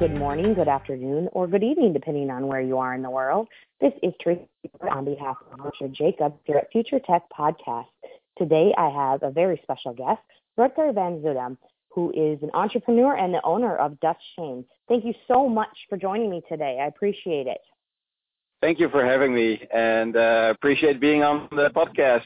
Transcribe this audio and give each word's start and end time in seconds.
Good 0.00 0.12
morning, 0.12 0.54
good 0.54 0.66
afternoon, 0.66 1.28
or 1.32 1.46
good 1.46 1.62
evening, 1.62 1.92
depending 1.92 2.28
on 2.28 2.48
where 2.48 2.60
you 2.60 2.78
are 2.78 2.94
in 2.94 3.02
the 3.02 3.10
world. 3.10 3.46
This 3.80 3.92
is 4.02 4.12
Tracy 4.20 4.48
on 4.90 5.04
behalf 5.04 5.36
of 5.52 5.64
Richard 5.64 5.94
Jacobs 5.94 6.34
here 6.44 6.56
at 6.56 6.72
Future 6.72 6.98
Tech 6.98 7.22
Podcast. 7.30 7.86
Today 8.36 8.74
I 8.76 8.88
have 8.88 9.22
a 9.22 9.30
very 9.30 9.60
special 9.62 9.94
guest, 9.94 10.20
Rutger 10.58 10.92
van 10.92 11.20
Zuidam, 11.22 11.56
who 11.90 12.10
is 12.10 12.42
an 12.42 12.50
entrepreneur 12.54 13.16
and 13.16 13.32
the 13.32 13.40
owner 13.44 13.76
of 13.76 14.00
Dutch 14.00 14.20
Chain. 14.36 14.64
Thank 14.88 15.04
you 15.04 15.14
so 15.28 15.48
much 15.48 15.76
for 15.88 15.96
joining 15.96 16.28
me 16.28 16.42
today. 16.48 16.80
I 16.82 16.86
appreciate 16.86 17.46
it. 17.46 17.60
Thank 18.60 18.80
you 18.80 18.88
for 18.88 19.04
having 19.04 19.32
me 19.32 19.62
and 19.72 20.16
uh, 20.16 20.52
appreciate 20.52 20.98
being 20.98 21.22
on 21.22 21.46
the 21.52 21.70
podcast. 21.70 22.24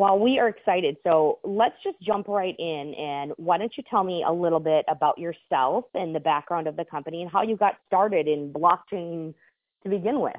Well, 0.00 0.18
we 0.18 0.38
are 0.38 0.48
excited. 0.48 0.96
So 1.04 1.40
let's 1.44 1.74
just 1.84 2.00
jump 2.00 2.26
right 2.26 2.56
in. 2.58 2.94
And 2.94 3.32
why 3.36 3.58
don't 3.58 3.70
you 3.76 3.84
tell 3.90 4.02
me 4.02 4.24
a 4.26 4.32
little 4.32 4.58
bit 4.58 4.86
about 4.88 5.18
yourself 5.18 5.84
and 5.92 6.14
the 6.14 6.20
background 6.20 6.66
of 6.66 6.74
the 6.74 6.86
company 6.86 7.20
and 7.20 7.30
how 7.30 7.42
you 7.42 7.54
got 7.54 7.74
started 7.86 8.26
in 8.26 8.50
blockchain 8.50 9.34
to 9.82 9.90
begin 9.90 10.20
with? 10.20 10.38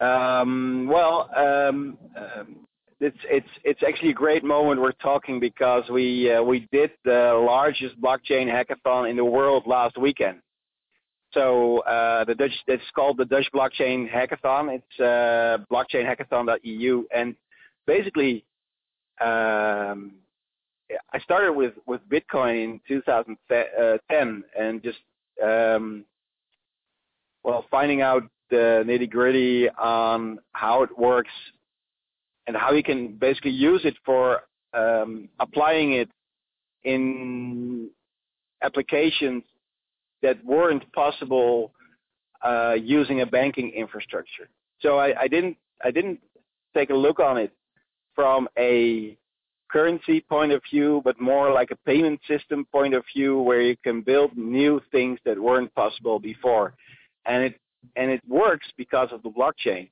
Um, 0.00 0.88
well, 0.90 1.28
um, 1.36 1.98
um, 2.16 2.56
it's 3.00 3.18
it's 3.24 3.46
it's 3.64 3.82
actually 3.86 4.12
a 4.12 4.14
great 4.14 4.44
moment 4.44 4.80
we're 4.80 4.92
talking 4.92 5.38
because 5.38 5.84
we 5.90 6.32
uh, 6.32 6.42
we 6.42 6.66
did 6.72 6.92
the 7.04 7.38
largest 7.46 8.00
blockchain 8.00 8.46
hackathon 8.46 9.10
in 9.10 9.16
the 9.16 9.24
world 9.26 9.64
last 9.66 9.98
weekend. 9.98 10.38
So 11.34 11.80
uh, 11.80 12.24
the 12.24 12.34
Dutch 12.34 12.52
it's 12.66 12.82
called 12.94 13.18
the 13.18 13.26
Dutch 13.26 13.48
Blockchain 13.54 14.10
Hackathon. 14.10 14.74
It's 14.74 15.00
uh, 15.00 15.64
blockchainhackathon.eu 15.70 17.04
and 17.14 17.36
basically, 17.86 18.44
um, 19.20 20.14
I 21.12 21.18
started 21.20 21.52
with 21.52 21.74
with 21.86 22.00
Bitcoin 22.08 22.64
in 22.64 22.80
2010 22.88 24.44
and 24.58 24.82
just 24.82 24.98
um, 25.42 26.04
well 27.42 27.64
finding 27.70 28.02
out 28.02 28.22
the 28.50 28.84
nitty 28.86 29.10
gritty 29.10 29.68
on 29.70 30.38
how 30.52 30.82
it 30.82 30.98
works 30.98 31.30
and 32.46 32.56
how 32.56 32.72
you 32.72 32.82
can 32.82 33.14
basically 33.14 33.50
use 33.50 33.82
it 33.84 33.94
for 34.04 34.42
um, 34.74 35.28
applying 35.40 35.92
it 35.94 36.10
in 36.84 37.88
applications 38.62 39.42
that 40.22 40.44
weren't 40.44 40.90
possible 40.92 41.72
uh, 42.44 42.74
using 42.80 43.20
a 43.20 43.26
banking 43.26 43.70
infrastructure. 43.70 44.48
So 44.80 44.98
I, 44.98 45.22
I 45.22 45.28
didn't 45.28 45.56
I 45.84 45.90
didn't 45.90 46.20
take 46.74 46.90
a 46.90 46.94
look 46.94 47.20
on 47.20 47.38
it 47.38 47.52
from 48.14 48.48
a 48.58 49.16
currency 49.70 50.20
point 50.20 50.52
of 50.52 50.60
view, 50.70 51.00
but 51.04 51.18
more 51.20 51.50
like 51.50 51.70
a 51.70 51.76
payment 51.86 52.20
system 52.28 52.66
point 52.70 52.94
of 52.94 53.04
view 53.14 53.40
where 53.40 53.62
you 53.62 53.76
can 53.82 54.02
build 54.02 54.36
new 54.36 54.80
things 54.90 55.18
that 55.24 55.40
weren't 55.40 55.74
possible 55.74 56.18
before. 56.18 56.74
And 57.24 57.42
it 57.44 57.58
and 57.96 58.10
it 58.10 58.20
works 58.28 58.66
because 58.76 59.08
of 59.12 59.22
the 59.22 59.30
blockchain. 59.30 59.88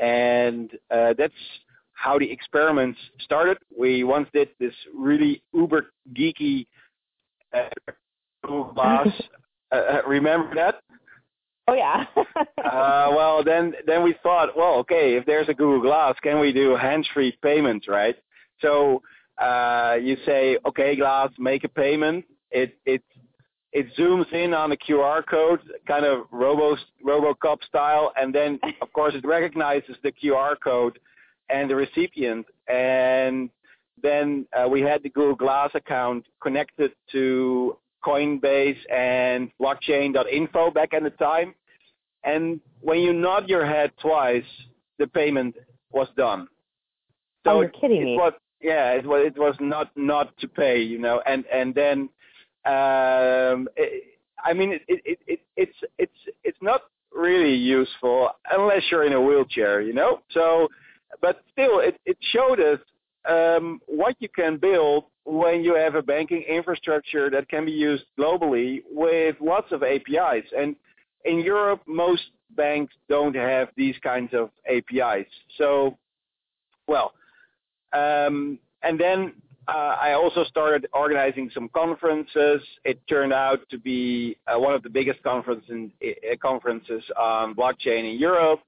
And 0.00 0.70
uh, 0.90 1.14
that's 1.16 1.34
how 1.92 2.18
the 2.18 2.30
experiments 2.30 2.98
started. 3.20 3.58
We 3.78 4.02
once 4.02 4.28
did 4.32 4.48
this 4.58 4.74
really 4.96 5.42
uber 5.52 5.92
geeky 6.14 6.66
uh, 7.54 7.68
Glass. 8.74 9.08
uh, 9.70 9.74
uh, 9.74 10.00
remember 10.06 10.54
that? 10.54 10.82
Oh 11.68 11.74
yeah. 11.74 12.04
uh, 12.16 13.12
well, 13.14 13.44
then 13.44 13.74
then 13.86 14.02
we 14.02 14.14
thought, 14.22 14.56
well, 14.56 14.74
okay, 14.80 15.14
if 15.14 15.24
there's 15.26 15.48
a 15.48 15.54
Google 15.54 15.80
Glass, 15.80 16.16
can 16.22 16.40
we 16.40 16.52
do 16.52 16.74
hands-free 16.76 17.38
payments, 17.42 17.86
right? 17.88 18.16
So 18.60 19.02
uh, 19.40 19.96
you 20.00 20.16
say, 20.26 20.58
okay, 20.66 20.96
Glass, 20.96 21.30
make 21.38 21.64
a 21.64 21.68
payment. 21.68 22.24
It 22.50 22.76
it 22.84 23.02
it 23.72 23.86
zooms 23.96 24.30
in 24.32 24.52
on 24.54 24.70
the 24.70 24.76
QR 24.76 25.24
code, 25.26 25.60
kind 25.86 26.04
of 26.04 26.26
Robo 26.30 26.76
RoboCop 27.04 27.62
style, 27.64 28.12
and 28.16 28.34
then 28.34 28.58
of 28.82 28.92
course 28.92 29.14
it 29.14 29.24
recognizes 29.24 29.96
the 30.02 30.12
QR 30.12 30.54
code 30.62 30.98
and 31.48 31.70
the 31.70 31.76
recipient, 31.76 32.46
and 32.68 33.50
then 34.02 34.46
uh, 34.52 34.68
we 34.68 34.80
had 34.80 35.02
the 35.02 35.10
Google 35.10 35.36
Glass 35.36 35.70
account 35.74 36.26
connected 36.42 36.92
to 37.12 37.76
Coinbase 38.04 38.78
and 38.90 39.50
blockchain.info 39.60 40.70
back 40.70 40.92
in 40.92 41.04
the 41.04 41.10
time. 41.10 41.54
And 42.24 42.60
when 42.80 43.00
you 43.00 43.12
nod 43.12 43.48
your 43.48 43.66
head 43.66 43.92
twice, 44.00 44.44
the 44.98 45.06
payment 45.06 45.56
was 45.90 46.08
done. 46.16 46.48
So 47.44 47.50
oh, 47.50 47.60
you're 47.60 47.70
kidding 47.70 48.02
it, 48.02 48.04
me. 48.04 48.14
It 48.14 48.18
was, 48.18 48.32
yeah, 48.60 48.92
it 48.92 49.04
was 49.04 49.26
it 49.26 49.38
was 49.38 49.56
not 49.60 49.90
not 49.96 50.36
to 50.38 50.48
pay, 50.48 50.80
you 50.80 50.98
know, 50.98 51.20
and 51.26 51.44
and 51.52 51.74
then 51.74 52.08
um, 52.64 53.68
it, 53.76 54.04
I 54.44 54.52
mean 54.52 54.72
it, 54.72 54.82
it 54.86 55.18
it 55.26 55.40
it's 55.56 55.76
it's 55.98 56.12
it's 56.44 56.58
not 56.60 56.82
really 57.12 57.54
useful 57.54 58.30
unless 58.50 58.82
you're 58.90 59.04
in 59.04 59.12
a 59.12 59.20
wheelchair, 59.20 59.80
you 59.80 59.92
know. 59.92 60.20
So, 60.30 60.68
but 61.20 61.42
still, 61.52 61.80
it 61.80 62.00
it 62.06 62.16
showed 62.32 62.60
us 62.60 62.78
um, 63.28 63.80
what 63.86 64.16
you 64.20 64.28
can 64.28 64.56
build 64.56 65.04
when 65.32 65.64
you 65.64 65.74
have 65.74 65.94
a 65.94 66.02
banking 66.02 66.42
infrastructure 66.42 67.30
that 67.30 67.48
can 67.48 67.64
be 67.64 67.72
used 67.72 68.04
globally 68.18 68.82
with 68.90 69.34
lots 69.40 69.72
of 69.72 69.82
APIs. 69.82 70.44
And 70.56 70.76
in 71.24 71.40
Europe, 71.40 71.80
most 71.86 72.22
banks 72.50 72.92
don't 73.08 73.34
have 73.34 73.68
these 73.74 73.96
kinds 74.02 74.34
of 74.34 74.50
APIs. 74.68 75.26
So, 75.56 75.96
well, 76.86 77.14
um, 77.94 78.58
and 78.82 79.00
then 79.00 79.32
uh, 79.68 79.96
I 79.98 80.12
also 80.12 80.44
started 80.44 80.86
organizing 80.92 81.50
some 81.54 81.70
conferences. 81.70 82.60
It 82.84 83.00
turned 83.08 83.32
out 83.32 83.60
to 83.70 83.78
be 83.78 84.36
uh, 84.46 84.58
one 84.58 84.74
of 84.74 84.82
the 84.82 84.90
biggest 84.90 85.22
conference 85.22 85.64
in, 85.70 85.92
uh, 86.04 86.36
conferences 86.42 87.02
on 87.18 87.54
blockchain 87.54 88.12
in 88.12 88.18
Europe. 88.18 88.60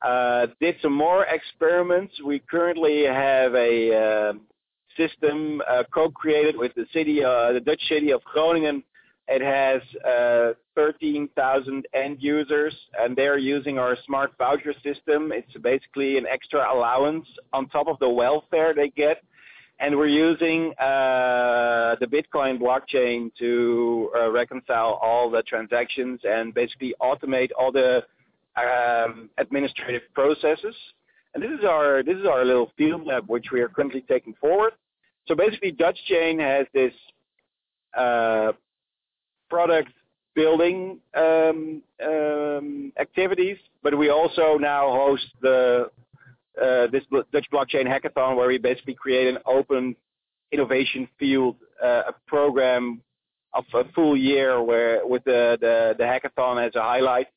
Uh, 0.00 0.48
did 0.58 0.74
some 0.82 0.94
more 0.94 1.26
experiments. 1.26 2.14
We 2.24 2.40
currently 2.40 3.04
have 3.04 3.54
a 3.54 4.30
uh, 4.30 4.32
system 4.96 5.62
uh, 5.68 5.84
co-created 5.92 6.56
with 6.56 6.74
the 6.74 6.86
city, 6.92 7.24
uh, 7.24 7.52
the 7.52 7.60
Dutch 7.60 7.82
city 7.88 8.12
of 8.12 8.22
Groningen. 8.24 8.82
It 9.28 9.40
has 9.40 9.80
uh, 10.04 10.54
13,000 10.74 11.86
end 11.94 12.16
users, 12.20 12.74
and 12.98 13.16
they're 13.16 13.38
using 13.38 13.78
our 13.78 13.96
smart 14.04 14.32
voucher 14.36 14.74
system. 14.82 15.32
It's 15.32 15.52
basically 15.62 16.18
an 16.18 16.26
extra 16.26 16.72
allowance 16.72 17.26
on 17.52 17.68
top 17.68 17.86
of 17.86 17.98
the 18.00 18.08
welfare 18.08 18.74
they 18.74 18.88
get. 18.88 19.22
And 19.80 19.96
we're 19.96 20.06
using 20.06 20.72
uh, 20.78 21.96
the 21.98 22.06
Bitcoin 22.06 22.60
blockchain 22.60 23.32
to 23.38 24.10
uh, 24.14 24.30
reconcile 24.30 24.98
all 25.02 25.30
the 25.30 25.42
transactions 25.42 26.20
and 26.24 26.54
basically 26.54 26.94
automate 27.00 27.50
all 27.58 27.72
the 27.72 28.04
um, 28.56 29.30
administrative 29.38 30.02
processes. 30.14 30.74
And 31.34 31.42
this 31.42 31.50
is 31.50 31.64
our 31.64 32.02
this 32.02 32.16
is 32.16 32.26
our 32.26 32.44
little 32.44 32.70
field 32.76 33.06
lab 33.06 33.28
which 33.28 33.46
we 33.52 33.60
are 33.60 33.68
currently 33.68 34.02
taking 34.02 34.34
forward. 34.34 34.74
So 35.28 35.34
basically, 35.34 35.70
Dutch 35.70 35.98
Chain 36.06 36.38
has 36.40 36.66
this 36.74 36.92
uh, 37.96 38.52
product 39.48 39.90
building 40.34 40.98
um, 41.14 41.82
um, 42.04 42.92
activities, 42.98 43.58
but 43.82 43.96
we 43.96 44.08
also 44.08 44.56
now 44.58 44.90
host 44.90 45.26
the 45.40 45.90
uh, 46.60 46.86
this 46.88 47.02
Dutch 47.32 47.46
blockchain 47.52 47.86
hackathon 47.86 48.36
where 48.36 48.48
we 48.48 48.58
basically 48.58 48.94
create 48.94 49.26
an 49.26 49.38
open 49.46 49.96
innovation 50.52 51.08
field, 51.18 51.56
uh, 51.82 52.02
a 52.08 52.14
program 52.26 53.00
of 53.54 53.64
a 53.74 53.84
full 53.92 54.16
year 54.16 54.62
where 54.62 55.06
with 55.06 55.24
the, 55.24 55.56
the, 55.60 55.94
the 55.98 56.04
hackathon 56.04 56.64
as 56.64 56.74
a 56.74 56.82
highlight. 56.82 57.28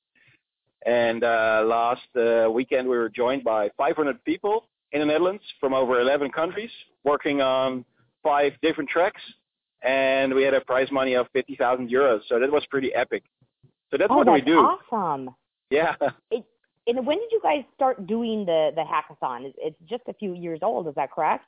And 0.86 1.24
uh, 1.24 1.64
last 1.66 2.08
uh, 2.16 2.50
weekend, 2.52 2.88
we 2.88 2.98
were 2.98 3.10
joined 3.10 3.44
by 3.44 3.70
500 3.78 4.24
people 4.24 4.68
in 4.96 5.02
the 5.02 5.06
Netherlands 5.06 5.44
from 5.60 5.74
over 5.74 6.00
11 6.00 6.32
countries, 6.32 6.72
working 7.04 7.42
on 7.42 7.84
five 8.24 8.54
different 8.62 8.90
tracks, 8.90 9.22
and 9.84 10.34
we 10.34 10.42
had 10.42 10.54
a 10.54 10.62
prize 10.62 10.90
money 10.90 11.16
of 11.16 11.28
50,000 11.34 11.90
euros. 11.90 12.22
So 12.30 12.40
that 12.40 12.50
was 12.50 12.66
pretty 12.70 12.94
epic. 12.96 13.24
So 13.92 13.98
that's 13.98 14.10
oh, 14.10 14.16
what 14.16 14.26
that's 14.26 14.42
we 14.42 14.42
do. 14.42 14.60
Awesome. 14.60 15.36
Yeah. 15.70 15.96
It, 16.32 16.46
and 16.88 17.06
when 17.06 17.18
did 17.18 17.30
you 17.32 17.42
guys 17.44 17.64
start 17.74 18.06
doing 18.08 18.46
the 18.46 18.70
the 18.76 18.84
hackathon? 18.84 19.52
It's 19.58 19.76
just 19.90 20.04
a 20.08 20.14
few 20.14 20.34
years 20.34 20.60
old. 20.62 20.88
Is 20.88 20.94
that 20.96 21.12
correct? 21.12 21.46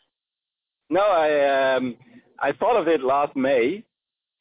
No, 0.90 1.02
I 1.02 1.76
um, 1.76 1.96
I 2.40 2.52
thought 2.54 2.76
of 2.76 2.88
it 2.88 3.04
last 3.04 3.36
May, 3.36 3.84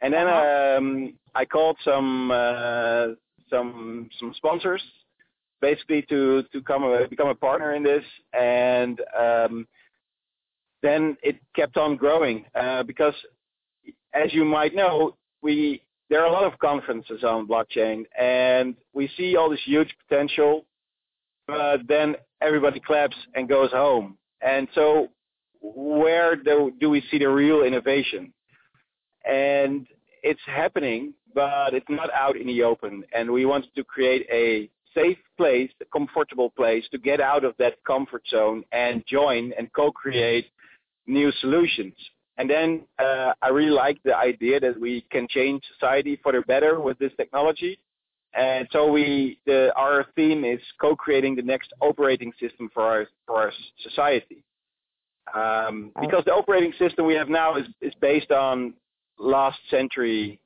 and 0.00 0.14
then 0.14 0.26
uh-huh. 0.26 0.76
um, 0.78 1.14
I 1.34 1.44
called 1.44 1.76
some 1.84 2.30
uh, 2.30 3.08
some 3.50 4.08
some 4.18 4.32
sponsors 4.36 4.82
basically 5.60 6.02
to 6.02 6.42
to 6.52 6.62
come 6.62 6.84
a, 6.84 7.08
become 7.08 7.28
a 7.28 7.34
partner 7.34 7.74
in 7.74 7.82
this, 7.82 8.04
and 8.32 9.00
um, 9.18 9.66
then 10.82 11.16
it 11.22 11.36
kept 11.54 11.76
on 11.76 11.96
growing 11.96 12.44
uh, 12.54 12.82
because, 12.82 13.14
as 14.14 14.32
you 14.32 14.44
might 14.44 14.74
know, 14.74 15.16
we 15.42 15.82
there 16.08 16.22
are 16.22 16.26
a 16.26 16.32
lot 16.32 16.44
of 16.44 16.58
conferences 16.58 17.24
on 17.24 17.48
blockchain, 17.48 18.04
and 18.18 18.76
we 18.92 19.10
see 19.16 19.36
all 19.36 19.50
this 19.50 19.60
huge 19.64 19.92
potential, 20.06 20.64
but 21.46 21.78
then 21.88 22.16
everybody 22.40 22.80
claps 22.80 23.16
and 23.34 23.48
goes 23.48 23.70
home. 23.72 24.16
And 24.40 24.68
so, 24.74 25.08
where 25.60 26.36
do, 26.36 26.72
do 26.78 26.90
we 26.90 27.02
see 27.10 27.18
the 27.18 27.28
real 27.28 27.62
innovation? 27.62 28.32
And 29.24 29.86
it's 30.22 30.40
happening, 30.46 31.14
but 31.34 31.74
it's 31.74 31.88
not 31.88 32.10
out 32.12 32.36
in 32.36 32.46
the 32.46 32.62
open. 32.62 33.02
And 33.12 33.30
we 33.30 33.44
wanted 33.44 33.74
to 33.74 33.82
create 33.82 34.26
a 34.30 34.70
safe 34.96 35.18
place, 35.36 35.70
a 35.80 35.84
comfortable 35.96 36.50
place 36.50 36.84
to 36.90 36.98
get 36.98 37.20
out 37.20 37.44
of 37.44 37.54
that 37.58 37.74
comfort 37.84 38.22
zone 38.28 38.64
and 38.72 39.04
join 39.06 39.52
and 39.58 39.72
co-create 39.72 40.46
new 41.06 41.30
solutions. 41.40 41.94
And 42.38 42.50
then 42.50 42.82
uh, 42.98 43.32
I 43.40 43.48
really 43.48 43.70
like 43.70 43.98
the 44.04 44.16
idea 44.16 44.60
that 44.60 44.78
we 44.78 45.04
can 45.10 45.26
change 45.28 45.62
society 45.74 46.18
for 46.22 46.32
the 46.32 46.42
better 46.42 46.80
with 46.80 46.98
this 46.98 47.12
technology. 47.16 47.78
And 48.34 48.68
so 48.70 48.90
we, 48.90 49.38
the, 49.46 49.72
our 49.76 50.06
theme 50.14 50.44
is 50.44 50.60
co-creating 50.80 51.36
the 51.36 51.42
next 51.42 51.72
operating 51.80 52.32
system 52.38 52.68
for 52.74 52.82
our 52.82 53.06
for 53.26 53.36
our 53.36 53.52
society. 53.82 54.44
Um, 55.34 55.92
because 56.00 56.24
the 56.24 56.32
operating 56.32 56.72
system 56.78 57.06
we 57.06 57.14
have 57.14 57.30
now 57.30 57.56
is 57.56 57.66
is 57.80 57.94
based 58.00 58.30
on 58.30 58.74
last 59.18 59.58
century 59.70 60.38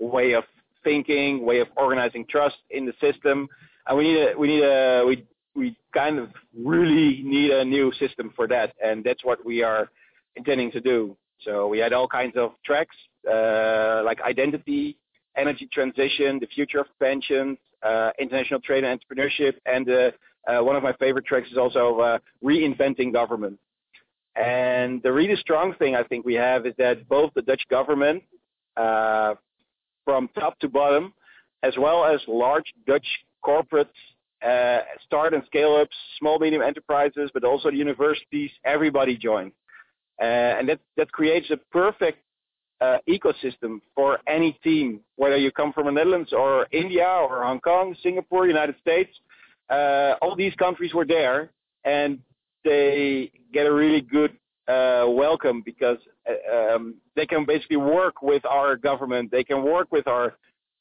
way 0.00 0.32
of 0.32 0.44
thinking, 0.82 1.44
way 1.44 1.60
of 1.60 1.68
organizing 1.76 2.24
trust 2.28 2.56
in 2.70 2.84
the 2.84 2.94
system, 3.00 3.48
and 3.88 3.96
we 3.96 4.04
need 4.04 4.18
a 4.18 4.38
we 4.38 4.46
need 4.48 4.62
a 4.62 5.04
we 5.06 5.26
we 5.56 5.76
kind 5.92 6.18
of 6.18 6.28
really 6.56 7.22
need 7.24 7.50
a 7.50 7.64
new 7.64 7.92
system 7.94 8.32
for 8.36 8.46
that, 8.46 8.74
and 8.82 9.02
that's 9.02 9.24
what 9.24 9.44
we 9.44 9.62
are 9.62 9.90
intending 10.36 10.70
to 10.72 10.80
do. 10.80 11.16
So 11.40 11.66
we 11.66 11.78
had 11.78 11.92
all 11.92 12.06
kinds 12.06 12.36
of 12.36 12.52
tracks 12.64 12.96
uh, 13.30 14.02
like 14.04 14.20
identity, 14.20 14.96
energy 15.36 15.68
transition, 15.72 16.38
the 16.38 16.46
future 16.46 16.80
of 16.80 16.86
pensions, 17.00 17.58
uh, 17.82 18.10
international 18.18 18.60
trade 18.60 18.84
and 18.84 19.00
entrepreneurship, 19.00 19.54
and 19.66 19.88
uh, 19.90 20.10
uh, 20.48 20.62
one 20.62 20.76
of 20.76 20.82
my 20.82 20.92
favorite 20.94 21.26
tracks 21.26 21.50
is 21.50 21.58
also 21.58 21.98
uh, 21.98 22.18
reinventing 22.44 23.12
government. 23.12 23.58
And 24.36 25.02
the 25.02 25.12
really 25.12 25.36
strong 25.36 25.74
thing 25.74 25.96
I 25.96 26.04
think 26.04 26.24
we 26.24 26.34
have 26.34 26.66
is 26.66 26.74
that 26.78 27.08
both 27.08 27.32
the 27.34 27.42
Dutch 27.42 27.62
government, 27.68 28.22
uh, 28.76 29.34
from 30.04 30.28
top 30.38 30.58
to 30.60 30.68
bottom, 30.68 31.12
as 31.62 31.74
well 31.76 32.04
as 32.04 32.20
large 32.28 32.72
Dutch 32.86 33.06
corporates, 33.44 33.86
start 35.04 35.34
and 35.34 35.42
scale 35.46 35.76
ups, 35.76 35.96
small 36.18 36.38
medium 36.38 36.62
enterprises, 36.62 37.30
but 37.34 37.44
also 37.44 37.70
the 37.70 37.76
universities, 37.76 38.50
everybody 38.64 39.16
joined. 39.16 39.52
Uh, 40.20 40.24
and 40.24 40.68
that 40.68 40.80
that 40.96 41.10
creates 41.12 41.48
a 41.50 41.56
perfect 41.70 42.18
uh, 42.80 42.98
ecosystem 43.08 43.80
for 43.94 44.18
any 44.26 44.52
team, 44.64 45.00
whether 45.16 45.36
you 45.36 45.50
come 45.52 45.72
from 45.72 45.86
the 45.86 45.92
Netherlands 45.92 46.32
or 46.32 46.66
India 46.72 47.06
or 47.06 47.44
Hong 47.44 47.60
Kong, 47.60 47.94
Singapore, 48.02 48.46
United 48.46 48.74
States. 48.80 49.10
Uh, 49.70 50.14
all 50.22 50.34
these 50.34 50.54
countries 50.54 50.94
were 50.94 51.04
there, 51.04 51.50
and 51.84 52.18
they 52.64 53.30
get 53.52 53.66
a 53.66 53.72
really 53.72 54.00
good 54.00 54.32
uh, 54.66 55.04
welcome 55.08 55.62
because 55.64 55.98
uh, 56.28 56.74
um, 56.74 56.96
they 57.16 57.26
can 57.26 57.44
basically 57.44 57.76
work 57.76 58.22
with 58.22 58.44
our 58.44 58.76
government, 58.76 59.30
they 59.30 59.44
can 59.44 59.62
work 59.62 59.90
with 59.92 60.06
our 60.06 60.36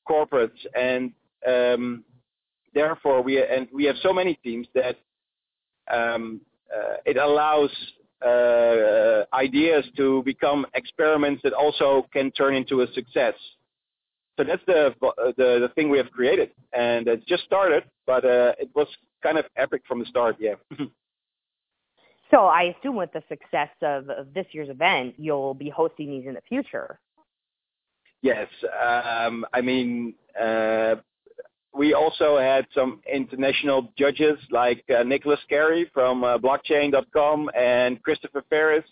corporates, 0.10 0.66
and 0.76 1.12
um, 1.48 2.04
therefore 2.74 3.22
we 3.22 3.42
and 3.44 3.68
we 3.74 3.86
have 3.86 3.96
so 4.02 4.14
many 4.14 4.36
teams 4.44 4.68
that 4.74 4.98
um, 5.92 6.42
uh, 6.74 6.98
it 7.06 7.18
allows 7.18 7.72
uh, 8.26 9.24
ideas 9.34 9.86
to 9.96 10.24
become 10.24 10.66
experiments 10.74 11.42
that 11.44 11.54
also 11.54 12.08
can 12.12 12.32
turn 12.32 12.56
into 12.56 12.82
a 12.82 12.88
success. 12.94 13.36
So 14.38 14.44
that's 14.44 14.62
the 14.66 14.94
the, 15.02 15.34
the 15.38 15.72
thing 15.76 15.90
we 15.90 15.98
have 15.98 16.12
created, 16.12 16.52
and 16.74 17.08
it 17.08 17.26
just 17.28 17.44
started, 17.44 17.84
but 18.06 18.24
uh, 18.24 18.54
it 18.60 18.70
was 18.76 18.88
kind 19.24 19.38
of 19.38 19.46
epic 19.56 19.82
from 19.88 20.00
the 20.00 20.06
start. 20.06 20.38
Yeah. 20.40 20.56
so 22.32 22.46
I 22.46 22.76
assume 22.78 22.96
with 22.96 23.12
the 23.14 23.24
success 23.30 23.70
of, 23.82 24.10
of 24.10 24.34
this 24.34 24.46
year's 24.52 24.70
event, 24.70 25.16
you'll 25.18 25.56
be 25.56 25.70
hosting 25.70 26.12
these 26.12 26.28
in 26.28 26.36
the 26.36 26.42
future. 26.48 27.00
Yes, 28.22 28.48
um, 28.64 29.46
I 29.54 29.62
mean 29.62 30.14
uh, 30.40 30.96
we 31.78 31.94
also 31.94 32.38
had 32.38 32.66
some 32.74 33.02
international 33.12 33.94
judges 33.98 34.38
like 34.50 34.84
uh, 34.90 35.04
Nicolas 35.04 35.40
Cary 35.48 35.90
from 35.94 36.24
uh, 36.24 36.38
blockchain.com 36.38 37.50
and 37.58 38.02
Christopher 38.02 38.44
Ferris. 38.50 38.86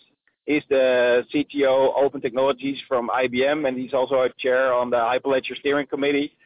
He's 0.46 0.62
the 0.70 1.24
CTO 1.34 1.92
Open 1.96 2.20
Technologies 2.20 2.78
from 2.86 3.08
IBM, 3.08 3.66
and 3.66 3.76
he's 3.76 3.92
also 3.92 4.22
a 4.22 4.30
chair 4.38 4.72
on 4.72 4.90
the 4.90 4.96
Hyperledger 4.96 5.56
Steering 5.58 5.88
Committee. 5.88 6.36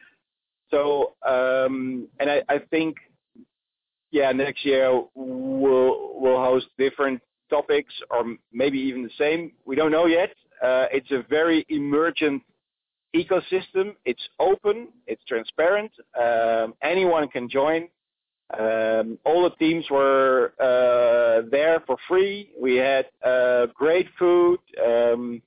So, 0.71 1.13
um, 1.27 2.07
and 2.19 2.31
I, 2.31 2.41
I 2.49 2.59
think, 2.71 2.97
yeah, 4.09 4.31
next 4.31 4.65
year 4.65 4.89
we'll 5.13 6.13
we'll 6.15 6.43
host 6.43 6.67
different 6.79 7.21
topics, 7.49 7.93
or 8.09 8.35
maybe 8.51 8.79
even 8.79 9.03
the 9.03 9.11
same. 9.19 9.51
We 9.65 9.75
don't 9.75 9.91
know 9.91 10.07
yet. 10.07 10.29
Uh, 10.63 10.87
it's 10.91 11.11
a 11.11 11.23
very 11.29 11.65
emergent 11.69 12.41
ecosystem. 13.15 13.95
It's 14.05 14.21
open, 14.39 14.89
it's 15.07 15.23
transparent. 15.25 15.91
Um, 16.19 16.73
anyone 16.81 17.27
can 17.27 17.49
join. 17.49 17.87
Um, 18.57 19.17
all 19.23 19.43
the 19.43 19.55
teams 19.59 19.85
were 19.89 20.53
uh, 20.59 21.47
there 21.49 21.81
for 21.87 21.97
free. 22.07 22.51
We 22.59 22.75
had 22.75 23.05
uh, 23.25 23.67
great 23.73 24.07
food, 24.19 24.59
um, 24.85 25.41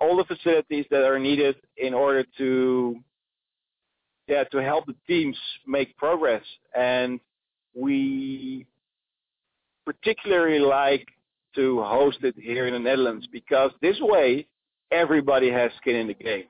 all 0.00 0.16
the 0.16 0.24
facilities 0.24 0.86
that 0.90 1.04
are 1.04 1.18
needed 1.18 1.56
in 1.76 1.94
order 1.94 2.24
to 2.38 2.96
yeah 4.26 4.44
to 4.44 4.58
help 4.58 4.86
the 4.86 4.96
teams 5.06 5.36
make 5.66 5.96
progress. 5.96 6.42
And 6.74 7.20
we 7.74 8.66
particularly 9.84 10.58
like 10.58 11.06
to 11.54 11.82
host 11.82 12.18
it 12.22 12.34
here 12.36 12.66
in 12.66 12.72
the 12.72 12.78
Netherlands 12.78 13.28
because 13.30 13.70
this 13.80 13.96
way 14.00 14.46
everybody 14.90 15.50
has 15.50 15.70
skin 15.80 15.96
in 15.96 16.06
the 16.08 16.14
game. 16.14 16.44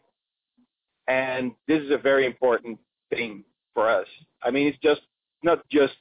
And 1.10 1.50
this 1.66 1.82
is 1.82 1.90
a 1.90 1.98
very 1.98 2.24
important 2.24 2.78
thing 3.10 3.42
for 3.74 3.88
us. 3.88 4.06
I 4.44 4.52
mean, 4.52 4.68
it's 4.68 4.78
just 4.78 5.00
not 5.42 5.68
just 5.68 5.94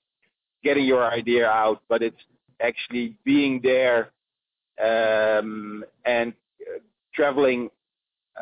getting 0.64 0.86
your 0.86 1.04
idea 1.04 1.50
out, 1.50 1.82
but 1.89 2.04
it's 2.04 2.24
actually 2.62 3.16
being 3.25 3.60
there 3.63 4.12
um, 4.80 5.84
and 6.06 6.32
uh, 6.62 6.80
traveling, 7.16 7.70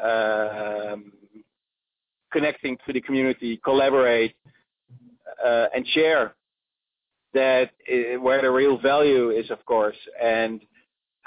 um, 0.03 1.13
connecting 2.33 2.77
to 2.85 2.91
the 2.91 2.99
community, 2.99 3.61
collaborate, 3.63 4.35
uh, 5.45 5.67
and 5.73 5.87
share 5.87 6.35
that 7.33 7.71
uh, 7.89 8.19
where 8.19 8.41
the 8.41 8.51
real 8.51 8.77
value 8.77 9.29
is, 9.29 9.49
of 9.51 9.63
course. 9.65 9.95
And 10.21 10.59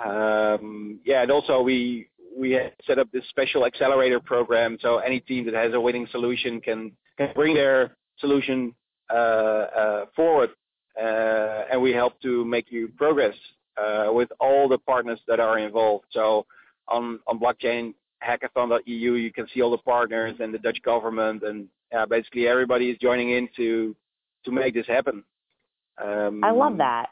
um, 0.05 1.01
yeah, 1.07 1.23
and 1.23 1.31
also 1.31 1.63
we 1.63 2.10
we 2.41 2.53
have 2.53 2.73
set 2.87 2.99
up 2.99 3.11
this 3.13 3.23
special 3.29 3.67
accelerator 3.67 4.19
program 4.19 4.79
so 4.81 4.99
any 4.99 5.21
team 5.21 5.45
that 5.45 5.55
has 5.55 5.75
a 5.75 5.81
winning 5.81 6.09
solution 6.11 6.61
can, 6.61 6.91
can 7.19 7.29
bring 7.35 7.55
their 7.55 7.97
solution 8.19 8.75
uh, 9.11 9.15
uh, 9.15 10.05
forward 10.17 10.51
uh, 11.01 11.65
and 11.71 11.81
we 11.81 11.93
help 11.93 12.21
to 12.23 12.45
make 12.45 12.73
you 12.73 12.89
progress 12.97 13.35
uh, 13.77 14.09
with 14.11 14.31
all 14.41 14.69
the 14.69 14.79
partners 14.79 15.21
that 15.29 15.39
are 15.39 15.59
involved. 15.59 16.05
So 16.11 16.47
on, 16.89 17.21
on 17.27 17.39
blockchain 17.39 17.95
hackathon.eu 18.27 19.15
you 19.15 19.33
can 19.33 19.47
see 19.53 19.63
all 19.63 19.71
the 19.71 19.79
partners 19.79 20.37
and 20.41 20.53
the 20.53 20.59
Dutch 20.59 20.81
government 20.83 21.43
and 21.43 21.69
basically 22.09 22.49
everybody 22.49 22.91
is 22.91 22.99
joining 22.99 23.31
in 23.31 23.49
to 23.57 23.95
to 24.45 24.51
make 24.51 24.73
this 24.73 24.87
happen. 24.87 25.23
Um, 26.03 26.43
I 26.43 26.51
love 26.51 26.79
that. 26.79 27.11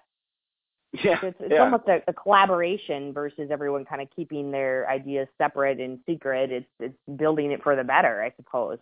Yeah, 0.92 1.18
it's, 1.22 1.36
it's 1.40 1.52
yeah. 1.52 1.62
almost 1.62 1.84
a, 1.86 2.00
a, 2.08 2.14
collaboration 2.14 3.12
versus 3.12 3.50
everyone 3.50 3.84
kind 3.84 4.00
of 4.00 4.08
keeping 4.16 4.50
their 4.50 4.88
ideas 4.88 5.28
separate 5.36 5.80
and 5.80 5.98
secret. 6.06 6.50
It's 6.50 6.66
it's 6.80 6.96
building 7.18 7.52
it 7.52 7.62
for 7.62 7.76
the 7.76 7.84
better, 7.84 8.22
I 8.22 8.32
suppose. 8.36 8.78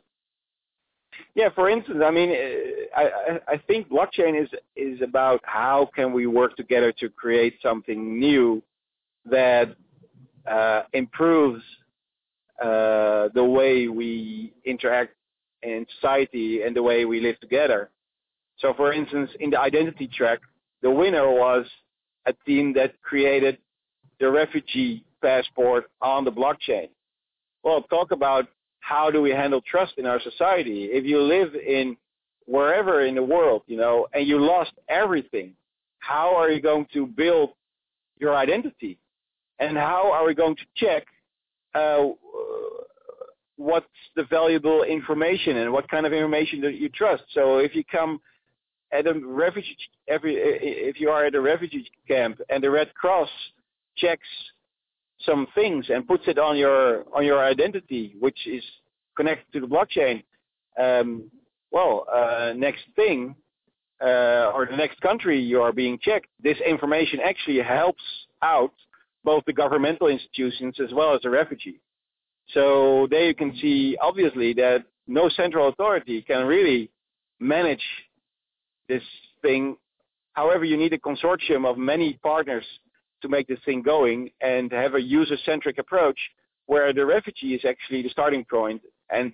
Yeah, 1.34 1.48
for 1.54 1.68
instance, 1.68 1.98
I 2.04 2.12
mean, 2.12 2.30
I 2.96 3.40
I 3.48 3.56
think 3.66 3.88
blockchain 3.88 4.40
is 4.40 4.48
is 4.76 5.02
about 5.02 5.40
how 5.42 5.90
can 5.96 6.12
we 6.12 6.28
work 6.28 6.56
together 6.56 6.92
to 7.00 7.08
create 7.08 7.54
something 7.60 8.20
new 8.20 8.62
that 9.24 9.74
uh, 10.46 10.82
improves 10.92 11.62
uh, 12.62 13.28
the 13.34 13.44
way 13.44 13.88
we 13.88 14.54
interact 14.64 15.14
in 15.62 15.86
society 15.96 16.62
and 16.62 16.76
the 16.76 16.82
way 16.82 17.04
we 17.04 17.20
live 17.20 17.38
together. 17.40 17.90
So, 18.58 18.72
for 18.74 18.92
instance, 18.92 19.30
in 19.40 19.50
the 19.50 19.60
identity 19.60 20.06
track, 20.06 20.38
the 20.82 20.90
winner 20.90 21.30
was 21.30 21.66
a 22.26 22.32
team 22.44 22.72
that 22.74 23.00
created 23.02 23.58
the 24.20 24.30
refugee 24.30 25.04
passport 25.22 25.90
on 26.00 26.24
the 26.24 26.32
blockchain. 26.32 26.88
Well, 27.62 27.82
talk 27.82 28.10
about 28.10 28.46
how 28.80 29.10
do 29.10 29.20
we 29.20 29.30
handle 29.30 29.60
trust 29.60 29.94
in 29.98 30.06
our 30.06 30.20
society. 30.20 30.84
If 30.84 31.04
you 31.04 31.20
live 31.20 31.54
in 31.54 31.96
wherever 32.46 33.04
in 33.04 33.14
the 33.16 33.22
world, 33.22 33.62
you 33.66 33.76
know, 33.76 34.06
and 34.12 34.26
you 34.26 34.38
lost 34.38 34.72
everything. 34.88 35.54
How 35.98 36.36
are 36.36 36.50
you 36.50 36.60
going 36.60 36.86
to 36.92 37.06
build 37.06 37.50
your 38.18 38.36
identity? 38.36 38.98
And 39.58 39.76
how 39.76 40.12
are 40.12 40.24
we 40.24 40.34
going 40.34 40.56
to 40.56 40.62
check 40.76 41.06
uh, 41.74 42.08
what's 43.56 43.86
the 44.14 44.24
valuable 44.24 44.82
information 44.84 45.58
and 45.58 45.72
what 45.72 45.88
kind 45.88 46.06
of 46.06 46.12
information 46.12 46.60
that 46.60 46.74
you 46.74 46.88
trust? 46.88 47.24
So 47.32 47.58
if 47.58 47.74
you 47.74 47.84
come 47.84 48.20
at 48.98 49.06
a 49.06 49.14
refugee, 49.14 49.76
every 50.08 50.36
if 50.36 51.00
you 51.00 51.10
are 51.10 51.24
at 51.26 51.34
a 51.34 51.40
refugee 51.40 51.90
camp 52.08 52.40
and 52.48 52.62
the 52.62 52.70
Red 52.70 52.94
Cross 52.94 53.30
checks 53.96 54.28
some 55.24 55.46
things 55.54 55.86
and 55.88 56.06
puts 56.06 56.24
it 56.26 56.38
on 56.38 56.56
your 56.56 57.04
on 57.14 57.24
your 57.24 57.42
identity, 57.44 58.14
which 58.20 58.46
is 58.46 58.64
connected 59.16 59.52
to 59.52 59.60
the 59.60 59.66
blockchain. 59.66 60.22
Um, 60.80 61.30
well, 61.70 62.06
uh, 62.12 62.52
next 62.56 62.84
thing 62.94 63.34
uh, 64.02 64.52
or 64.54 64.66
the 64.70 64.76
next 64.76 65.00
country 65.00 65.40
you 65.40 65.62
are 65.62 65.72
being 65.72 65.98
checked, 66.00 66.26
this 66.42 66.58
information 66.66 67.18
actually 67.24 67.62
helps 67.62 68.02
out 68.42 68.72
both 69.24 69.42
the 69.46 69.52
governmental 69.52 70.08
institutions 70.08 70.76
as 70.80 70.92
well 70.92 71.14
as 71.14 71.22
the 71.22 71.30
refugee. 71.30 71.80
So 72.52 73.08
there 73.10 73.26
you 73.26 73.34
can 73.34 73.56
see 73.56 73.96
obviously 74.00 74.52
that 74.54 74.84
no 75.06 75.28
central 75.28 75.68
authority 75.68 76.22
can 76.22 76.46
really 76.46 76.90
manage 77.40 77.82
this 78.88 79.02
thing. 79.42 79.76
However, 80.32 80.64
you 80.64 80.76
need 80.76 80.92
a 80.92 80.98
consortium 80.98 81.66
of 81.66 81.78
many 81.78 82.18
partners 82.22 82.64
to 83.22 83.28
make 83.28 83.46
this 83.48 83.58
thing 83.64 83.82
going 83.82 84.30
and 84.40 84.70
have 84.72 84.94
a 84.94 85.00
user-centric 85.00 85.78
approach 85.78 86.18
where 86.66 86.92
the 86.92 87.04
refugee 87.04 87.54
is 87.54 87.64
actually 87.64 88.02
the 88.02 88.08
starting 88.10 88.44
point. 88.44 88.82
And 89.10 89.32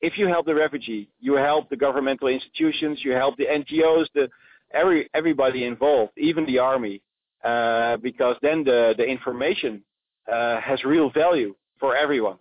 if 0.00 0.18
you 0.18 0.26
help 0.26 0.46
the 0.46 0.54
refugee, 0.54 1.08
you 1.20 1.34
help 1.34 1.68
the 1.68 1.76
governmental 1.76 2.28
institutions, 2.28 3.00
you 3.02 3.12
help 3.12 3.36
the 3.36 3.46
NGOs, 3.46 4.06
the 4.14 4.28
every 4.72 5.08
everybody 5.14 5.64
involved, 5.64 6.12
even 6.16 6.46
the 6.46 6.58
army, 6.58 7.00
uh, 7.44 7.96
because 7.98 8.36
then 8.42 8.64
the 8.64 8.94
the 8.96 9.04
information 9.04 9.82
uh, 10.30 10.60
has 10.60 10.84
real 10.84 11.10
value 11.10 11.54
for 11.80 11.96
everyone. 11.96 12.38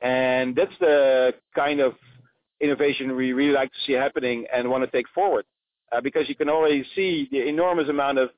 And 0.00 0.56
that's 0.56 0.76
the 0.80 1.34
kind 1.54 1.80
of 1.80 1.94
innovation 2.62 3.16
we 3.16 3.32
really 3.32 3.52
like 3.52 3.70
to 3.72 3.78
see 3.86 3.92
happening 3.92 4.46
and 4.54 4.70
want 4.70 4.84
to 4.84 4.90
take 4.90 5.08
forward, 5.14 5.44
uh, 5.90 6.00
because 6.00 6.28
you 6.28 6.36
can 6.36 6.48
already 6.48 6.84
see 6.94 7.28
the 7.30 7.46
enormous 7.46 7.88
amount 7.88 8.18
of 8.18 8.30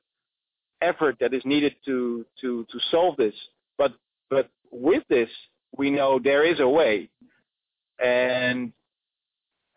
effort 0.81 1.15
that 1.19 1.33
is 1.33 1.43
needed 1.45 1.75
to 1.85 2.25
to 2.41 2.65
to 2.71 2.79
solve 2.91 3.15
this. 3.17 3.35
But 3.77 3.93
but 4.29 4.49
with 4.71 5.03
this, 5.09 5.29
we 5.77 5.91
know 5.91 6.19
there 6.19 6.43
is 6.43 6.59
a 6.59 6.67
way, 6.67 7.09
and 8.03 8.73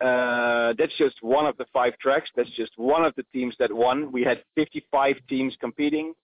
uh, 0.01 0.75
that's 0.79 0.97
just 0.97 1.23
one 1.23 1.47
of 1.47 1.57
the 1.57 1.67
five 1.73 1.97
tracks. 1.99 2.31
That's 2.37 2.51
just 2.51 2.73
one 2.77 3.05
of 3.05 3.15
the 3.17 3.25
teams 3.33 3.55
that 3.59 3.73
won. 3.73 4.13
We 4.13 4.23
had 4.23 4.43
55 4.55 5.17
teams 5.29 5.57
competing, 5.61 6.15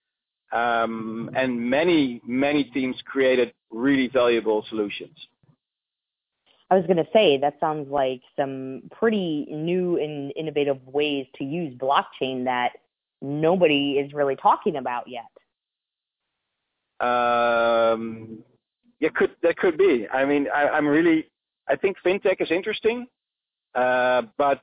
um, 0.52 1.30
and 1.36 1.58
many 1.58 2.20
many 2.26 2.64
teams 2.64 2.96
created 3.04 3.52
really 3.70 4.08
valuable 4.08 4.64
solutions. 4.68 5.16
I 6.74 6.78
was 6.78 6.86
going 6.86 6.96
to 6.96 7.06
say 7.12 7.38
that 7.38 7.54
sounds 7.60 7.88
like 7.88 8.20
some 8.34 8.82
pretty 8.90 9.46
new 9.48 9.96
and 9.96 10.32
innovative 10.34 10.84
ways 10.88 11.24
to 11.36 11.44
use 11.44 11.72
blockchain 11.76 12.44
that 12.46 12.70
nobody 13.22 13.92
is 13.92 14.12
really 14.12 14.34
talking 14.34 14.74
about 14.74 15.04
yet. 15.06 15.22
Um, 17.06 18.40
yeah, 18.98 19.10
could 19.14 19.30
that 19.44 19.56
could 19.56 19.78
be. 19.78 20.08
I 20.12 20.24
mean, 20.24 20.48
I, 20.52 20.76
am 20.76 20.88
really. 20.88 21.30
I 21.68 21.76
think 21.76 21.96
fintech 22.04 22.40
is 22.40 22.50
interesting, 22.50 23.06
uh, 23.76 24.22
but 24.36 24.58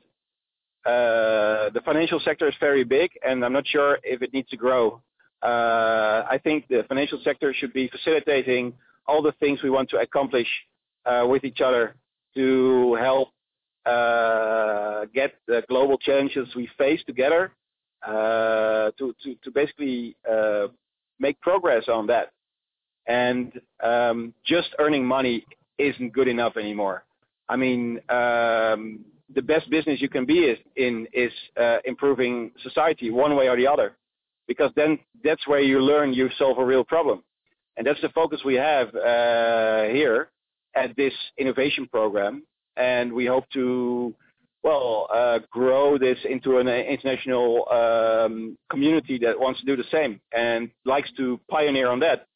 uh, 0.85 1.69
the 1.69 1.81
financial 1.85 2.19
sector 2.19 2.49
is 2.49 2.55
very 2.59 2.83
big, 2.83 3.11
and 3.25 3.45
I'm 3.45 3.53
not 3.53 3.65
sure 3.67 3.99
if 4.03 4.21
it 4.21 4.33
needs 4.33 4.49
to 4.49 4.57
grow. 4.57 5.01
Uh, 5.41 6.25
I 6.29 6.41
think 6.43 6.67
the 6.67 6.83
financial 6.89 7.21
sector 7.23 7.53
should 7.53 7.71
be 7.71 7.87
facilitating 7.87 8.73
all 9.07 9.21
the 9.21 9.31
things 9.39 9.63
we 9.63 9.69
want 9.69 9.89
to 9.91 9.97
accomplish 9.97 10.47
uh, 11.05 11.25
with 11.25 11.45
each 11.45 11.61
other 11.61 11.95
to 12.35 12.95
help 12.95 13.29
uh, 13.85 15.05
get 15.13 15.33
the 15.47 15.63
global 15.67 15.97
challenges 15.97 16.47
we 16.55 16.69
face 16.77 17.01
together 17.05 17.51
uh, 18.05 18.91
to, 18.97 19.15
to, 19.23 19.35
to 19.43 19.51
basically 19.51 20.15
uh, 20.29 20.67
make 21.19 21.39
progress 21.41 21.85
on 21.87 22.07
that. 22.07 22.31
And 23.07 23.59
um, 23.83 24.33
just 24.45 24.69
earning 24.79 25.05
money 25.05 25.45
isn't 25.77 26.13
good 26.13 26.27
enough 26.27 26.57
anymore. 26.57 27.03
I 27.49 27.55
mean, 27.55 27.99
um, 28.09 29.03
the 29.33 29.41
best 29.41 29.69
business 29.69 30.01
you 30.01 30.09
can 30.09 30.25
be 30.25 30.39
is, 30.39 30.59
in 30.75 31.07
is 31.13 31.31
uh, 31.59 31.77
improving 31.85 32.51
society 32.63 33.09
one 33.09 33.35
way 33.35 33.47
or 33.49 33.57
the 33.57 33.67
other, 33.67 33.97
because 34.47 34.71
then 34.75 34.99
that's 35.23 35.47
where 35.47 35.61
you 35.61 35.79
learn 35.79 36.13
you 36.13 36.29
solve 36.37 36.57
a 36.59 36.65
real 36.65 36.83
problem, 36.83 37.23
and 37.77 37.85
that's 37.85 38.01
the 38.01 38.09
focus 38.09 38.41
we 38.45 38.55
have 38.55 38.87
uh, 38.95 39.83
here 39.85 40.29
at 40.75 40.95
this 40.95 41.13
innovation 41.37 41.87
program. 41.91 42.43
And 42.77 43.11
we 43.11 43.25
hope 43.25 43.45
to 43.53 44.15
well, 44.63 45.07
uh, 45.11 45.39
grow 45.49 45.97
this 45.97 46.17
into 46.29 46.57
an 46.57 46.67
international 46.67 47.67
um, 47.71 48.57
community 48.69 49.17
that 49.19 49.39
wants 49.39 49.59
to 49.59 49.65
do 49.65 49.75
the 49.75 49.87
same 49.91 50.21
and 50.35 50.69
likes 50.85 51.11
to 51.17 51.39
pioneer 51.49 51.89
on 51.89 51.99
that. 52.01 52.27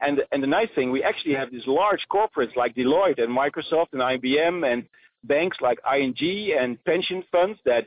And 0.00 0.22
and 0.32 0.42
the 0.42 0.46
nice 0.46 0.68
thing, 0.74 0.90
we 0.90 1.02
actually 1.02 1.34
have 1.34 1.50
these 1.50 1.66
large 1.66 2.04
corporates 2.12 2.54
like 2.56 2.74
Deloitte 2.74 3.22
and 3.22 3.30
Microsoft 3.30 3.92
and 3.92 4.02
IBM 4.02 4.70
and 4.70 4.86
banks 5.22 5.56
like 5.62 5.78
ING 5.90 6.54
and 6.58 6.82
pension 6.84 7.24
funds 7.32 7.58
that 7.64 7.86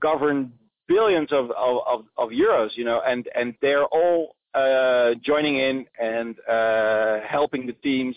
govern 0.00 0.52
billions 0.88 1.30
of 1.32 1.50
of, 1.50 1.82
of 1.86 2.04
of 2.16 2.30
euros, 2.30 2.70
you 2.76 2.84
know, 2.84 3.02
and 3.06 3.28
and 3.34 3.54
they're 3.60 3.84
all 3.86 4.36
uh, 4.54 5.10
joining 5.22 5.56
in 5.56 5.86
and 6.00 6.36
uh, 6.48 7.18
helping 7.28 7.66
the 7.66 7.74
teams 7.74 8.16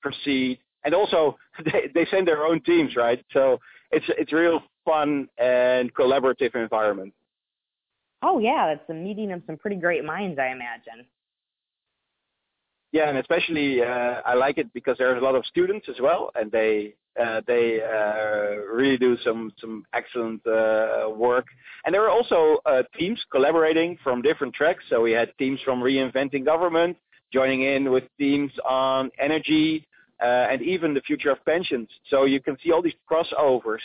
proceed. 0.00 0.58
And 0.84 0.94
also, 0.94 1.36
they, 1.64 1.90
they 1.94 2.06
send 2.10 2.26
their 2.26 2.44
own 2.44 2.60
teams, 2.62 2.96
right? 2.96 3.24
So 3.32 3.60
it's 3.90 4.06
it's 4.08 4.32
real 4.32 4.60
fun 4.84 5.28
and 5.38 5.92
collaborative 5.94 6.54
environment. 6.54 7.12
Oh 8.22 8.38
yeah, 8.38 8.72
it's 8.72 8.88
a 8.88 8.94
meeting 8.94 9.32
of 9.32 9.42
some 9.46 9.56
pretty 9.56 9.76
great 9.76 10.04
minds, 10.04 10.38
I 10.38 10.48
imagine. 10.48 11.06
Yeah, 12.92 13.08
and 13.08 13.18
especially 13.18 13.82
uh, 13.82 14.20
I 14.26 14.34
like 14.34 14.58
it 14.58 14.72
because 14.74 14.96
there's 14.98 15.20
a 15.20 15.24
lot 15.24 15.36
of 15.36 15.46
students 15.46 15.86
as 15.88 15.96
well, 16.00 16.30
and 16.34 16.50
they 16.50 16.94
uh, 17.20 17.40
they 17.46 17.80
uh, 17.82 18.56
really 18.72 18.96
do 18.96 19.16
some 19.24 19.52
some 19.60 19.84
excellent 19.94 20.44
uh, 20.46 21.08
work. 21.14 21.46
And 21.84 21.94
there 21.94 22.04
are 22.04 22.10
also 22.10 22.58
uh, 22.66 22.82
teams 22.98 23.20
collaborating 23.30 23.96
from 24.02 24.22
different 24.22 24.54
tracks. 24.54 24.84
So 24.90 25.00
we 25.02 25.12
had 25.12 25.32
teams 25.38 25.60
from 25.64 25.80
reinventing 25.80 26.44
government 26.44 26.96
joining 27.32 27.62
in 27.62 27.90
with 27.90 28.04
teams 28.18 28.50
on 28.68 29.10
energy, 29.18 29.86
and 30.20 30.62
even 30.62 30.94
the 30.94 31.00
future 31.02 31.30
of 31.30 31.44
pensions. 31.44 31.88
So 32.08 32.24
you 32.24 32.40
can 32.40 32.56
see 32.62 32.72
all 32.72 32.82
these 32.82 32.94
crossovers. 33.10 33.80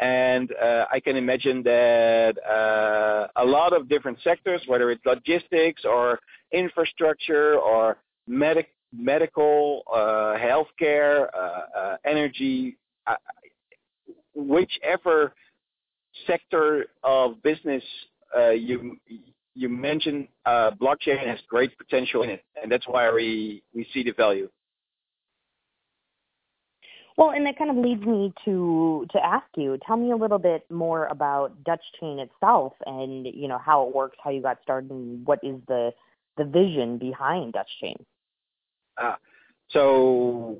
And 0.00 0.50
uh, 0.60 0.86
I 0.90 0.98
can 0.98 1.16
imagine 1.16 1.62
that 1.62 2.34
uh, 2.44 3.28
a 3.36 3.44
lot 3.44 3.72
of 3.72 3.88
different 3.88 4.18
sectors, 4.24 4.60
whether 4.66 4.90
it's 4.90 5.04
logistics 5.06 5.84
or 5.84 6.18
infrastructure 6.52 7.58
or 7.58 7.98
medic, 8.26 8.70
medical, 8.96 9.82
uh, 9.92 10.36
healthcare, 10.36 11.28
uh, 11.34 11.78
uh, 11.78 11.96
energy, 12.04 12.76
uh, 13.06 13.16
whichever 14.34 15.34
sector 16.26 16.86
of 17.02 17.42
business 17.42 17.82
you 18.56 18.96
you 19.56 19.68
mentioned, 19.68 20.26
blockchain 20.46 21.24
has 21.24 21.38
great 21.48 21.76
potential 21.78 22.24
in 22.24 22.30
it, 22.30 22.44
and 22.60 22.70
that's 22.70 22.86
why 22.88 23.12
we 23.12 23.62
we 23.74 23.86
see 23.92 24.02
the 24.02 24.12
value. 24.12 24.48
Well, 27.16 27.30
and 27.30 27.46
that 27.46 27.56
kind 27.56 27.70
of 27.70 27.76
leads 27.76 28.04
me 28.04 28.32
to 28.44 29.06
to 29.12 29.24
ask 29.24 29.46
you. 29.56 29.78
Tell 29.86 29.96
me 29.96 30.10
a 30.10 30.16
little 30.16 30.38
bit 30.38 30.68
more 30.70 31.06
about 31.06 31.62
Dutch 31.64 31.82
Chain 32.00 32.18
itself, 32.18 32.72
and 32.86 33.26
you 33.26 33.46
know 33.46 33.58
how 33.58 33.86
it 33.86 33.94
works, 33.94 34.16
how 34.22 34.30
you 34.30 34.42
got 34.42 34.58
started, 34.62 34.90
and 34.90 35.24
what 35.24 35.38
is 35.42 35.56
the 35.68 35.92
the 36.36 36.44
vision 36.44 36.98
behind 36.98 37.52
Dutch 37.52 37.70
Chain. 37.80 37.96
Uh, 39.00 39.14
so, 39.70 40.58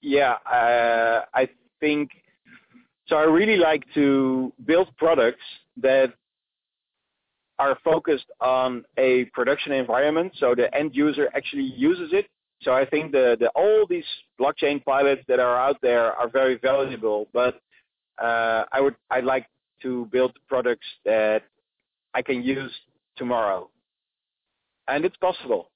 yeah, 0.00 0.36
uh, 0.50 1.24
I 1.34 1.48
think 1.78 2.10
so. 3.06 3.16
I 3.16 3.24
really 3.24 3.56
like 3.56 3.84
to 3.94 4.52
build 4.64 4.88
products 4.96 5.44
that 5.76 6.14
are 7.58 7.78
focused 7.84 8.30
on 8.40 8.84
a 8.96 9.26
production 9.34 9.72
environment, 9.72 10.32
so 10.38 10.54
the 10.54 10.74
end 10.74 10.92
user 10.94 11.28
actually 11.34 11.70
uses 11.76 12.14
it 12.14 12.26
so 12.62 12.72
I 12.72 12.84
think 12.84 13.12
the, 13.12 13.36
the 13.40 13.48
all 13.54 13.86
these 13.88 14.04
blockchain 14.38 14.84
pilots 14.84 15.22
that 15.28 15.40
are 15.40 15.56
out 15.56 15.76
there 15.80 16.12
are 16.12 16.28
very 16.28 16.58
valuable, 16.58 17.28
but 17.32 17.60
uh, 18.20 18.64
I 18.72 18.80
would 18.80 18.96
I'd 19.10 19.24
like 19.24 19.46
to 19.82 20.06
build 20.12 20.32
products 20.48 20.86
that 21.04 21.42
I 22.14 22.22
can 22.22 22.42
use 22.42 22.72
tomorrow, 23.16 23.70
and 24.88 25.04
it's 25.04 25.16
possible. 25.16 25.70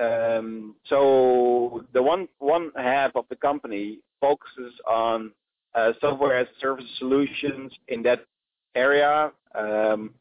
Um, 0.00 0.76
so 0.86 1.84
the 1.92 2.02
one 2.02 2.26
one 2.38 2.70
half 2.76 3.14
of 3.16 3.26
the 3.28 3.36
company 3.36 3.98
focuses 4.20 4.72
on 4.88 5.32
uh, 5.74 5.92
software 6.00 6.38
as 6.38 6.46
a 6.46 6.60
service 6.60 6.86
solutions 6.98 7.72
in 7.88 8.02
that 8.04 8.24
area 8.74 9.32
um, 9.54 10.14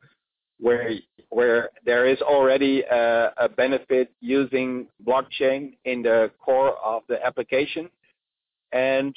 where 0.59 0.91
where 1.29 1.69
there 1.85 2.07
is 2.07 2.19
already 2.21 2.81
a, 2.81 3.31
a, 3.37 3.47
benefit 3.47 4.11
using 4.19 4.87
blockchain 5.05 5.77
in 5.85 6.01
the 6.01 6.31
core 6.43 6.75
of 6.83 7.03
the 7.07 7.23
application, 7.23 7.89
and 8.71 9.15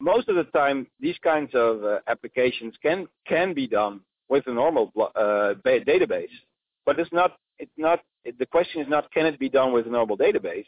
most 0.00 0.28
of 0.28 0.36
the 0.36 0.44
time 0.44 0.86
these 1.00 1.16
kinds 1.22 1.50
of 1.54 1.82
uh, 1.84 1.98
applications 2.06 2.74
can 2.82 3.06
can 3.26 3.54
be 3.54 3.66
done 3.66 4.00
with 4.28 4.46
a 4.46 4.52
normal 4.52 4.92
uh, 4.96 5.54
database, 5.64 6.36
but 6.84 6.98
it's 6.98 7.12
not 7.12 7.38
it's 7.58 7.72
not 7.76 8.00
the 8.38 8.46
question 8.46 8.80
is 8.80 8.88
not 8.88 9.10
can 9.12 9.26
it 9.26 9.38
be 9.38 9.48
done 9.48 9.72
with 9.72 9.86
a 9.86 9.90
normal 9.90 10.16
database, 10.16 10.66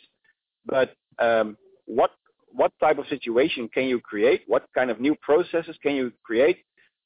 but 0.67 0.95
um, 1.19 1.57
what 1.87 2.11
what 2.53 2.73
type 2.81 2.99
of 2.99 3.07
situation 3.07 3.69
can 3.73 3.85
you 3.85 4.01
create? 4.01 4.43
What 4.47 4.65
kind 4.75 4.91
of 4.91 5.01
new 5.01 5.15
processes 5.17 5.77
can 5.83 5.95
you 5.95 6.13
create? 6.25 6.59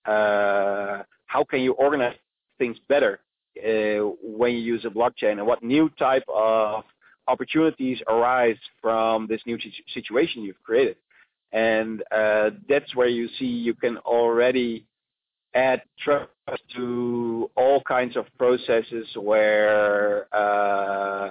Uh, 0.07 1.03
how 1.27 1.45
can 1.45 1.61
you 1.61 1.73
organize 1.73 2.17
things 2.59 2.77
better 2.89 3.21
uh, 3.59 4.11
when 4.23 4.53
you 4.53 4.59
use 4.59 4.85
a 4.85 4.89
blockchain? 4.89 5.33
And 5.33 5.47
what 5.47 5.63
new 5.63 5.89
type 5.99 6.25
of 6.29 6.85
opportunities 7.27 7.99
arise 8.09 8.59
from 8.81 9.27
this 9.27 9.41
new 9.47 9.59
situation 9.93 10.43
you've 10.43 10.63
created? 10.63 10.97
And 11.53 12.03
uh, 12.11 12.51
that's 12.69 12.95
where 12.97 13.09
you 13.09 13.29
see 13.39 13.47
you 13.47 13.75
can 13.75 13.99
already 13.99 14.87
add 15.55 15.83
trust 16.01 16.29
to 16.77 17.51
all 17.57 17.81
kinds 17.83 18.17
of 18.17 18.27
processes 18.37 19.07
where 19.17 20.27
uh, 20.35 21.31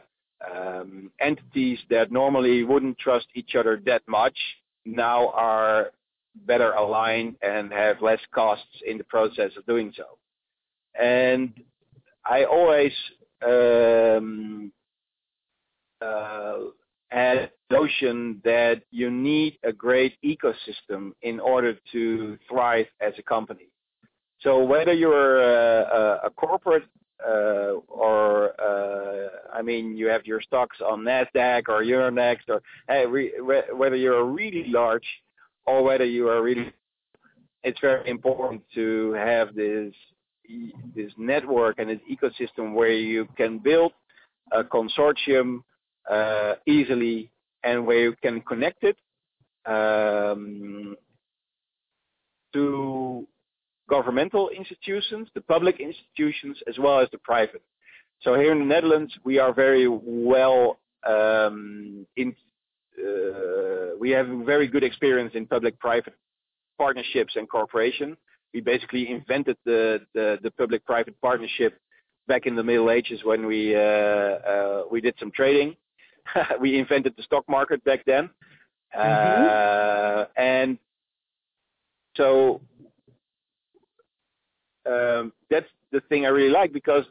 um, 0.49 1.11
entities 1.19 1.79
that 1.89 2.11
normally 2.11 2.63
wouldn't 2.63 2.97
trust 2.97 3.27
each 3.35 3.55
other 3.55 3.81
that 3.85 4.01
much 4.07 4.37
now 4.85 5.29
are 5.29 5.91
better 6.45 6.71
aligned 6.73 7.35
and 7.41 7.71
have 7.71 8.01
less 8.01 8.19
costs 8.33 8.81
in 8.85 8.97
the 8.97 9.03
process 9.05 9.51
of 9.57 9.65
doing 9.65 9.93
so. 9.95 10.17
And 10.99 11.53
I 12.25 12.45
always 12.45 12.91
um, 13.45 14.71
uh, 16.01 16.55
had 17.09 17.51
notion 17.71 18.41
that 18.43 18.81
you 18.91 19.09
need 19.09 19.57
a 19.63 19.73
great 19.73 20.17
ecosystem 20.23 21.11
in 21.21 21.39
order 21.39 21.77
to 21.91 22.37
thrive 22.49 22.87
as 23.01 23.13
a 23.17 23.23
company. 23.23 23.69
So 24.41 24.63
whether 24.63 24.93
you're 24.93 25.41
a, 25.41 25.83
a, 25.83 26.27
a 26.27 26.29
corporate 26.31 26.83
uh, 27.25 27.79
or 27.87 28.59
uh, 28.59 29.29
I 29.53 29.61
mean, 29.61 29.95
you 29.95 30.07
have 30.07 30.25
your 30.25 30.41
stocks 30.41 30.77
on 30.81 31.01
Nasdaq 31.01 31.63
or 31.69 31.83
Euronext, 31.83 32.49
or 32.49 32.61
hey, 32.87 33.05
re, 33.05 33.31
whether 33.73 33.95
you're 33.95 34.19
a 34.19 34.23
really 34.23 34.65
large 34.67 35.05
or 35.65 35.83
whether 35.83 36.05
you 36.05 36.29
are 36.29 36.41
really, 36.41 36.73
it's 37.63 37.79
very 37.79 38.09
important 38.09 38.61
to 38.75 39.13
have 39.13 39.55
this 39.55 39.93
this 40.93 41.11
network 41.17 41.79
and 41.79 41.89
this 41.89 41.99
ecosystem 42.11 42.73
where 42.73 42.91
you 42.91 43.25
can 43.37 43.59
build 43.59 43.93
a 44.51 44.63
consortium 44.63 45.63
uh, 46.09 46.55
easily 46.67 47.31
and 47.63 47.85
where 47.85 47.99
you 47.99 48.15
can 48.21 48.41
connect 48.41 48.83
it 48.83 48.97
um, 49.65 50.97
to 52.51 53.25
governmental 53.89 54.49
institutions, 54.49 55.27
the 55.33 55.41
public 55.41 55.79
institutions, 55.79 56.57
as 56.67 56.77
well 56.77 56.99
as 56.99 57.07
the 57.11 57.17
private. 57.19 57.63
So 58.21 58.35
here 58.35 58.51
in 58.51 58.59
the 58.59 58.65
Netherlands, 58.65 59.13
we 59.23 59.39
are 59.39 59.53
very 59.53 59.87
well 59.87 60.79
um, 61.07 62.05
in. 62.15 62.35
Uh, 62.97 63.95
we 63.99 64.09
have 64.11 64.27
very 64.45 64.67
good 64.67 64.83
experience 64.83 65.31
in 65.35 65.45
public-private 65.45 66.13
partnerships 66.77 67.35
and 67.35 67.49
cooperation. 67.49 68.17
We 68.53 68.61
basically 68.61 69.09
invented 69.09 69.57
the 69.65 70.01
the, 70.13 70.39
the 70.43 70.51
public-private 70.51 71.19
partnership 71.21 71.79
back 72.27 72.45
in 72.45 72.55
the 72.55 72.63
Middle 72.63 72.91
Ages 72.91 73.21
when 73.23 73.45
we 73.45 73.75
uh, 73.75 73.79
uh, 73.79 74.83
we 74.91 75.01
did 75.01 75.15
some 75.19 75.31
trading. 75.31 75.75
we 76.61 76.77
invented 76.77 77.13
the 77.17 77.23
stock 77.23 77.43
market 77.49 77.83
back 77.83 78.05
then, 78.05 78.29
mm-hmm. 78.95 80.25
Uh, 80.25 80.25
and 80.41 80.77
so 82.15 82.61
um, 84.85 85.33
that's 85.49 85.67
the 85.91 86.01
thing 86.09 86.25
I 86.25 86.29
really 86.29 86.49
like 86.49 86.71
because 86.73 87.05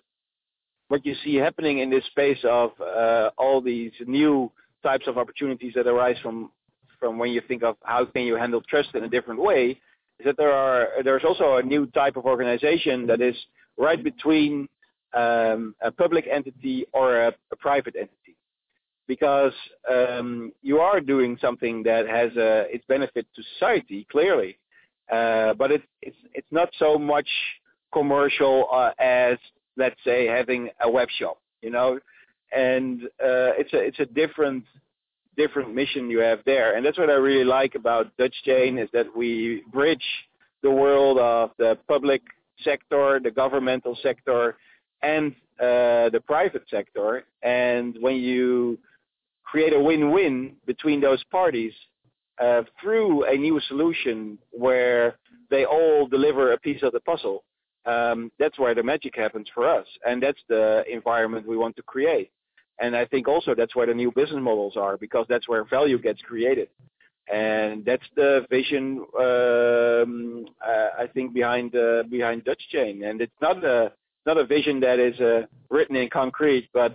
what 0.88 1.04
you 1.06 1.14
see 1.24 1.36
happening 1.36 1.78
in 1.78 1.90
this 1.90 2.04
space 2.06 2.38
of 2.44 2.72
uh, 2.80 3.30
all 3.38 3.60
these 3.60 3.92
new 4.06 4.50
types 4.82 5.06
of 5.06 5.18
opportunities 5.18 5.72
that 5.74 5.86
arise 5.86 6.16
from 6.22 6.50
from 6.98 7.18
when 7.18 7.30
you 7.30 7.40
think 7.48 7.62
of 7.62 7.76
how 7.82 8.04
can 8.04 8.22
you 8.22 8.36
handle 8.36 8.62
trust 8.68 8.90
in 8.94 9.04
a 9.04 9.08
different 9.08 9.40
way 9.40 9.78
is 10.18 10.24
that 10.24 10.36
there 10.36 10.52
are 10.52 10.88
there's 11.02 11.24
also 11.24 11.56
a 11.56 11.62
new 11.62 11.86
type 11.86 12.16
of 12.16 12.24
organization 12.24 13.06
that 13.06 13.20
is 13.20 13.36
right 13.76 14.02
between 14.04 14.68
um, 15.14 15.74
a 15.82 15.90
public 15.90 16.26
entity 16.30 16.86
or 16.92 17.16
a, 17.26 17.32
a 17.50 17.56
private 17.56 17.96
entity. 17.96 18.36
Because 19.08 19.52
um, 19.90 20.52
you 20.62 20.78
are 20.78 21.00
doing 21.00 21.36
something 21.40 21.82
that 21.82 22.06
has 22.08 22.30
a, 22.36 22.72
its 22.72 22.84
benefit 22.86 23.26
to 23.34 23.42
society 23.54 24.06
clearly 24.10 24.56
uh, 25.12 25.52
but 25.54 25.70
it, 25.70 25.82
it's 26.00 26.16
it's 26.32 26.46
not 26.50 26.70
so 26.78 26.98
much 26.98 27.28
commercial 27.92 28.66
uh, 28.72 28.92
as 28.98 29.36
let's 29.76 29.96
say 30.04 30.26
having 30.26 30.70
a 30.82 30.90
web 30.90 31.08
shop, 31.18 31.38
you 31.60 31.70
know, 31.70 31.98
and 32.54 33.02
uh, 33.04 33.56
it's 33.58 33.72
a 33.72 33.78
it's 33.78 34.00
a 34.00 34.06
different 34.06 34.64
different 35.36 35.74
mission 35.74 36.10
you 36.10 36.18
have 36.20 36.40
there, 36.44 36.76
and 36.76 36.84
that's 36.84 36.98
what 36.98 37.10
I 37.10 37.14
really 37.14 37.44
like 37.44 37.74
about 37.74 38.14
Dutch 38.16 38.34
Chain 38.44 38.78
is 38.78 38.88
that 38.92 39.06
we 39.16 39.62
bridge 39.72 40.04
the 40.62 40.70
world 40.70 41.18
of 41.18 41.50
the 41.58 41.78
public 41.88 42.22
sector, 42.62 43.18
the 43.22 43.30
governmental 43.30 43.98
sector, 44.02 44.56
and 45.02 45.32
uh, 45.58 46.10
the 46.10 46.22
private 46.26 46.64
sector, 46.70 47.24
and 47.42 47.96
when 48.00 48.16
you 48.16 48.78
create 49.44 49.72
a 49.72 49.80
win-win 49.80 50.54
between 50.66 51.00
those 51.00 51.22
parties 51.24 51.72
uh, 52.40 52.62
through 52.80 53.24
a 53.24 53.36
new 53.36 53.60
solution 53.68 54.38
where 54.50 55.16
they 55.50 55.64
all 55.64 56.06
deliver 56.06 56.52
a 56.52 56.58
piece 56.58 56.82
of 56.82 56.92
the 56.92 57.00
puzzle, 57.00 57.44
um, 57.84 58.30
that's 58.38 58.58
where 58.58 58.74
the 58.74 58.82
magic 58.82 59.14
happens 59.16 59.48
for 59.54 59.68
us, 59.68 59.86
and 60.06 60.22
that's 60.22 60.40
the 60.48 60.84
environment 60.90 61.46
we 61.46 61.56
want 61.56 61.76
to 61.76 61.82
create. 61.82 62.30
And 62.82 62.96
I 62.96 63.04
think 63.06 63.28
also 63.28 63.54
that's 63.54 63.74
where 63.76 63.86
the 63.86 63.94
new 63.94 64.10
business 64.10 64.42
models 64.42 64.76
are 64.76 64.96
because 64.96 65.24
that's 65.28 65.48
where 65.48 65.64
value 65.64 65.98
gets 66.02 66.20
created, 66.22 66.68
and 67.32 67.84
that's 67.84 68.08
the 68.16 68.44
vision 68.50 69.06
um, 69.18 70.46
uh, 70.60 71.02
I 71.02 71.06
think 71.14 71.32
behind 71.32 71.76
uh, 71.76 72.02
behind 72.10 72.44
Dutch 72.44 72.62
Chain. 72.70 73.04
And 73.04 73.20
it's 73.20 73.40
not 73.40 73.62
a 73.64 73.92
not 74.26 74.36
a 74.36 74.44
vision 74.44 74.80
that 74.80 74.98
is 74.98 75.18
uh, 75.20 75.42
written 75.70 75.94
in 75.94 76.10
concrete, 76.10 76.68
but 76.74 76.92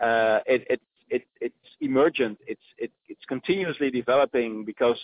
uh, 0.00 0.40
it, 0.46 0.66
it 0.70 0.80
it 1.10 1.24
it's 1.42 1.54
emergent. 1.82 2.38
It's 2.46 2.66
it, 2.78 2.90
it's 3.06 3.24
continuously 3.28 3.90
developing 3.90 4.64
because 4.64 4.98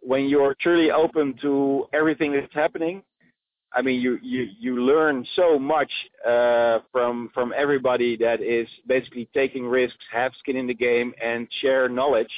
when 0.00 0.30
you're 0.30 0.54
truly 0.62 0.90
open 0.90 1.34
to 1.42 1.86
everything 1.92 2.32
that's 2.32 2.54
happening, 2.54 3.02
I 3.72 3.82
mean, 3.82 4.00
you 4.00 4.18
you 4.22 4.48
you 4.58 4.82
learn 4.82 5.24
so 5.36 5.58
much 5.58 5.90
uh, 6.26 6.80
from 6.90 7.30
from 7.32 7.52
everybody 7.56 8.16
that 8.16 8.40
is 8.40 8.68
basically 8.86 9.28
taking 9.32 9.66
risks, 9.66 10.04
have 10.12 10.32
skin 10.38 10.56
in 10.56 10.66
the 10.66 10.74
game, 10.74 11.14
and 11.22 11.46
share 11.60 11.88
knowledge. 11.88 12.32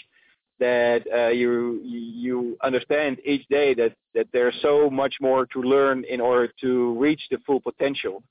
That 0.61 1.05
uh, 1.13 1.29
you 1.29 1.81
you 1.83 2.59
understand 2.63 3.19
each 3.25 3.47
day 3.49 3.75
that 3.75 3.95
that 4.15 4.29
there's 4.33 4.55
so 4.61 4.91
much 4.91 5.15
more 5.21 5.47
to 5.47 5.63
learn 5.63 6.05
in 6.05 6.21
order 6.21 6.53
to 6.61 6.99
reach 6.99 7.23
the 7.31 7.39
full 7.47 7.61
potential, 7.61 8.23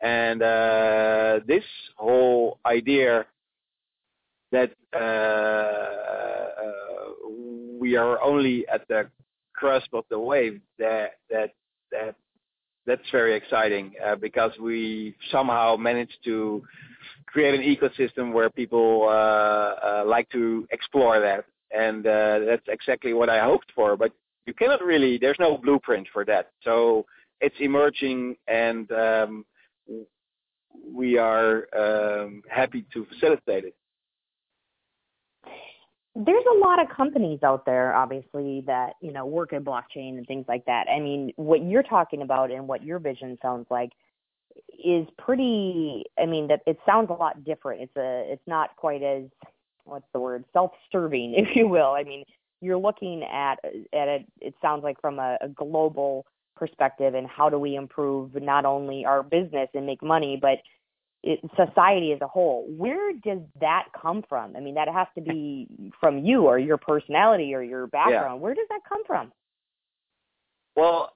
and 0.00 0.42
uh, 0.42 1.40
this 1.46 1.64
whole 1.96 2.58
idea 2.64 3.26
that 4.50 4.72
uh, 4.94 4.98
uh, 4.98 6.46
we 7.78 7.96
are 7.96 8.20
only 8.22 8.66
at 8.68 8.88
the 8.88 9.08
crust 9.54 9.88
of 9.92 10.04
the 10.10 10.18
wave 10.18 10.60
that 10.78 11.18
that 11.30 11.52
that 11.92 12.16
that's 12.86 13.08
very 13.10 13.34
exciting 13.34 13.92
uh, 14.04 14.16
because 14.16 14.52
we 14.60 15.16
somehow 15.30 15.76
managed 15.76 16.18
to 16.24 16.62
create 17.26 17.54
an 17.54 17.62
ecosystem 17.62 18.32
where 18.32 18.48
people 18.48 19.04
uh, 19.08 19.10
uh, 19.12 20.04
like 20.06 20.28
to 20.30 20.66
explore 20.70 21.20
that, 21.20 21.44
and 21.76 22.04
that's 22.04 22.66
exactly 22.68 23.12
what 23.12 23.28
I 23.28 23.44
hoped 23.44 23.70
for. 23.74 23.96
But 23.96 24.12
you 24.46 24.54
cannot 24.54 24.82
really. 24.82 25.18
There's 25.18 25.38
no 25.38 25.58
blueprint 25.58 26.06
for 26.12 26.24
that, 26.26 26.50
so 26.62 27.04
it's 27.40 27.56
emerging, 27.60 28.36
and 28.46 28.90
um, 28.92 29.44
we 30.92 31.18
are 31.18 31.66
um, 31.76 32.42
happy 32.48 32.84
to 32.92 33.04
facilitate 33.06 33.64
it 33.64 33.74
there's 36.24 36.44
a 36.54 36.58
lot 36.58 36.80
of 36.80 36.88
companies 36.88 37.40
out 37.42 37.66
there 37.66 37.94
obviously 37.94 38.62
that 38.66 38.94
you 39.00 39.12
know 39.12 39.26
work 39.26 39.52
in 39.52 39.64
blockchain 39.64 40.16
and 40.16 40.26
things 40.26 40.44
like 40.48 40.64
that 40.64 40.86
i 40.88 40.98
mean 40.98 41.32
what 41.36 41.62
you're 41.62 41.82
talking 41.82 42.22
about 42.22 42.50
and 42.50 42.66
what 42.66 42.82
your 42.82 42.98
vision 42.98 43.36
sounds 43.42 43.66
like 43.70 43.90
is 44.82 45.06
pretty 45.18 46.04
i 46.18 46.24
mean 46.24 46.48
that 46.48 46.62
it 46.66 46.78
sounds 46.86 47.10
a 47.10 47.12
lot 47.12 47.44
different 47.44 47.82
it's 47.82 47.96
a 47.96 48.32
it's 48.32 48.46
not 48.46 48.74
quite 48.76 49.02
as 49.02 49.24
what's 49.84 50.06
the 50.12 50.18
word 50.18 50.44
self-serving 50.52 51.34
if 51.36 51.54
you 51.54 51.68
will 51.68 51.90
i 51.90 52.02
mean 52.02 52.24
you're 52.60 52.78
looking 52.78 53.22
at 53.22 53.58
at 53.92 54.08
it. 54.08 54.26
It 54.40 54.54
sounds 54.62 54.82
like 54.82 55.00
from 55.00 55.18
a, 55.18 55.38
a 55.40 55.48
global 55.48 56.26
perspective, 56.56 57.14
and 57.14 57.26
how 57.26 57.50
do 57.50 57.58
we 57.58 57.76
improve 57.76 58.34
not 58.34 58.64
only 58.64 59.04
our 59.04 59.22
business 59.22 59.68
and 59.74 59.86
make 59.86 60.02
money, 60.02 60.38
but 60.40 60.58
it, 61.26 61.40
society 61.56 62.12
as 62.12 62.20
a 62.20 62.26
whole. 62.26 62.64
Where 62.68 63.12
does 63.12 63.40
that 63.60 63.86
come 64.00 64.22
from? 64.28 64.54
I 64.56 64.60
mean, 64.60 64.74
that 64.76 64.88
has 64.88 65.08
to 65.16 65.20
be 65.20 65.66
from 66.00 66.18
you 66.24 66.42
or 66.46 66.58
your 66.58 66.76
personality 66.78 67.52
or 67.54 67.62
your 67.62 67.86
background. 67.88 68.36
Yeah. 68.38 68.42
Where 68.44 68.54
does 68.54 68.66
that 68.70 68.80
come 68.88 69.02
from? 69.04 69.32
Well, 70.76 71.12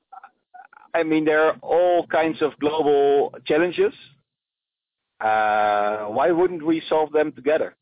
I 0.95 1.03
mean, 1.05 1.25
there 1.25 1.43
are 1.47 1.57
all 1.63 2.07
kinds 2.09 2.43
of 2.43 2.59
global 2.59 3.35
challenges. 3.47 3.95
Uh, 5.21 6.07
why 6.07 6.31
wouldn't 6.31 6.65
we 6.65 6.83
solve 6.89 7.13
them 7.13 7.31
together? 7.33 7.77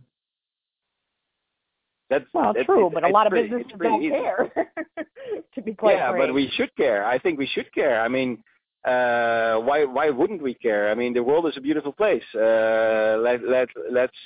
That's 2.11 2.25
Well, 2.35 2.53
that's- 2.53 2.67
true, 2.67 2.87
it's- 2.89 2.95
but 2.95 3.05
a 3.05 3.09
lot 3.13 3.27
of 3.27 3.31
pretty- 3.31 3.49
businesses 3.49 3.79
don't 3.81 4.03
easy. 4.03 4.11
care. 4.11 4.51
to 5.55 5.63
be 5.63 5.75
quite 5.75 5.97
yeah, 5.97 6.11
frank. 6.11 6.27
but 6.27 6.35
we 6.35 6.49
should 6.51 6.75
care. 6.77 7.05
I 7.07 7.19
think 7.19 7.39
we 7.39 7.47
should 7.47 7.73
care. 7.73 8.01
I 8.01 8.09
mean, 8.09 8.43
uh, 8.89 9.61
why 9.61 9.85
why 9.85 10.11
wouldn't 10.11 10.43
we 10.43 10.55
care? 10.55 10.91
I 10.91 10.95
mean, 10.95 11.13
the 11.15 11.23
world 11.23 11.47
is 11.47 11.57
a 11.57 11.61
beautiful 11.61 11.93
place. 11.93 12.23
Uh, 12.35 13.19
let 13.27 13.43
let 13.47 13.69
let's. 13.91 14.19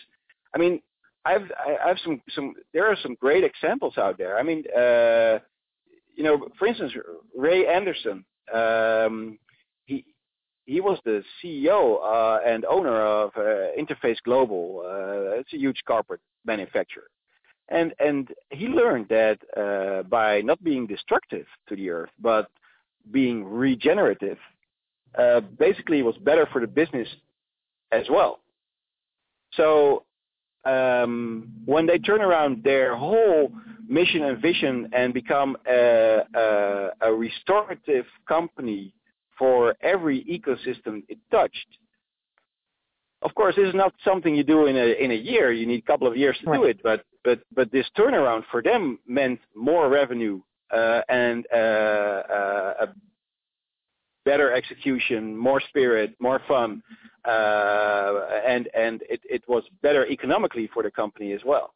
I 0.55 0.59
mean, 0.59 0.81
I've 1.25 1.51
I 1.59 1.89
have 1.89 1.99
some 2.05 2.21
some. 2.31 2.55
There 2.73 2.87
are 2.87 2.97
some 3.03 3.17
great 3.21 3.45
examples 3.45 3.99
out 3.99 4.19
there. 4.19 4.39
I 4.39 4.43
mean, 4.43 4.65
uh, 4.77 5.39
you 6.15 6.25
know, 6.25 6.49
for 6.59 6.67
instance, 6.67 6.93
Ray 7.37 7.67
Anderson. 7.67 8.25
Um, 8.53 9.39
he 9.87 10.05
he 10.67 10.81
was 10.81 10.99
the 11.05 11.23
CEO 11.43 11.99
uh, 12.03 12.41
and 12.47 12.65
owner 12.65 13.01
of 13.01 13.31
uh, 13.37 13.73
Interface 13.79 14.21
Global. 14.25 14.83
Uh, 14.85 15.39
it's 15.41 15.53
a 15.53 15.59
huge 15.59 15.81
corporate 15.87 16.21
manufacturer 16.45 17.09
and 17.69 17.95
and 17.99 18.29
he 18.51 18.67
learned 18.67 19.07
that 19.09 19.39
uh, 19.57 20.03
by 20.05 20.41
not 20.43 20.63
being 20.63 20.87
destructive 20.87 21.47
to 21.69 21.77
the 21.77 21.91
earth 21.91 22.11
but 22.21 22.49
being 23.11 23.45
regenerative 23.45 24.39
uh, 25.19 25.41
basically 25.59 26.03
was 26.03 26.17
better 26.19 26.47
for 26.53 26.61
the 26.61 26.67
business 26.67 27.09
as 27.91 28.07
well 28.11 28.41
so 29.55 30.05
um, 30.65 31.53
when 31.65 31.87
they 31.87 31.99
turn 31.99 32.21
around 32.21 32.63
their 32.63 32.97
whole 32.97 33.53
mission 33.89 34.23
and 34.23 34.41
vision 34.41 34.89
and 34.93 35.13
become 35.13 35.57
a, 35.69 36.21
a, 36.35 36.91
a 37.03 37.13
restorative 37.13 38.07
company 38.27 38.95
for 39.39 39.75
every 39.83 40.25
ecosystem 40.25 41.03
it 41.09 41.19
touched 41.31 41.67
of 43.23 43.35
course, 43.35 43.55
this 43.57 43.69
is 43.69 43.75
not 43.75 43.95
something 44.05 44.35
you 44.35 44.43
do 44.43 44.67
in 44.67 44.77
a 44.77 45.03
in 45.03 45.11
a 45.13 45.15
year. 45.15 45.53
You 45.53 45.67
need 45.67 45.79
a 45.79 45.87
couple 45.87 46.09
of 46.09 46.17
years 46.17 46.37
to 46.41 46.47
do 46.47 46.65
it. 46.65 46.81
But 46.83 47.05
but 47.25 47.41
but 47.55 47.71
this 47.71 47.87
turnaround 47.97 48.43
for 48.51 48.63
them 48.63 48.99
meant 49.07 49.41
more 49.55 49.89
revenue 49.89 50.41
uh, 50.73 51.03
and 51.09 51.47
uh, 51.53 51.57
uh, 51.57 52.75
a 52.81 52.87
better 54.25 54.53
execution, 54.53 55.37
more 55.37 55.61
spirit, 55.61 56.15
more 56.21 56.41
fun, 56.47 56.83
uh, 57.25 58.27
and 58.47 58.69
and 58.75 59.03
it 59.09 59.43
was 59.49 59.65
better 59.83 60.07
economically 60.07 60.69
for 60.73 60.83
the 60.83 60.91
company 60.91 61.33
as 61.33 61.41
well. 61.45 61.75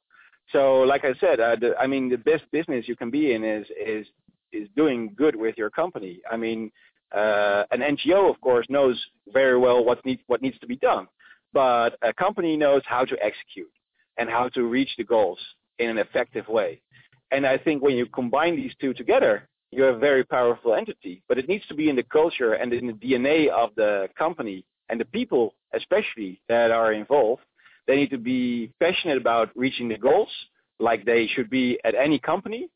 So, 0.53 0.81
like 0.83 1.05
I 1.05 1.15
said, 1.19 1.41
uh, 1.41 1.57
I 1.79 1.87
mean, 1.87 2.09
the 2.09 2.19
best 2.19 2.45
business 2.53 2.87
you 2.87 2.97
can 2.97 3.11
be 3.11 3.33
in 3.33 3.45
is 3.45 3.67
is 3.79 4.07
is 4.53 4.69
doing 4.77 5.13
good 5.17 5.35
with 5.35 5.57
your 5.59 5.71
company. 5.71 6.21
I 6.31 6.37
mean, 6.37 6.71
uh, 7.15 7.65
an 7.71 7.81
NGO, 7.81 8.31
of 8.31 8.41
course, 8.41 8.67
knows 8.69 9.05
very 9.33 9.59
well 9.59 9.85
what 9.85 10.05
needs 10.05 10.59
to 10.61 10.67
be 10.67 10.77
done 10.77 11.09
but 11.57 11.97
a 12.03 12.13
company 12.13 12.55
knows 12.55 12.83
how 12.85 13.03
to 13.03 13.17
execute 13.25 13.73
and 14.19 14.29
how 14.29 14.47
to 14.51 14.65
reach 14.65 14.91
the 14.99 15.05
goals 15.05 15.39
in 15.79 15.89
an 15.89 15.97
effective 15.97 16.47
way. 16.49 16.83
And 17.31 17.47
I 17.47 17.57
think 17.57 17.83
when 17.83 17.97
you 17.97 18.05
combine 18.05 18.57
these 18.57 18.73
two 18.79 18.93
together, 18.93 19.49
you 19.73 19.83
have 19.83 19.97
a 19.97 19.99
very 19.99 20.25
powerful 20.25 20.75
entity. 20.75 21.23
But 21.29 21.39
it 21.39 21.49
needs 21.49 21.67
to 21.69 21.75
be 21.75 21.89
in 21.89 21.97
the 21.97 22.03
culture 22.03 22.55
and 22.55 22.73
in 22.73 22.87
the 22.87 22.93
DNA 22.93 23.49
of 23.49 23.71
the 23.77 24.09
company 24.17 24.65
and 24.89 25.01
the 25.01 25.05
people, 25.07 25.55
especially 25.75 26.41
that 26.49 26.71
are 26.71 26.93
involved. 26.93 27.43
They 27.87 27.97
need 27.97 28.11
to 28.11 28.19
be 28.19 28.73
passionate 28.81 29.17
about 29.17 29.51
reaching 29.55 29.89
the 29.89 29.99
goals, 29.99 30.31
like 30.79 31.05
they 31.05 31.27
should 31.29 31.51
be 31.51 31.79
at 31.85 31.95
any 31.95 32.19
company. 32.19 32.69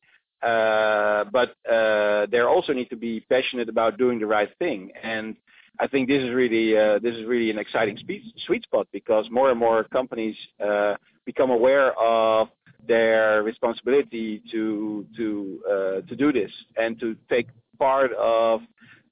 Uh, 0.42 1.24
but 1.32 1.50
uh, 1.70 2.26
they 2.30 2.40
also 2.40 2.72
need 2.72 2.88
to 2.88 2.96
be 2.96 3.20
passionate 3.28 3.68
about 3.68 3.98
doing 3.98 4.18
the 4.18 4.26
right 4.26 4.48
thing. 4.58 4.90
And 5.02 5.36
I 5.78 5.86
think 5.86 6.08
this 6.08 6.22
is 6.22 6.30
really 6.30 6.76
uh, 6.76 6.98
this 6.98 7.14
is 7.14 7.26
really 7.26 7.50
an 7.50 7.58
exciting 7.58 7.98
sweet, 8.04 8.22
sweet 8.46 8.62
spot 8.64 8.86
because 8.92 9.26
more 9.30 9.50
and 9.50 9.58
more 9.58 9.84
companies 9.84 10.36
uh, 10.64 10.94
become 11.26 11.50
aware 11.50 11.92
of 11.98 12.48
their 12.86 13.42
responsibility 13.42 14.42
to 14.50 15.06
to 15.16 15.60
uh, 15.68 16.00
to 16.08 16.16
do 16.16 16.32
this 16.32 16.50
and 16.76 16.98
to 17.00 17.16
take 17.28 17.48
part 17.78 18.12
of 18.14 18.60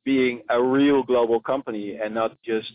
being 0.05 0.43
a 0.51 0.63
real 0.63 1.03
global 1.03 1.41
company 1.41 1.99
and 2.03 2.15
not 2.15 2.41
just 2.43 2.71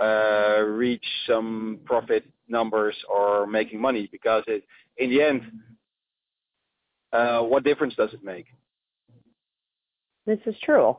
uh, 0.00 0.60
reach 0.60 1.04
some 1.26 1.80
profit 1.84 2.24
numbers 2.48 2.96
or 3.08 3.46
making 3.46 3.80
money 3.80 4.08
because 4.12 4.44
it, 4.46 4.64
in 4.98 5.10
the 5.10 5.22
end, 5.22 5.42
uh, 7.12 7.40
what 7.40 7.64
difference 7.64 7.94
does 7.94 8.12
it 8.12 8.22
make? 8.22 8.46
This 10.26 10.38
is 10.46 10.54
true. 10.62 10.96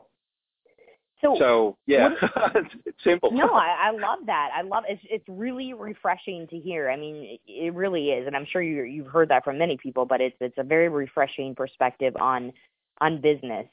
So, 1.22 1.36
So 1.38 1.76
yeah, 1.86 2.10
it's 2.54 2.74
simple. 3.04 3.30
no, 3.30 3.48
I, 3.52 3.88
I 3.88 3.90
love 3.90 4.20
that. 4.26 4.50
I 4.54 4.62
love 4.62 4.84
it's 4.88 5.02
it's 5.10 5.24
really 5.28 5.74
refreshing 5.74 6.46
to 6.48 6.58
hear. 6.58 6.90
I 6.90 6.96
mean, 6.96 7.16
it, 7.16 7.40
it 7.46 7.74
really 7.74 8.10
is, 8.10 8.26
and 8.26 8.34
I'm 8.34 8.46
sure 8.46 8.62
you 8.62 8.84
you've 8.84 9.06
heard 9.06 9.28
that 9.28 9.44
from 9.44 9.58
many 9.58 9.76
people. 9.76 10.06
But 10.06 10.20
it's 10.20 10.36
it's 10.40 10.58
a 10.58 10.64
very 10.64 10.88
refreshing 10.88 11.54
perspective 11.54 12.16
on 12.16 12.52
on 13.00 13.20
business. 13.20 13.66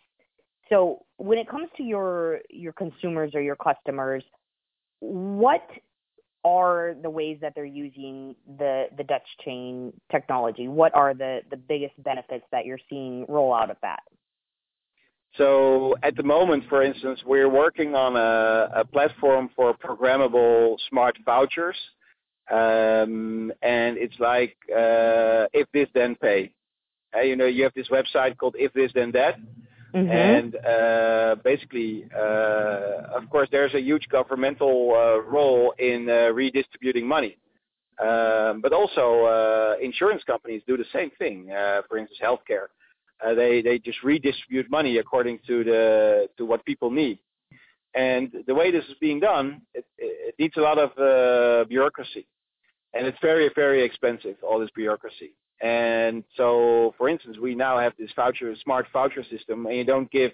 So 0.69 1.05
when 1.17 1.38
it 1.38 1.49
comes 1.49 1.69
to 1.77 1.83
your 1.83 2.41
your 2.49 2.73
consumers 2.73 3.33
or 3.33 3.41
your 3.41 3.55
customers, 3.55 4.23
what 4.99 5.67
are 6.43 6.95
the 7.01 7.10
ways 7.10 7.38
that 7.41 7.53
they're 7.55 7.65
using 7.65 8.36
the 8.57 8.88
the 8.97 9.03
Dutch 9.03 9.27
chain 9.43 9.93
technology? 10.12 10.67
What 10.67 10.93
are 10.95 11.13
the 11.13 11.41
the 11.49 11.57
biggest 11.57 12.01
benefits 12.03 12.45
that 12.51 12.65
you're 12.65 12.79
seeing 12.89 13.25
roll 13.27 13.53
out 13.53 13.69
of 13.69 13.77
that? 13.81 14.01
So 15.38 15.95
at 16.04 16.15
the 16.15 16.23
moment, 16.23 16.63
for 16.69 16.82
instance, 16.82 17.21
we're 17.26 17.50
working 17.50 17.95
on 17.95 18.15
a, 18.15 18.82
a 18.82 18.86
platform 18.86 19.50
for 19.56 19.73
programmable 19.76 20.78
smart 20.89 21.17
vouchers, 21.26 21.78
um, 22.52 23.52
and 23.62 23.97
it's 23.97 24.19
like 24.19 24.56
uh, 24.71 25.45
if 25.54 25.67
this 25.73 25.89
then 25.93 26.15
pay. 26.15 26.52
Uh, 27.15 27.21
you 27.21 27.36
know, 27.36 27.45
you 27.45 27.63
have 27.63 27.73
this 27.73 27.89
website 27.89 28.38
called 28.38 28.56
if 28.58 28.73
this 28.73 28.91
then 28.93 29.12
that, 29.12 29.38
Mm-hmm. 29.95 30.12
and 30.12 30.56
uh, 30.65 31.36
basically, 31.43 32.06
uh, 32.15 33.17
of 33.17 33.30
course, 33.30 33.47
there's 33.52 33.73
a 33.73 33.82
huge 33.82 34.08
governmental 34.10 34.91
uh, 34.93 35.21
role 35.21 35.73
in 35.80 36.08
uh, 36.10 36.30
redistributing 36.34 37.08
money. 37.08 37.38
Um, 38.00 38.62
but 38.62 38.73
also, 38.73 39.23
uh, 39.23 39.76
insurance 39.82 40.23
companies 40.23 40.62
do 40.67 40.78
the 40.78 40.86
same 40.93 41.10
thing. 41.17 41.50
Uh, 41.52 41.82
for 41.88 41.97
instance, 41.97 42.19
healthcare. 42.21 42.67
Uh, 43.25 43.34
they 43.34 43.62
they 43.62 43.80
just 43.80 44.03
redistribute 44.03 44.69
money 44.69 44.97
according 44.97 45.39
to 45.47 45.63
the 45.63 46.30
to 46.38 46.45
what 46.45 46.63
people 46.65 46.91
need. 46.91 47.19
And 47.95 48.32
the 48.45 48.53
way 48.53 48.69
this 48.71 48.86
is 48.86 48.93
being 49.01 49.19
done, 49.19 49.62
it, 49.73 49.86
it 49.97 50.36
needs 50.38 50.56
a 50.58 50.62
lot 50.62 50.77
of 50.77 50.91
uh, 50.97 51.65
bureaucracy, 51.67 52.27
and 52.93 53.08
it's 53.08 53.17
very 53.21 53.49
very 53.56 53.84
expensive. 53.84 54.36
All 54.43 54.60
this 54.60 54.69
bureaucracy. 54.75 55.34
And 55.62 56.23
so, 56.36 56.93
for 56.99 57.10
instance, 57.10 57.38
we 57.41 57.56
now 57.56 57.80
have 57.80 57.93
this 57.97 58.12
voucher 58.15 58.53
smart 58.63 58.86
voucher 58.93 59.23
system, 59.23 59.65
and 59.65 59.75
you 59.75 59.84
don't 59.84 60.10
give 60.12 60.32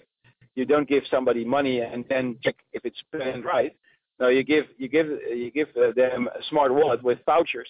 you 0.56 0.66
don't 0.66 0.88
give 0.88 1.04
somebody 1.10 1.46
money 1.46 1.80
and 1.80 2.06
then 2.10 2.38
check 2.44 2.56
if 2.74 2.86
it's 2.86 3.00
spent 3.00 3.46
right. 3.46 3.76
No, 4.20 4.28
you 4.28 4.44
give 4.44 4.66
you 4.78 4.88
give 4.88 5.08
you 5.08 5.52
give 5.52 5.70
uh, 5.78 5.92
them 5.96 6.28
a 6.28 6.44
smart 6.50 6.74
wallet 6.74 7.04
with 7.04 7.20
vouchers. 7.26 7.70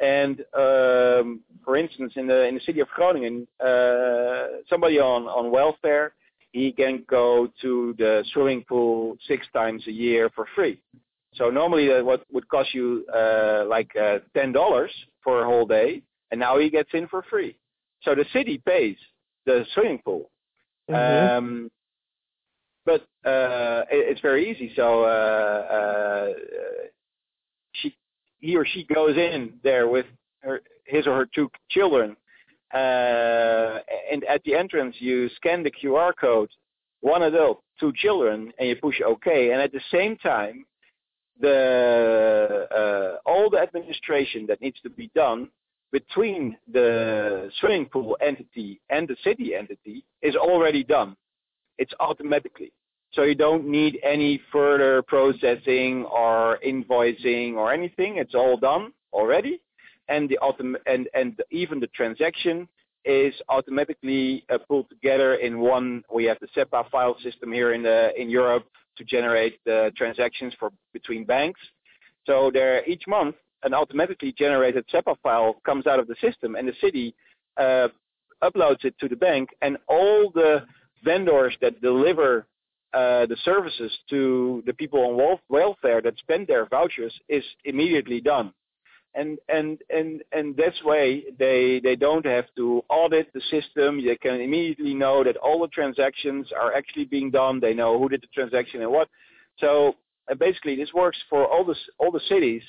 And 0.00 0.40
um, 0.54 1.40
for 1.64 1.76
instance, 1.76 2.14
in 2.16 2.26
the 2.26 2.46
in 2.48 2.54
the 2.54 2.60
city 2.60 2.80
of 2.80 2.88
Groningen, 2.88 3.46
uh, 3.64 4.62
somebody 4.68 4.98
on 4.98 5.24
on 5.24 5.50
welfare, 5.50 6.14
he 6.52 6.72
can 6.72 7.04
go 7.08 7.50
to 7.60 7.94
the 7.98 8.24
swimming 8.32 8.64
pool 8.68 9.16
six 9.28 9.46
times 9.52 9.86
a 9.86 9.92
year 9.92 10.30
for 10.34 10.46
free. 10.54 10.80
So 11.34 11.50
normally 11.50 11.86
that 11.88 12.04
what 12.04 12.24
would 12.32 12.48
cost 12.48 12.74
you 12.74 13.04
uh, 13.14 13.64
like 13.68 13.94
uh, 13.96 14.18
ten 14.34 14.52
dollars 14.52 14.90
for 15.22 15.42
a 15.42 15.44
whole 15.44 15.66
day, 15.66 16.02
and 16.30 16.40
now 16.40 16.58
he 16.58 16.70
gets 16.70 16.90
in 16.94 17.06
for 17.06 17.22
free. 17.30 17.56
So 18.02 18.14
the 18.14 18.24
city 18.32 18.58
pays 18.64 18.96
the 19.46 19.64
swimming 19.74 20.00
pool. 20.04 20.30
Mhm. 20.88 21.38
Um, 21.38 21.70
but 22.86 23.02
uh, 23.24 23.84
it, 23.90 24.08
it's 24.10 24.20
very 24.20 24.50
easy. 24.50 24.72
So 24.74 25.04
uh, 25.04 25.06
uh, 25.76 26.28
she, 27.72 27.94
he 28.40 28.56
or 28.56 28.66
she 28.66 28.84
goes 28.84 29.16
in 29.16 29.54
there 29.62 29.88
with 29.88 30.06
her, 30.40 30.60
his 30.84 31.06
or 31.06 31.16
her 31.16 31.28
two 31.34 31.50
children, 31.70 32.16
uh, 32.74 33.78
and 34.10 34.24
at 34.24 34.42
the 34.44 34.54
entrance 34.54 34.96
you 34.98 35.28
scan 35.36 35.62
the 35.62 35.70
QR 35.70 36.12
code, 36.18 36.50
one 37.00 37.22
adult, 37.22 37.62
two 37.78 37.92
children, 37.94 38.52
and 38.58 38.68
you 38.68 38.76
push 38.76 39.00
OK. 39.04 39.52
And 39.52 39.60
at 39.60 39.72
the 39.72 39.80
same 39.90 40.16
time, 40.16 40.64
the 41.40 42.66
uh, 42.70 43.28
all 43.28 43.50
the 43.50 43.58
administration 43.58 44.46
that 44.46 44.60
needs 44.60 44.80
to 44.82 44.90
be 44.90 45.10
done 45.14 45.48
between 45.92 46.56
the 46.72 47.50
swimming 47.58 47.86
pool 47.86 48.16
entity 48.20 48.80
and 48.90 49.08
the 49.08 49.16
city 49.24 49.54
entity 49.54 50.04
is 50.22 50.36
already 50.36 50.84
done. 50.84 51.16
It's 51.78 51.92
automatically. 51.98 52.72
So 53.12 53.22
you 53.22 53.34
don't 53.34 53.66
need 53.66 53.98
any 54.02 54.40
further 54.52 55.02
processing 55.02 56.04
or 56.04 56.58
invoicing 56.64 57.54
or 57.54 57.72
anything. 57.72 58.18
It's 58.18 58.34
all 58.34 58.56
done 58.56 58.92
already. 59.12 59.60
And 60.08 60.28
the 60.28 60.38
autom- 60.42 60.80
and, 60.86 61.08
and 61.14 61.40
even 61.50 61.80
the 61.80 61.88
transaction 61.88 62.68
is 63.04 63.34
automatically 63.48 64.44
uh, 64.52 64.58
pulled 64.58 64.88
together 64.90 65.34
in 65.36 65.58
one. 65.58 66.04
We 66.12 66.24
have 66.24 66.38
the 66.40 66.48
SEPA 66.54 66.90
file 66.90 67.16
system 67.22 67.52
here 67.52 67.72
in 67.72 67.82
the 67.82 68.10
in 68.20 68.28
Europe 68.28 68.66
to 68.96 69.04
generate 69.04 69.58
the 69.64 69.92
transactions 69.96 70.52
for 70.58 70.70
between 70.92 71.24
banks. 71.24 71.60
So 72.26 72.50
there 72.52 72.86
each 72.86 73.04
month 73.08 73.36
an 73.62 73.74
automatically 73.74 74.32
generated 74.32 74.84
SEPA 74.92 75.16
file 75.22 75.56
comes 75.64 75.86
out 75.86 75.98
of 75.98 76.06
the 76.06 76.16
system, 76.20 76.56
and 76.56 76.66
the 76.68 76.74
city 76.80 77.14
uh, 77.56 77.88
uploads 78.42 78.84
it 78.84 78.94
to 78.98 79.08
the 79.08 79.16
bank, 79.16 79.50
and 79.62 79.76
all 79.86 80.30
the 80.34 80.64
vendors 81.04 81.56
that 81.60 81.80
deliver 81.80 82.46
uh, 82.92 83.26
the 83.26 83.36
services 83.44 83.92
to 84.08 84.62
the 84.66 84.72
people 84.72 85.00
on 85.00 85.38
welfare 85.48 86.00
that 86.02 86.18
spend 86.18 86.46
their 86.46 86.66
vouchers 86.66 87.14
is 87.28 87.44
immediately 87.64 88.20
done. 88.20 88.52
And 89.14 89.38
and 89.48 89.78
and 89.90 90.22
and 90.30 90.56
this 90.56 90.74
way 90.84 91.24
they 91.38 91.80
they 91.82 91.96
don't 91.96 92.24
have 92.26 92.46
to 92.56 92.84
audit 92.88 93.32
the 93.32 93.40
system. 93.50 94.04
They 94.04 94.16
can 94.16 94.40
immediately 94.40 94.94
know 94.94 95.24
that 95.24 95.36
all 95.36 95.60
the 95.60 95.68
transactions 95.68 96.46
are 96.56 96.72
actually 96.74 97.06
being 97.06 97.30
done. 97.30 97.58
They 97.58 97.74
know 97.74 97.98
who 97.98 98.08
did 98.08 98.22
the 98.22 98.28
transaction 98.32 98.82
and 98.82 98.92
what. 98.92 99.08
So 99.58 99.96
uh, 100.30 100.34
basically, 100.34 100.76
this 100.76 100.92
works 100.94 101.18
for 101.28 101.44
all 101.46 101.64
the 101.64 101.74
all 101.98 102.12
the 102.12 102.20
cities 102.28 102.62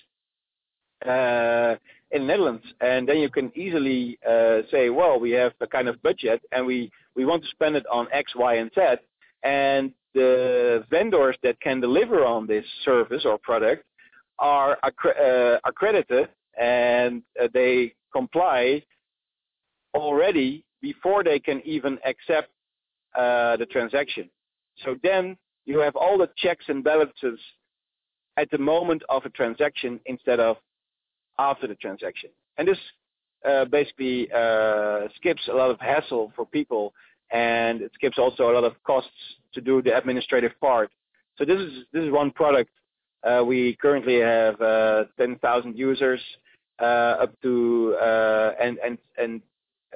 uh, 1.06 1.76
in 2.12 2.22
the 2.22 2.28
Netherlands, 2.28 2.66
and 2.82 3.08
then 3.08 3.18
you 3.18 3.30
can 3.30 3.52
easily 3.56 4.18
uh, 4.28 4.62
say, 4.72 4.90
well, 4.90 5.20
we 5.20 5.32
have 5.32 5.54
a 5.62 5.68
kind 5.68 5.88
of 5.88 6.02
budget, 6.02 6.42
and 6.52 6.66
we 6.66 6.92
we 7.16 7.26
want 7.26 7.44
to 7.44 7.50
spend 7.50 7.76
it 7.76 7.86
on 7.92 8.08
X, 8.12 8.34
Y, 8.36 8.56
and 8.56 8.72
Z, 8.74 8.82
and 9.44 9.94
the 10.14 10.86
vendors 10.90 11.38
that 11.44 11.60
can 11.62 11.80
deliver 11.80 12.26
on 12.26 12.48
this 12.48 12.66
service 12.84 13.24
or 13.26 13.38
product 13.38 13.86
are 14.40 14.78
accre- 14.84 15.56
uh, 15.56 15.60
accredited 15.66 16.30
and 16.60 17.22
uh, 17.42 17.48
they 17.54 17.94
comply 18.12 18.84
already 19.94 20.64
before 20.82 21.24
they 21.24 21.40
can 21.40 21.62
even 21.64 22.00
accept 22.06 22.50
uh, 23.16 23.58
the 23.58 23.66
transaction. 23.66 24.30
So 24.84 24.96
then 25.04 25.38
you 25.66 25.80
have 25.80 25.96
all 25.96 26.18
the 26.18 26.30
checks 26.38 26.66
and 26.68 26.84
balances 26.84 27.40
at 28.38 28.50
the 28.52 28.58
moment 28.58 29.04
of 29.10 29.26
a 29.26 29.30
transaction 29.30 30.00
instead 30.06 30.40
of 30.40 30.58
after 31.38 31.68
the 31.68 31.76
transaction. 31.76 32.30
And 32.58 32.68
this 32.68 32.78
uh, 33.48 33.66
basically 33.66 34.32
uh, 34.32 35.08
skips 35.16 35.42
a 35.50 35.54
lot 35.54 35.72
of 35.72 35.80
hassle 35.80 36.32
for 36.36 36.46
people, 36.46 36.94
and 37.32 37.82
it 37.82 37.92
skips 37.96 38.18
also 38.18 38.52
a 38.52 38.54
lot 38.54 38.64
of 38.64 38.74
costs 38.84 39.10
to 39.54 39.62
do 39.62 39.82
the 39.82 39.96
administrative 39.98 40.52
part. 40.60 40.92
So 41.38 41.46
this 41.46 41.60
is 41.60 41.86
this 41.94 42.04
is 42.04 42.12
one 42.12 42.32
product. 42.32 42.70
Uh, 43.24 43.44
we 43.46 43.78
currently 43.80 44.20
have 44.20 44.60
uh, 44.60 45.04
10,000 45.18 45.78
users, 45.78 46.20
uh, 46.80 47.18
up 47.24 47.40
to 47.42 47.96
uh, 48.02 48.52
and 48.60 48.78
and 48.80 48.98
and 49.18 49.42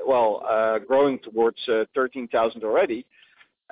well, 0.06 0.44
growing 0.88 1.20
towards 1.20 1.58
13,000 1.96 2.64
already. 2.64 3.06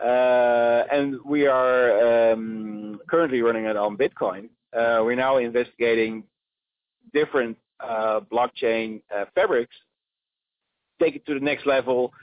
and 0.02 1.18
we 1.26 1.46
are 1.48 2.32
um, 2.32 3.00
currently 3.10 3.42
running 3.42 3.66
it 3.66 3.76
on 3.76 3.98
Bitcoin. 3.98 4.50
we're 4.74 5.16
now 5.16 5.38
investigating 5.38 6.24
different 7.14 7.58
uh, 7.80 8.22
blockchain 8.32 9.02
uh, 9.16 9.26
fabrics, 9.36 9.76
take 11.02 11.16
it 11.16 11.26
to 11.26 11.34
the 11.34 11.40
next 11.40 11.66
level, 11.66 12.14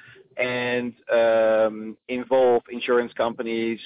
and 0.41 0.95
um, 1.13 1.97
involve 2.09 2.63
insurance 2.71 3.13
companies 3.13 3.79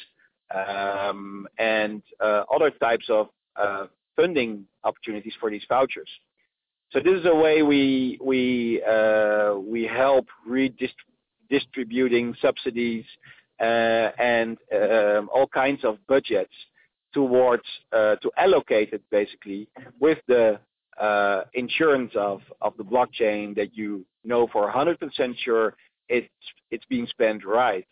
um, 0.55 1.49
and 1.59 2.03
uh, 2.21 2.45
other 2.55 2.71
types 2.71 3.07
of 3.09 3.29
uh, 3.57 3.87
funding 4.15 4.65
opportunities 4.85 5.33
for 5.41 5.51
these 5.51 5.65
vouchers. 5.69 6.09
So 6.93 7.01
this 7.01 7.19
is 7.19 7.27
a 7.27 7.35
way 7.35 7.63
we 7.63 8.19
we 8.23 8.83
uh, 8.89 9.55
we 9.57 9.83
help 9.85 10.27
redistributing 10.47 12.37
subsidies 12.41 13.05
and 13.59 14.59
um, 14.73 15.29
all 15.35 15.49
kinds 15.53 15.85
of 15.85 15.99
budgets 16.07 16.55
towards 17.13 17.65
to 17.93 18.31
allocate 18.37 18.93
it 18.93 19.03
basically 19.11 19.67
with 19.99 20.19
the 20.29 20.61
insurance 21.55 22.13
of, 22.15 22.43
of 22.61 22.77
the 22.77 22.85
blockchain 22.85 23.57
that 23.57 23.75
you 23.75 24.05
know 24.25 24.47
for 24.53 24.71
100% 24.71 25.37
sure 25.45 25.75
it's 26.09 26.29
it's 26.71 26.85
being 26.87 27.07
spent 27.07 27.45
right. 27.45 27.87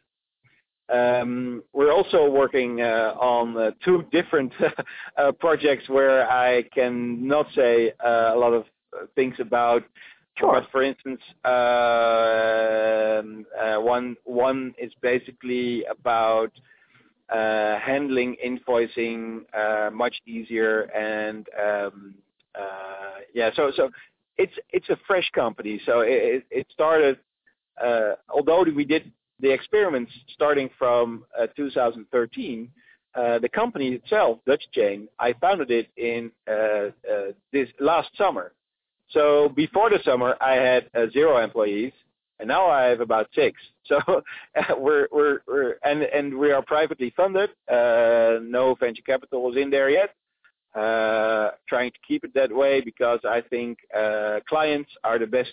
Um, 0.92 1.62
we're 1.72 1.92
also 1.92 2.28
working 2.28 2.82
uh, 2.82 3.14
on 3.18 3.56
uh, 3.56 3.70
two 3.84 4.04
different 4.12 4.52
uh, 5.16 5.32
projects 5.32 5.88
where 5.88 6.30
I 6.30 6.64
cannot 6.74 7.46
say 7.54 7.92
uh, 8.04 8.32
a 8.34 8.36
lot 8.36 8.52
of 8.52 8.66
things 9.14 9.36
about. 9.38 9.84
Sure. 10.38 10.60
But 10.60 10.70
for 10.70 10.82
instance, 10.82 11.20
um, 11.44 13.46
uh, 13.58 13.80
one 13.80 14.16
one 14.24 14.74
is 14.78 14.92
basically 15.00 15.84
about 15.84 16.52
handling 17.30 18.36
invoicing 18.44 19.44
much 19.92 20.20
easier 20.26 20.82
and 20.94 21.46
um, 21.58 22.14
uh, 22.54 23.20
yeah, 23.34 23.50
so 23.54 23.72
so 23.74 23.90
it's 24.36 24.52
it's 24.70 24.88
a 24.88 24.96
fresh 25.06 25.30
company. 25.34 25.80
So 25.86 26.00
it 26.00 26.44
it 26.50 26.66
started 26.72 27.18
although 28.28 28.64
we 28.64 28.84
did 28.84 29.10
the 29.40 29.50
experiments 29.50 30.12
starting 30.32 30.70
from 30.78 31.24
uh, 31.38 31.46
2013. 31.56 32.70
Uh, 33.14 33.38
the 33.40 33.48
company 33.48 33.88
itself, 33.88 34.38
Dutch 34.46 34.64
Chain, 34.72 35.06
I 35.18 35.34
founded 35.34 35.70
it 35.70 35.88
in 35.98 36.30
uh, 36.48 36.52
uh, 36.52 37.32
this 37.52 37.68
last 37.78 38.08
summer. 38.16 38.52
So 39.10 39.50
before 39.54 39.90
the 39.90 39.98
summer, 40.02 40.34
I 40.40 40.54
had 40.54 40.88
zero 41.12 41.36
employees, 41.36 41.92
and 42.38 42.48
now 42.48 42.68
I 42.68 42.84
have 42.84 43.00
about 43.00 43.28
six. 43.34 43.60
We 46.40 46.52
are 46.52 46.62
privately 46.62 47.12
funded. 47.14 47.50
no 47.68 48.76
venture 48.80 49.02
capital 49.02 49.42
was 49.42 49.56
in 49.56 49.68
there 49.68 49.90
yet 49.90 50.14
uh, 50.74 51.50
trying 51.68 51.90
to 51.90 51.98
keep 52.06 52.24
it 52.24 52.32
that 52.34 52.50
way 52.50 52.80
because 52.80 53.20
I 53.24 53.42
think 53.42 53.78
uh, 53.96 54.40
clients 54.48 54.90
are 55.04 55.18
the 55.18 55.26
best 55.26 55.52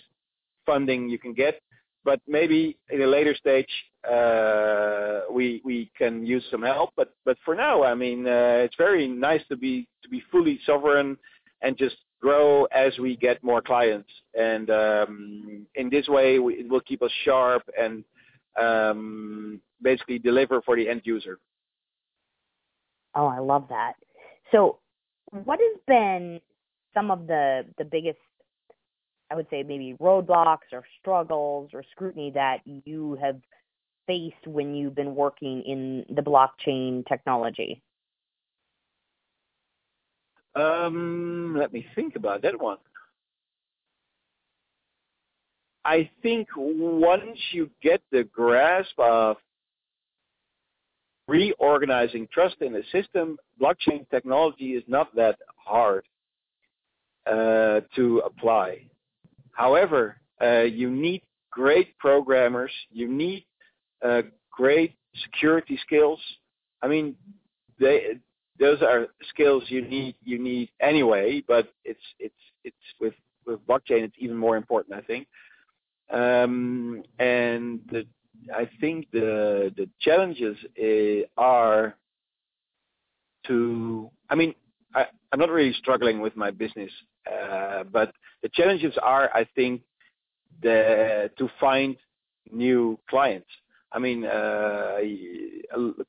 funding 0.64 1.08
you 1.08 1.18
can 1.18 1.34
get. 1.34 1.60
But 2.04 2.20
maybe 2.26 2.78
in 2.90 3.02
a 3.02 3.06
later 3.06 3.34
stage, 3.34 3.68
uh, 4.10 5.20
we 5.30 5.60
we 5.64 5.90
can 5.96 6.24
use 6.24 6.44
some 6.50 6.62
help. 6.62 6.90
But 6.96 7.12
but 7.24 7.36
for 7.44 7.54
now, 7.54 7.82
I 7.82 7.94
mean, 7.94 8.26
uh, 8.26 8.64
it's 8.64 8.76
very 8.76 9.06
nice 9.06 9.42
to 9.48 9.56
be 9.56 9.86
to 10.02 10.08
be 10.08 10.22
fully 10.32 10.58
sovereign 10.64 11.18
and 11.62 11.76
just 11.76 11.96
grow 12.20 12.64
as 12.66 12.98
we 12.98 13.16
get 13.16 13.42
more 13.42 13.62
clients. 13.62 14.10
And 14.38 14.70
um, 14.70 15.66
in 15.74 15.90
this 15.90 16.08
way, 16.08 16.38
we, 16.38 16.54
it 16.54 16.68
will 16.68 16.80
keep 16.80 17.02
us 17.02 17.10
sharp 17.24 17.62
and 17.78 18.04
um, 18.60 19.60
basically 19.82 20.18
deliver 20.18 20.60
for 20.62 20.76
the 20.76 20.88
end 20.88 21.02
user. 21.04 21.38
Oh, 23.14 23.26
I 23.26 23.38
love 23.38 23.66
that. 23.68 23.94
So 24.52 24.78
what 25.30 25.58
has 25.60 25.80
been 25.86 26.40
some 26.94 27.10
of 27.10 27.26
the 27.26 27.64
the 27.78 27.84
biggest 27.84 28.18
I 29.30 29.36
would 29.36 29.46
say 29.50 29.62
maybe 29.62 29.96
roadblocks 30.00 30.72
or 30.72 30.84
struggles 31.00 31.70
or 31.72 31.84
scrutiny 31.92 32.32
that 32.32 32.58
you 32.64 33.16
have 33.20 33.40
faced 34.06 34.46
when 34.46 34.74
you've 34.74 34.94
been 34.94 35.14
working 35.14 35.62
in 35.62 36.04
the 36.14 36.22
blockchain 36.22 37.06
technology? 37.06 37.80
Um, 40.56 41.54
let 41.56 41.72
me 41.72 41.86
think 41.94 42.16
about 42.16 42.42
that 42.42 42.60
one. 42.60 42.78
I 45.84 46.10
think 46.22 46.48
once 46.56 47.38
you 47.52 47.70
get 47.82 48.02
the 48.10 48.24
grasp 48.24 48.98
of 48.98 49.36
reorganizing 51.28 52.26
trust 52.32 52.56
in 52.60 52.72
the 52.72 52.82
system, 52.90 53.38
blockchain 53.60 54.08
technology 54.10 54.72
is 54.74 54.82
not 54.88 55.14
that 55.14 55.38
hard 55.56 56.04
uh, 57.26 57.80
to 57.94 58.22
apply. 58.26 58.89
However, 59.52 60.16
uh, 60.40 60.62
you 60.62 60.90
need 60.90 61.22
great 61.50 61.96
programmers, 61.98 62.72
you 62.90 63.08
need 63.08 63.44
uh, 64.04 64.22
great 64.50 64.94
security 65.22 65.78
skills. 65.84 66.20
I 66.82 66.88
mean, 66.88 67.16
they, 67.78 68.18
those 68.58 68.82
are 68.82 69.08
skills 69.28 69.64
you 69.68 69.82
need 69.82 70.14
you 70.24 70.38
need 70.38 70.70
anyway, 70.80 71.42
but 71.46 71.72
it's 71.84 72.00
it's 72.18 72.34
it's 72.64 72.76
with 73.00 73.14
with 73.46 73.66
blockchain 73.66 74.04
it's 74.04 74.14
even 74.18 74.36
more 74.36 74.56
important, 74.56 74.94
I 74.96 75.00
think. 75.02 75.26
Um, 76.10 77.02
and 77.18 77.80
the 77.90 78.06
I 78.54 78.68
think 78.80 79.10
the 79.12 79.72
the 79.76 79.88
challenges 80.00 80.56
uh, 80.78 81.40
are 81.40 81.96
to. 83.46 84.10
I 84.28 84.34
mean, 84.34 84.54
I'm 84.94 85.38
not 85.38 85.50
really 85.50 85.72
struggling 85.74 86.20
with 86.20 86.36
my 86.36 86.50
business, 86.50 86.90
uh, 87.30 87.84
but 87.84 88.12
the 88.42 88.48
challenges 88.52 88.94
are, 89.02 89.30
I 89.34 89.46
think, 89.54 89.82
the 90.62 91.30
to 91.38 91.48
find 91.60 91.96
new 92.50 92.98
clients. 93.08 93.48
I 93.92 93.98
mean, 93.98 94.24
uh, 94.24 94.98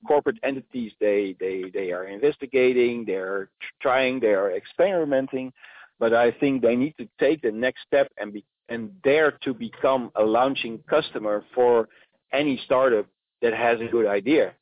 corporate 0.08 0.38
entities 0.44 0.92
they 1.00 1.36
they 1.40 1.66
they 1.74 1.92
are 1.92 2.06
investigating, 2.06 3.06
they're 3.06 3.50
trying, 3.82 4.20
they 4.20 4.34
are 4.34 4.52
experimenting, 4.52 5.52
but 6.00 6.14
I 6.14 6.32
think 6.32 6.62
they 6.62 6.76
need 6.76 6.96
to 6.98 7.08
take 7.20 7.42
the 7.42 7.52
next 7.52 7.82
step 7.88 8.12
and 8.18 9.02
dare 9.04 9.32
to 9.44 9.54
become 9.54 10.12
a 10.16 10.24
launching 10.24 10.80
customer 10.90 11.44
for 11.54 11.90
any 12.32 12.60
startup 12.66 13.06
that 13.42 13.54
has 13.54 13.80
a 13.82 13.88
good 13.88 14.06
idea. 14.06 14.54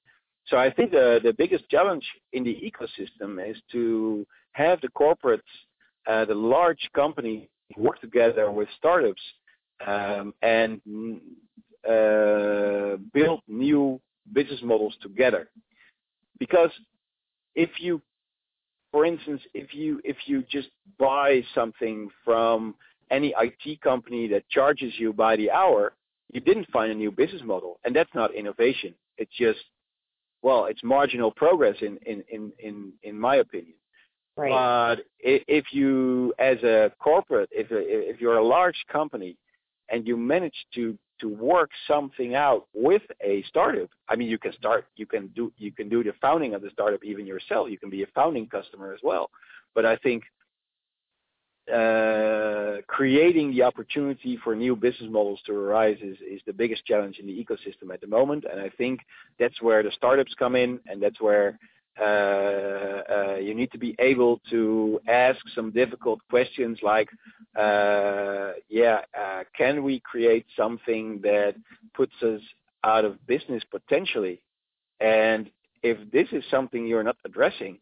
So 0.50 0.58
I 0.58 0.72
think 0.72 0.92
the 0.92 1.34
biggest 1.38 1.70
challenge 1.70 2.06
in 2.34 2.44
the 2.44 2.56
ecosystem 2.56 3.50
is 3.50 3.58
to 3.72 4.26
have 4.54 4.82
the 4.82 4.88
corporates, 4.90 5.42
uh, 6.08 6.26
the 6.26 6.34
large 6.34 6.90
companies 6.96 7.48
work 7.78 8.02
together 8.02 8.50
with 8.52 8.68
startups 8.78 9.22
um, 9.86 10.34
and 10.42 10.82
uh, 11.88 12.98
build 13.14 13.42
new 13.48 14.02
business 14.34 14.60
models 14.64 14.96
together. 15.02 15.50
Because 16.40 16.72
if 17.56 17.70
you, 17.80 18.02
for 18.92 19.06
instance, 19.06 19.42
if 19.54 19.74
you 19.74 20.02
if 20.04 20.18
you 20.26 20.44
just 20.50 20.70
buy 20.98 21.44
something 21.54 22.10
from 22.26 22.76
any 23.12 23.34
IT 23.40 23.82
company 23.82 24.28
that 24.28 24.48
charges 24.50 24.94
you 24.98 25.14
by 25.14 25.36
the 25.36 25.52
hour, 25.52 25.94
you 26.32 26.42
didn't 26.42 26.70
find 26.72 26.92
a 26.92 26.96
new 26.96 27.12
business 27.12 27.42
model, 27.44 27.80
and 27.84 27.96
that's 27.96 28.14
not 28.14 28.34
innovation. 28.34 28.94
It's 29.18 29.32
just, 29.38 29.60
well, 30.42 30.66
it's 30.66 30.84
marginal 30.84 31.32
progress 31.32 31.76
in 31.82 31.98
in 32.06 32.24
in 32.30 32.52
in, 32.60 32.94
in 33.04 33.20
my 33.20 33.38
opinion. 33.38 33.74
Right. 34.36 34.50
But 34.50 35.06
if 35.20 35.66
you, 35.74 36.34
as 36.40 36.64
a 36.64 36.92
corporate, 37.00 37.50
if 37.52 37.68
if 37.72 38.22
you're 38.22 38.38
a 38.38 38.46
large 38.46 38.78
company, 38.90 39.38
and 39.90 40.08
you 40.08 40.16
manage 40.16 40.56
to 40.76 40.98
to 41.20 41.28
work 41.28 41.70
something 41.88 42.36
out 42.36 42.68
with 42.74 43.02
a 43.22 43.44
startup, 43.44 43.90
I 44.08 44.16
mean, 44.16 44.30
you 44.30 44.38
can 44.38 44.54
start, 44.54 44.86
you 44.96 45.06
can 45.06 45.28
do, 45.36 45.52
you 45.58 45.72
can 45.72 45.90
do 45.90 46.02
the 46.02 46.14
founding 46.22 46.54
of 46.54 46.62
the 46.62 46.70
startup 46.72 47.04
even 47.04 47.28
yourself. 47.28 47.70
You 47.70 47.78
can 47.78 47.90
be 47.90 48.04
a 48.04 48.08
founding 48.16 48.48
customer 48.48 48.94
as 48.94 49.02
well. 49.04 49.30
But 49.76 49.86
I 49.86 49.98
think 49.98 50.24
creating 52.88 53.52
the 53.52 53.64
opportunity 53.64 54.38
for 54.44 54.56
new 54.56 54.76
business 54.76 55.10
models 55.10 55.40
to 55.46 55.54
arise 55.54 55.98
is, 56.02 56.18
the 56.46 56.54
biggest 56.54 56.86
challenge 56.86 57.20
in 57.20 57.28
the 57.28 57.46
ecosystem 57.46 57.94
at 57.94 58.02
the 58.02 58.08
moment. 58.08 58.46
And 58.52 58.60
I 58.62 58.70
think 58.70 59.02
that's 59.40 59.62
where 59.62 59.84
the 59.84 59.92
startups 59.92 60.34
come 60.40 60.56
in, 60.56 60.80
and 60.88 61.02
that's 61.02 61.22
where 61.22 61.60
uh, 62.00 62.04
uh, 62.04 63.36
you 63.42 63.54
need 63.54 63.72
to 63.72 63.78
be 63.78 63.96
able 64.00 64.40
to 64.50 65.02
ask 65.08 65.40
some 65.54 65.72
difficult 65.72 66.20
questions 66.30 66.80
like, 66.82 67.10
uh, 67.58 68.54
yeah, 68.70 69.02
uh, 69.20 69.44
can 69.58 69.84
we 69.84 70.00
create 70.00 70.46
something 70.58 71.20
that 71.22 71.56
puts 71.94 72.14
us 72.24 72.42
out 72.86 73.04
of 73.04 73.26
business 73.28 73.64
potentially? 73.70 74.42
And 75.02 75.50
if 75.84 75.98
this 76.12 76.28
is 76.32 76.44
something 76.50 76.88
you're 76.88 77.04
not 77.04 77.18
addressing, 77.26 77.80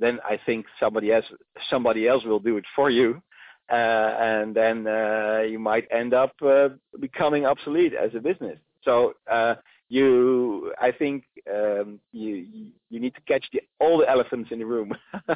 then 0.00 0.18
I 0.24 0.38
think 0.46 0.64
somebody 0.80 1.12
else 1.12 1.26
somebody 1.70 2.08
else 2.08 2.24
will 2.24 2.38
do 2.38 2.56
it 2.56 2.64
for 2.74 2.88
you, 2.88 3.16
uh, 3.16 3.27
and 3.74 4.54
then 4.54 4.86
uh, 4.86 5.42
you 5.48 5.58
might 5.58 5.86
end 5.90 6.14
up 6.14 6.32
uh, 6.44 6.68
becoming 7.00 7.44
obsolete 7.44 7.94
as 7.94 8.10
a 8.14 8.20
business. 8.20 8.58
So 8.84 9.14
uh, 9.30 9.56
you 9.88 10.72
I 10.80 10.92
think 10.92 11.24
um, 11.52 12.00
you 12.12 12.46
you 12.90 13.00
need 13.00 13.14
to 13.14 13.20
catch 13.22 13.44
the, 13.52 13.60
all 13.80 13.98
the 13.98 14.08
elephants 14.08 14.50
in 14.52 14.58
the 14.58 14.66
room. 14.66 14.92
uh, 15.28 15.34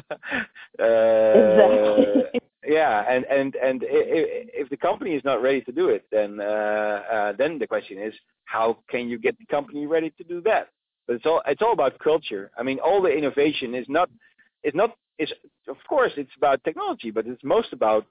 exactly. 0.79 2.41
Yeah, 2.65 3.03
and 3.09 3.25
and 3.25 3.55
and 3.55 3.83
if, 3.83 4.49
if 4.53 4.69
the 4.69 4.77
company 4.77 5.15
is 5.15 5.23
not 5.25 5.41
ready 5.41 5.61
to 5.61 5.71
do 5.71 5.89
it, 5.89 6.05
then 6.11 6.39
uh, 6.39 6.43
uh, 7.11 7.33
then 7.33 7.59
the 7.59 7.67
question 7.67 7.97
is 7.97 8.13
how 8.45 8.77
can 8.89 9.09
you 9.09 9.17
get 9.17 9.37
the 9.37 9.45
company 9.45 9.85
ready 9.85 10.11
to 10.11 10.23
do 10.23 10.41
that? 10.41 10.69
But 11.05 11.17
it's 11.17 11.25
all 11.25 11.41
it's 11.45 11.61
all 11.61 11.73
about 11.73 11.99
culture. 11.99 12.51
I 12.57 12.63
mean, 12.63 12.79
all 12.79 13.01
the 13.01 13.09
innovation 13.09 13.75
is 13.75 13.85
not 13.89 14.09
is 14.63 14.73
not 14.73 14.95
is 15.19 15.31
of 15.67 15.77
course 15.89 16.13
it's 16.15 16.31
about 16.37 16.63
technology, 16.63 17.11
but 17.11 17.27
it's 17.27 17.43
most 17.43 17.73
about 17.73 18.05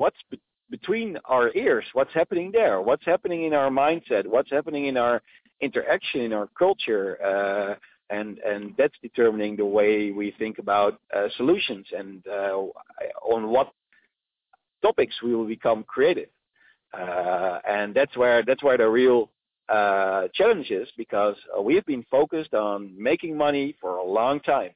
what's 0.00 0.22
be- 0.30 0.40
between 0.70 1.18
our 1.26 1.52
ears, 1.54 1.84
what's 1.92 2.14
happening 2.14 2.50
there, 2.52 2.80
what's 2.80 3.04
happening 3.04 3.44
in 3.44 3.52
our 3.52 3.70
mindset, 3.70 4.26
what's 4.26 4.50
happening 4.50 4.86
in 4.86 4.96
our 4.96 5.20
interaction 5.60 6.22
in 6.22 6.32
our 6.32 6.48
culture, 6.58 7.06
uh, 7.32 7.74
and 8.16 8.38
and 8.38 8.74
that's 8.78 8.98
determining 9.02 9.56
the 9.56 9.64
way 9.78 10.10
we 10.10 10.34
think 10.38 10.58
about 10.58 10.92
uh, 11.14 11.28
solutions 11.36 11.86
and 11.96 12.24
uh, 12.26 12.56
on 13.34 13.48
what 13.48 13.68
topics 14.82 15.16
we 15.22 15.34
will 15.34 15.46
become 15.46 15.84
creative. 15.84 16.30
Uh, 16.94 17.58
and 17.68 17.94
that's 17.94 18.16
where 18.16 18.42
that's 18.42 18.62
where 18.62 18.78
the 18.78 18.88
real 18.88 19.30
uh, 19.68 20.22
challenge 20.34 20.70
is 20.70 20.88
because 20.96 21.36
we 21.62 21.74
have 21.74 21.86
been 21.86 22.04
focused 22.10 22.54
on 22.54 22.78
making 23.10 23.36
money 23.36 23.76
for 23.80 23.98
a 23.98 24.04
long 24.04 24.40
time, 24.40 24.72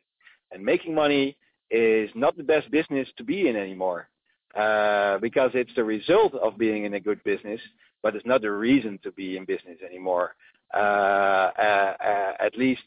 and 0.53 0.63
making 0.63 0.95
money 0.95 1.37
is 1.71 2.11
not 2.15 2.37
the 2.37 2.49
best 2.55 2.71
business 2.71 3.09
to 3.17 3.25
be 3.25 3.49
in 3.49 3.57
anymore. 3.57 4.09
Uh, 4.57 5.19
because 5.19 5.51
it's 5.55 5.75
the 5.75 5.83
result 5.83 6.33
of 6.35 6.57
being 6.57 6.85
in 6.85 6.95
a 6.95 7.01
good 7.01 7.23
business, 7.25 7.61
but 8.05 8.15
it's 8.15 8.27
not 8.27 8.41
the 8.41 8.51
reason 8.51 9.01
to 9.03 9.11
be 9.13 9.37
in 9.37 9.45
business 9.45 9.79
anymore. 9.85 10.37
Uh, 10.73 11.51
uh, 11.59 12.33
at 12.39 12.57
least 12.57 12.83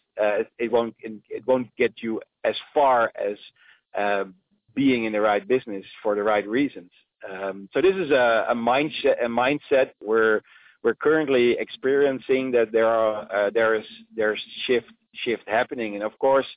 it 0.60 0.71
won't 0.71 0.95
it 1.01 1.45
won't 1.45 1.67
get 1.77 1.93
you 1.97 2.21
as 2.43 2.56
far 2.73 3.12
as 3.19 3.38
being 4.75 5.06
in 5.06 5.13
the 5.13 5.19
right 5.19 5.47
business 5.47 5.84
for 6.01 6.15
the 6.15 6.23
right 6.23 6.47
reasons. 6.47 6.91
Um, 7.30 7.67
so 7.73 7.82
this 7.82 7.95
is 7.95 8.12
a, 8.12 8.45
mindset 8.53 9.23
a 9.23 9.27
mindset 9.27 9.91
where 9.99 10.41
we're 10.84 10.95
currently 10.95 11.58
experiencing 11.60 12.51
that 12.51 12.71
there 12.71 12.88
are 12.88 13.51
there 13.51 13.75
is 13.75 13.86
there's 14.15 14.41
shift 14.65 14.91
shift 15.13 15.43
happening, 15.47 15.95
and 15.95 16.03
of 16.03 16.17
course, 16.19 16.47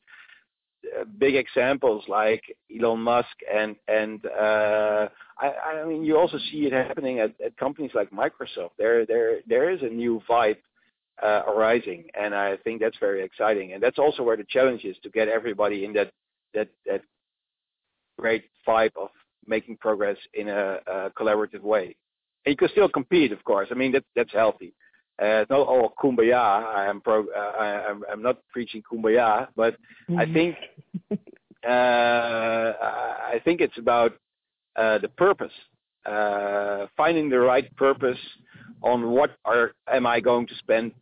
big 1.18 1.36
examples 1.36 2.04
like 2.08 2.42
Elon 2.74 3.00
Musk 3.00 3.36
and 3.52 3.76
and 3.88 4.24
uh, 4.26 5.08
I, 5.38 5.52
I 5.82 5.84
mean 5.86 6.04
you 6.04 6.18
also 6.18 6.38
see 6.50 6.66
it 6.66 6.72
happening 6.72 7.20
at, 7.20 7.32
at 7.44 7.56
companies 7.56 7.92
like 7.94 8.10
Microsoft. 8.10 8.70
There 8.78 9.06
there 9.06 9.40
there 9.46 9.70
is 9.70 9.82
a 9.82 9.88
new 9.88 10.20
vibe 10.28 10.56
uh, 11.22 11.42
arising, 11.46 12.04
and 12.18 12.34
I 12.34 12.56
think 12.58 12.80
that's 12.80 12.96
very 12.98 13.22
exciting. 13.22 13.72
And 13.72 13.82
that's 13.82 13.98
also 13.98 14.22
where 14.22 14.36
the 14.36 14.46
challenge 14.48 14.84
is 14.84 14.96
to 15.02 15.10
get 15.10 15.28
everybody 15.28 15.84
in 15.84 15.92
that 15.94 16.12
that 16.54 16.68
that 16.86 17.02
great 18.18 18.44
vibe 18.66 18.92
of 18.96 19.10
making 19.46 19.76
progress 19.78 20.16
in 20.34 20.48
a, 20.48 20.78
a 20.86 21.10
collaborative 21.10 21.62
way. 21.62 21.96
And 22.44 22.52
you 22.52 22.56
can 22.56 22.68
still 22.68 22.88
compete, 22.88 23.32
of 23.32 23.42
course. 23.44 23.68
I 23.70 23.74
mean 23.74 23.92
that 23.92 24.04
that's 24.16 24.32
healthy. 24.32 24.72
Uh, 25.20 25.44
not 25.50 25.66
all 25.66 25.92
kumbaya. 26.02 26.64
I 26.64 26.86
am 26.86 27.00
pro. 27.00 27.24
Uh, 27.24 27.38
I, 27.38 27.66
I'm, 27.90 28.02
I'm 28.10 28.22
not 28.22 28.38
preaching 28.52 28.82
kumbaya, 28.82 29.48
but 29.54 29.74
mm-hmm. 30.08 30.18
I 30.18 30.32
think 30.32 30.56
uh, 31.68 32.72
I 33.34 33.40
think 33.44 33.60
it's 33.60 33.76
about 33.76 34.12
uh, 34.76 34.98
the 34.98 35.08
purpose, 35.08 35.52
uh, 36.06 36.86
finding 36.96 37.28
the 37.28 37.38
right 37.38 37.74
purpose 37.76 38.18
on 38.82 39.10
what 39.10 39.36
are 39.44 39.72
am 39.92 40.06
I 40.06 40.20
going 40.20 40.46
to 40.46 40.54
spend 40.54 40.92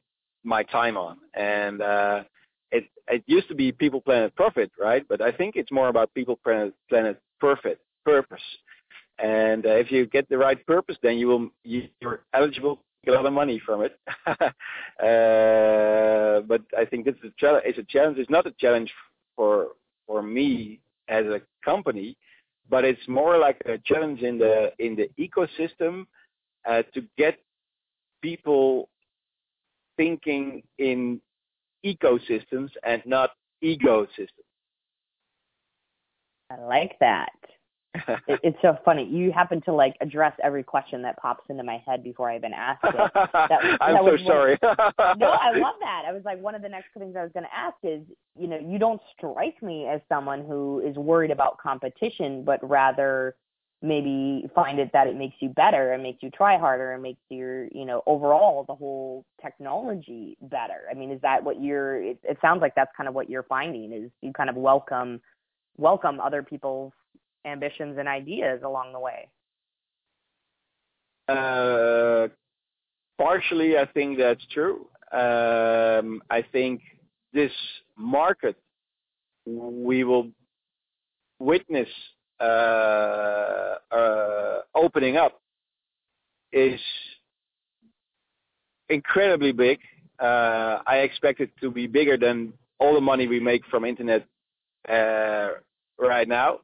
my 0.42 0.64
time 0.64 0.96
on. 0.96 1.18
And 1.34 1.80
uh, 1.80 2.24
it 2.72 2.84
it 3.06 3.22
used 3.26 3.48
to 3.48 3.54
be 3.54 3.70
people, 3.70 4.00
planet, 4.00 4.34
profit, 4.34 4.72
right? 4.80 5.06
But 5.08 5.20
I 5.20 5.30
think 5.30 5.54
it's 5.54 5.70
more 5.70 5.88
about 5.88 6.12
people, 6.14 6.36
planet, 6.42 6.74
planet, 6.88 7.20
perfect 7.40 7.82
purpose. 8.04 8.42
And 9.20 9.66
uh, 9.66 9.70
if 9.70 9.90
you 9.90 10.06
get 10.06 10.28
the 10.28 10.38
right 10.38 10.64
purpose, 10.66 10.96
then 11.02 11.18
you 11.18 11.28
will 11.28 11.50
you, 11.62 11.88
you're 12.00 12.22
eligible 12.34 12.80
a 13.08 13.12
lot 13.12 13.26
of 13.26 13.32
money 13.32 13.60
from 13.64 13.82
it. 13.82 13.98
uh, 14.26 14.40
but 16.46 16.62
I 16.76 16.84
think 16.84 17.04
this 17.04 17.14
is 17.22 17.30
a 17.30 17.34
challenge. 17.38 17.64
It's 17.66 17.78
a 17.78 17.84
challenge. 17.84 18.18
It's 18.18 18.30
not 18.30 18.46
a 18.46 18.52
challenge 18.52 18.92
for 19.36 19.68
for 20.06 20.22
me 20.22 20.80
as 21.08 21.26
a 21.26 21.40
company, 21.64 22.16
but 22.68 22.84
it's 22.84 23.06
more 23.08 23.38
like 23.38 23.60
a 23.66 23.78
challenge 23.78 24.20
in 24.20 24.38
the 24.38 24.72
in 24.78 24.96
the 24.96 25.10
ecosystem 25.18 26.06
uh, 26.68 26.82
to 26.94 27.02
get 27.16 27.38
people 28.22 28.88
thinking 29.96 30.62
in 30.78 31.20
ecosystems 31.84 32.70
and 32.84 33.02
not 33.06 33.30
egosystems. 33.62 34.28
I 36.50 36.60
like 36.62 36.96
that. 37.00 37.32
It, 37.94 38.40
it's 38.42 38.58
so 38.62 38.76
funny. 38.84 39.04
You 39.04 39.32
happen 39.32 39.60
to 39.62 39.72
like 39.72 39.94
address 40.00 40.32
every 40.42 40.62
question 40.62 41.02
that 41.02 41.16
pops 41.18 41.44
into 41.48 41.62
my 41.62 41.82
head 41.86 42.02
before 42.02 42.30
I 42.30 42.36
even 42.36 42.52
ask 42.52 42.80
it. 42.84 42.94
That, 43.48 43.78
I'm 43.80 43.94
that 43.94 44.18
so 44.18 44.26
sorry. 44.26 44.58
no, 44.62 45.28
I 45.30 45.52
love 45.56 45.76
that. 45.80 46.02
I 46.06 46.12
was 46.12 46.22
like, 46.24 46.40
one 46.40 46.54
of 46.54 46.62
the 46.62 46.68
next 46.68 46.88
things 46.96 47.14
I 47.16 47.22
was 47.22 47.32
going 47.32 47.44
to 47.44 47.54
ask 47.54 47.76
is, 47.82 48.02
you 48.38 48.46
know, 48.46 48.58
you 48.58 48.78
don't 48.78 49.00
strike 49.16 49.62
me 49.62 49.86
as 49.86 50.00
someone 50.08 50.44
who 50.44 50.80
is 50.80 50.96
worried 50.96 51.30
about 51.30 51.58
competition, 51.58 52.44
but 52.44 52.58
rather 52.68 53.36
maybe 53.80 54.48
find 54.54 54.78
it 54.80 54.90
that 54.92 55.06
it 55.06 55.16
makes 55.16 55.36
you 55.40 55.48
better 55.50 55.92
and 55.92 56.02
makes 56.02 56.22
you 56.22 56.30
try 56.30 56.58
harder 56.58 56.92
and 56.92 57.02
makes 57.02 57.20
your 57.28 57.66
you 57.66 57.84
know 57.84 58.02
overall 58.06 58.64
the 58.66 58.74
whole 58.74 59.24
technology 59.40 60.36
better 60.42 60.82
i 60.90 60.94
mean 60.94 61.12
is 61.12 61.20
that 61.20 61.44
what 61.44 61.62
you're 61.62 62.02
it, 62.02 62.18
it 62.24 62.36
sounds 62.42 62.60
like 62.60 62.74
that's 62.74 62.90
kind 62.96 63.08
of 63.08 63.14
what 63.14 63.30
you're 63.30 63.44
finding 63.44 63.92
is 63.92 64.10
you 64.20 64.32
kind 64.32 64.50
of 64.50 64.56
welcome 64.56 65.20
welcome 65.76 66.18
other 66.18 66.42
people's 66.42 66.92
ambitions 67.48 67.96
and 67.98 68.08
ideas 68.08 68.60
along 68.64 68.92
the 68.92 69.00
way 69.00 69.28
Uh, 71.28 72.28
partially, 73.18 73.76
I 73.76 73.84
think 73.92 74.18
that's 74.18 74.44
true. 74.50 74.86
Um, 75.12 76.22
I 76.30 76.42
think 76.52 76.80
this 77.32 77.52
market 77.96 78.56
we 79.46 80.04
will 80.04 80.28
witness 81.38 81.88
uh, 82.40 83.76
uh, 83.90 84.60
opening 84.74 85.16
up 85.16 85.40
is 86.52 86.80
incredibly 88.88 89.52
big. 89.52 89.78
Uh, 90.18 90.78
I 90.86 90.98
expect 90.98 91.40
it 91.40 91.50
to 91.60 91.70
be 91.70 91.86
bigger 91.86 92.16
than 92.16 92.52
all 92.78 92.94
the 92.94 93.00
money 93.00 93.26
we 93.26 93.40
make 93.40 93.64
from 93.66 93.84
internet 93.84 94.26
uh, 94.88 95.48
right 95.98 96.28
now. 96.28 96.60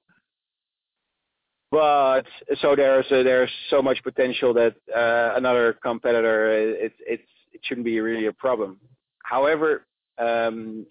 But 1.75 2.22
so 2.61 2.77
there's 2.77 3.05
there's 3.11 3.51
so 3.68 3.83
much 3.83 4.01
potential 4.05 4.55
that 4.55 4.77
uh, 4.95 5.37
another 5.37 5.72
competitor 5.83 6.53
it, 6.57 6.93
it 7.05 7.20
it 7.53 7.61
shouldn't 7.64 7.85
be 7.85 7.99
really 7.99 8.27
a 8.27 8.33
problem. 8.33 8.79
However, 9.25 9.85
um, 10.16 10.87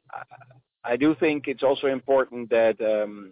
I 0.83 0.97
do 0.97 1.15
think 1.21 1.47
it's 1.47 1.63
also 1.63 1.87
important 1.87 2.49
that 2.49 2.75
um, 2.81 3.31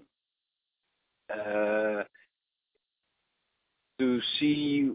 uh, 1.29 2.03
to 3.99 4.21
see. 4.39 4.89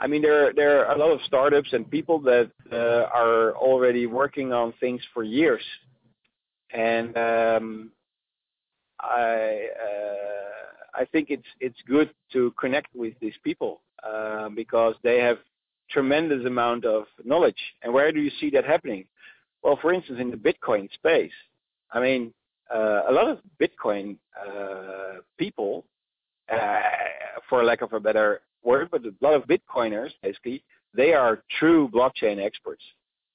I 0.00 0.06
mean, 0.06 0.22
there 0.22 0.54
there 0.54 0.86
are 0.86 0.94
a 0.94 0.98
lot 0.98 1.10
of 1.10 1.20
startups 1.26 1.74
and 1.74 1.90
people 1.90 2.20
that 2.20 2.50
uh, 2.72 3.04
are 3.12 3.54
already 3.56 4.06
working 4.06 4.54
on 4.54 4.72
things 4.80 5.02
for 5.12 5.24
years, 5.24 5.64
and 6.72 7.14
um, 7.18 7.90
I 8.98 9.68
uh, 9.78 10.61
I 10.94 11.04
think 11.06 11.30
it's 11.30 11.46
it's 11.60 11.78
good 11.86 12.10
to 12.32 12.52
connect 12.58 12.94
with 12.94 13.14
these 13.20 13.34
people 13.42 13.80
uh, 14.06 14.48
because 14.50 14.94
they 15.02 15.18
have 15.18 15.38
tremendous 15.90 16.44
amount 16.46 16.84
of 16.84 17.04
knowledge. 17.24 17.62
And 17.82 17.92
where 17.92 18.12
do 18.12 18.20
you 18.20 18.30
see 18.40 18.50
that 18.50 18.64
happening? 18.64 19.04
Well, 19.62 19.78
for 19.80 19.92
instance, 19.92 20.18
in 20.20 20.30
the 20.30 20.36
Bitcoin 20.36 20.92
space, 20.92 21.32
I 21.92 22.00
mean, 22.00 22.32
uh, 22.74 23.02
a 23.08 23.12
lot 23.12 23.28
of 23.28 23.38
Bitcoin 23.60 24.16
uh, 24.40 25.20
people, 25.38 25.84
uh, 26.52 26.80
for 27.48 27.62
lack 27.62 27.82
of 27.82 27.92
a 27.92 28.00
better 28.00 28.40
word, 28.64 28.88
but 28.90 29.04
a 29.04 29.12
lot 29.20 29.34
of 29.34 29.44
Bitcoiners, 29.44 30.10
basically, 30.22 30.64
they 30.94 31.12
are 31.12 31.42
true 31.58 31.88
blockchain 31.92 32.42
experts. 32.42 32.82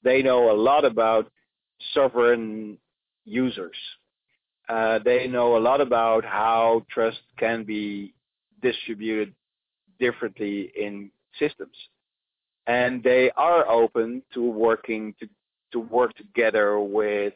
They 0.03 0.21
know 0.21 0.51
a 0.51 0.57
lot 0.57 0.85
about 0.85 1.31
sovereign 1.93 2.77
users. 3.25 3.75
Uh, 4.69 4.99
they 5.03 5.27
know 5.27 5.57
a 5.57 5.59
lot 5.59 5.81
about 5.81 6.25
how 6.25 6.85
trust 6.89 7.19
can 7.37 7.63
be 7.63 8.13
distributed 8.61 9.33
differently 9.99 10.71
in 10.79 11.09
systems. 11.39 11.75
And 12.67 13.01
they 13.01 13.31
are 13.37 13.67
open 13.69 14.21
to 14.33 14.41
working 14.41 15.15
to, 15.19 15.29
to 15.71 15.79
work 15.79 16.13
together 16.15 16.79
with 16.79 17.33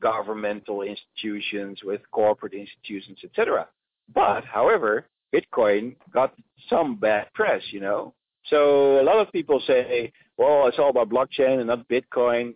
governmental 0.00 0.82
institutions, 0.82 1.80
with 1.82 2.00
corporate 2.10 2.54
institutions, 2.54 3.18
etc. 3.24 3.68
But, 4.14 4.44
however, 4.44 5.06
Bitcoin 5.34 5.96
got 6.12 6.34
some 6.68 6.96
bad 6.96 7.32
press, 7.34 7.62
you 7.70 7.80
know. 7.80 8.14
So 8.46 9.00
a 9.00 9.04
lot 9.04 9.18
of 9.18 9.30
people 9.32 9.60
say, 9.66 10.12
well, 10.36 10.66
it's 10.66 10.78
all 10.78 10.90
about 10.90 11.10
blockchain 11.10 11.58
and 11.58 11.66
not 11.66 11.88
Bitcoin. 11.88 12.54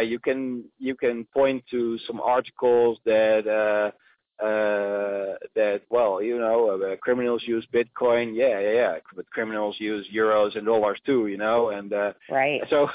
You 0.00 0.18
can 0.18 0.64
you 0.78 0.94
can 0.94 1.24
point 1.32 1.64
to 1.70 1.98
some 2.06 2.20
articles 2.20 2.98
that 3.04 3.46
uh, 3.46 4.44
uh, 4.44 5.36
that 5.54 5.82
well, 5.90 6.20
you 6.20 6.38
know, 6.38 6.70
uh, 6.70 6.96
criminals 6.96 7.42
use 7.46 7.66
Bitcoin. 7.72 8.34
Yeah, 8.34 8.58
yeah, 8.58 8.72
yeah, 8.72 8.98
but 9.14 9.30
criminals 9.30 9.76
use 9.78 10.08
euros 10.12 10.56
and 10.56 10.66
dollars 10.66 10.98
too, 11.06 11.28
you 11.28 11.36
know. 11.36 11.68
And 11.68 11.92
uh, 11.92 12.12
right. 12.28 12.60
So 12.68 12.88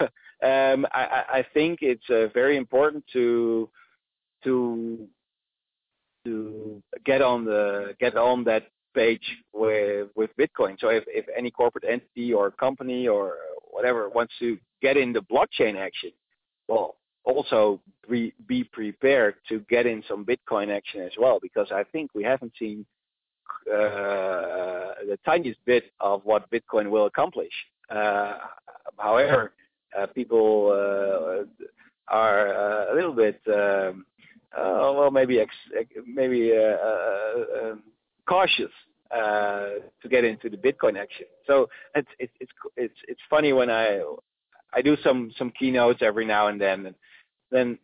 um, 0.44 0.86
I, 0.92 1.24
I 1.30 1.46
think 1.54 1.80
it's 1.82 2.10
uh, 2.10 2.28
very 2.34 2.58
important 2.58 3.06
to 3.14 3.70
to 4.44 5.08
to 6.26 6.84
get 7.06 7.22
on 7.22 7.46
the 7.46 7.96
get 8.00 8.18
on 8.18 8.44
that 8.44 8.68
page 8.94 9.24
with 9.54 10.10
with 10.16 10.32
Bitcoin. 10.38 10.78
So 10.80 10.90
if 10.90 11.06
if 11.08 11.26
any 11.36 11.52
corporate 11.52 11.86
entity 11.88 12.34
or 12.34 12.52
company 12.52 13.08
or 13.08 13.36
whatever 13.78 14.10
wants 14.10 14.34
to 14.40 14.58
get 14.82 14.98
into 14.98 15.22
blockchain 15.22 15.78
action, 15.78 16.12
well, 16.68 16.96
also 17.24 17.80
be 18.10 18.34
be 18.48 18.64
prepared 18.64 19.36
to 19.50 19.60
get 19.70 19.86
in 19.86 20.04
some 20.08 20.26
Bitcoin 20.26 20.76
action 20.76 21.02
as 21.02 21.12
well 21.20 21.38
because 21.40 21.68
I 21.72 21.84
think 21.84 22.10
we 22.16 22.24
haven't 22.24 22.54
seen 22.58 22.86
uh, 23.72 24.98
the 25.10 25.20
tiniest 25.24 25.60
bit 25.66 25.92
of 26.00 26.22
what 26.24 26.50
Bitcoin 26.50 26.90
will 26.90 27.06
accomplish. 27.06 27.52
Uh, 27.90 28.38
however, 28.98 29.54
uh, 29.98 30.08
people 30.08 30.70
uh, 30.72 31.44
are 32.08 32.48
uh, 32.48 32.94
a 32.94 32.96
little 32.96 33.14
bit 33.14 33.40
um, 33.48 34.06
uh, 34.58 34.92
well, 34.98 35.12
maybe 35.12 35.40
ex- 35.40 35.94
maybe 36.08 36.52
uh, 36.52 37.76
uh, 39.12 39.70
to 40.02 40.10
get 40.10 40.24
into 40.24 40.50
the 40.50 40.58
Bitcoin 40.58 40.98
action. 40.98 41.26
So 41.46 41.68
it's 41.96 42.10
it's 42.20 42.34
it's 42.40 42.52
it's 42.76 42.96
it's 43.08 43.22
funny 43.30 43.54
when 43.54 43.70
I 43.70 44.02
I 44.74 44.82
do 44.82 44.98
some 45.04 45.32
some 45.38 45.52
keynotes 45.58 46.02
every 46.02 46.26
now 46.26 46.48
and 46.48 46.60
then, 46.60 46.88
and 46.88 46.96
then 47.52 47.80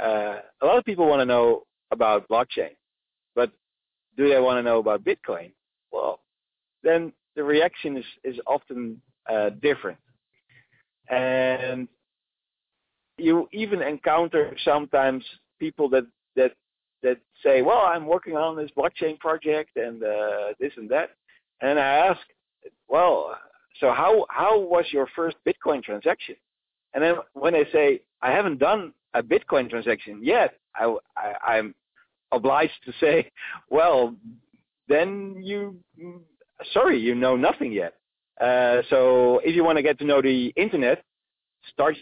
uh, 0.00 0.40
a 0.62 0.66
lot 0.66 0.78
of 0.78 0.84
people 0.84 1.08
want 1.08 1.20
to 1.20 1.26
know 1.26 1.64
about 1.90 2.28
blockchain, 2.28 2.74
but 3.34 3.50
do 4.16 4.28
they 4.28 4.40
want 4.40 4.58
to 4.58 4.62
know 4.62 4.78
about 4.78 5.04
Bitcoin? 5.04 5.52
Well, 5.92 6.20
then 6.82 7.12
the 7.36 7.42
reaction 7.42 7.96
is 7.96 8.04
is 8.22 8.36
often 8.46 9.00
uh, 9.30 9.50
different, 9.60 9.98
and 11.08 11.88
you 13.18 13.48
even 13.52 13.82
encounter 13.82 14.56
sometimes 14.64 15.24
people 15.58 15.88
that 15.90 16.06
that 16.36 16.52
that 17.04 17.18
say, 17.42 17.62
"Well, 17.62 17.78
I'm 17.78 18.06
working 18.06 18.36
on 18.36 18.56
this 18.56 18.70
blockchain 18.76 19.18
project 19.20 19.76
and 19.76 20.02
uh, 20.02 20.54
this 20.58 20.72
and 20.76 20.88
that," 20.90 21.10
and 21.60 21.78
I 21.78 22.08
ask, 22.08 22.20
"Well, 22.88 23.38
so 23.78 23.92
how 23.92 24.26
how 24.28 24.58
was 24.58 24.86
your 24.92 25.06
first 25.14 25.36
Bitcoin 25.46 25.82
transaction?" 25.82 26.34
And 26.94 27.04
then 27.04 27.14
when 27.34 27.52
they 27.52 27.66
say, 27.70 28.00
"I 28.22 28.32
haven't 28.32 28.58
done 28.58 28.92
a 29.14 29.22
Bitcoin 29.22 29.70
transaction 29.70 30.18
yet," 30.22 30.58
I, 30.74 30.96
I 31.16 31.56
I'm 31.56 31.74
obliged 32.32 32.80
to 32.86 32.92
say, 32.98 33.30
"Well, 33.70 34.16
then 34.88 35.36
you, 35.40 35.76
sorry, 36.72 36.98
you 36.98 37.14
know 37.14 37.36
nothing 37.36 37.70
yet." 37.70 37.94
Uh, 38.40 38.82
so 38.90 39.38
if 39.44 39.54
you 39.54 39.62
want 39.62 39.76
to 39.76 39.82
get 39.82 39.98
to 40.00 40.04
know 40.04 40.20
the 40.20 40.52
internet, 40.56 41.04
start 41.72 41.96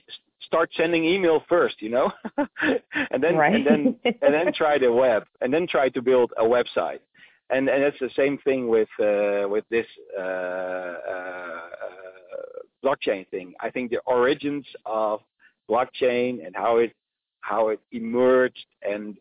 start 0.47 0.71
sending 0.77 1.05
email 1.05 1.43
first, 1.49 1.81
you 1.81 1.91
know, 1.91 2.13
and 3.11 3.23
then 3.23 3.37
right. 3.37 3.55
and 3.55 3.67
then 3.67 3.97
and 4.05 4.35
then 4.35 4.53
try 4.53 4.79
the 4.79 4.93
web, 4.93 5.25
and 5.41 5.53
then 5.53 5.67
try 5.67 5.89
to 5.89 6.03
build 6.03 6.33
a 6.39 6.45
website, 6.45 7.01
and 7.51 7.69
and 7.69 7.83
it's 7.83 7.99
the 8.01 8.11
same 8.17 8.39
thing 8.39 8.69
with 8.69 8.89
uh, 9.01 9.49
with 9.49 9.65
this 9.71 9.87
uh, 10.19 10.23
uh, 10.23 11.61
blockchain 12.85 13.27
thing. 13.29 13.55
I 13.61 13.71
think 13.71 13.91
the 13.91 14.01
origins 14.07 14.67
of 14.85 15.21
blockchain 15.71 16.45
and 16.45 16.55
how 16.55 16.79
it 16.79 16.93
how 17.41 17.69
it 17.69 17.81
emerged 17.93 18.67
and 18.83 19.17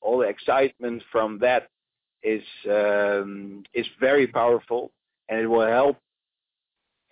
all 0.00 0.18
the 0.18 0.28
excitement 0.28 1.02
from 1.10 1.38
that 1.40 1.68
is 2.22 2.42
um, 2.68 3.62
is 3.74 3.86
very 4.00 4.26
powerful, 4.26 4.90
and 5.28 5.40
it 5.40 5.46
will 5.46 5.66
help 5.66 5.96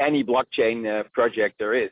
any 0.01 0.25
blockchain 0.25 1.01
uh, 1.01 1.05
project 1.13 1.57
there 1.59 1.75
is 1.75 1.91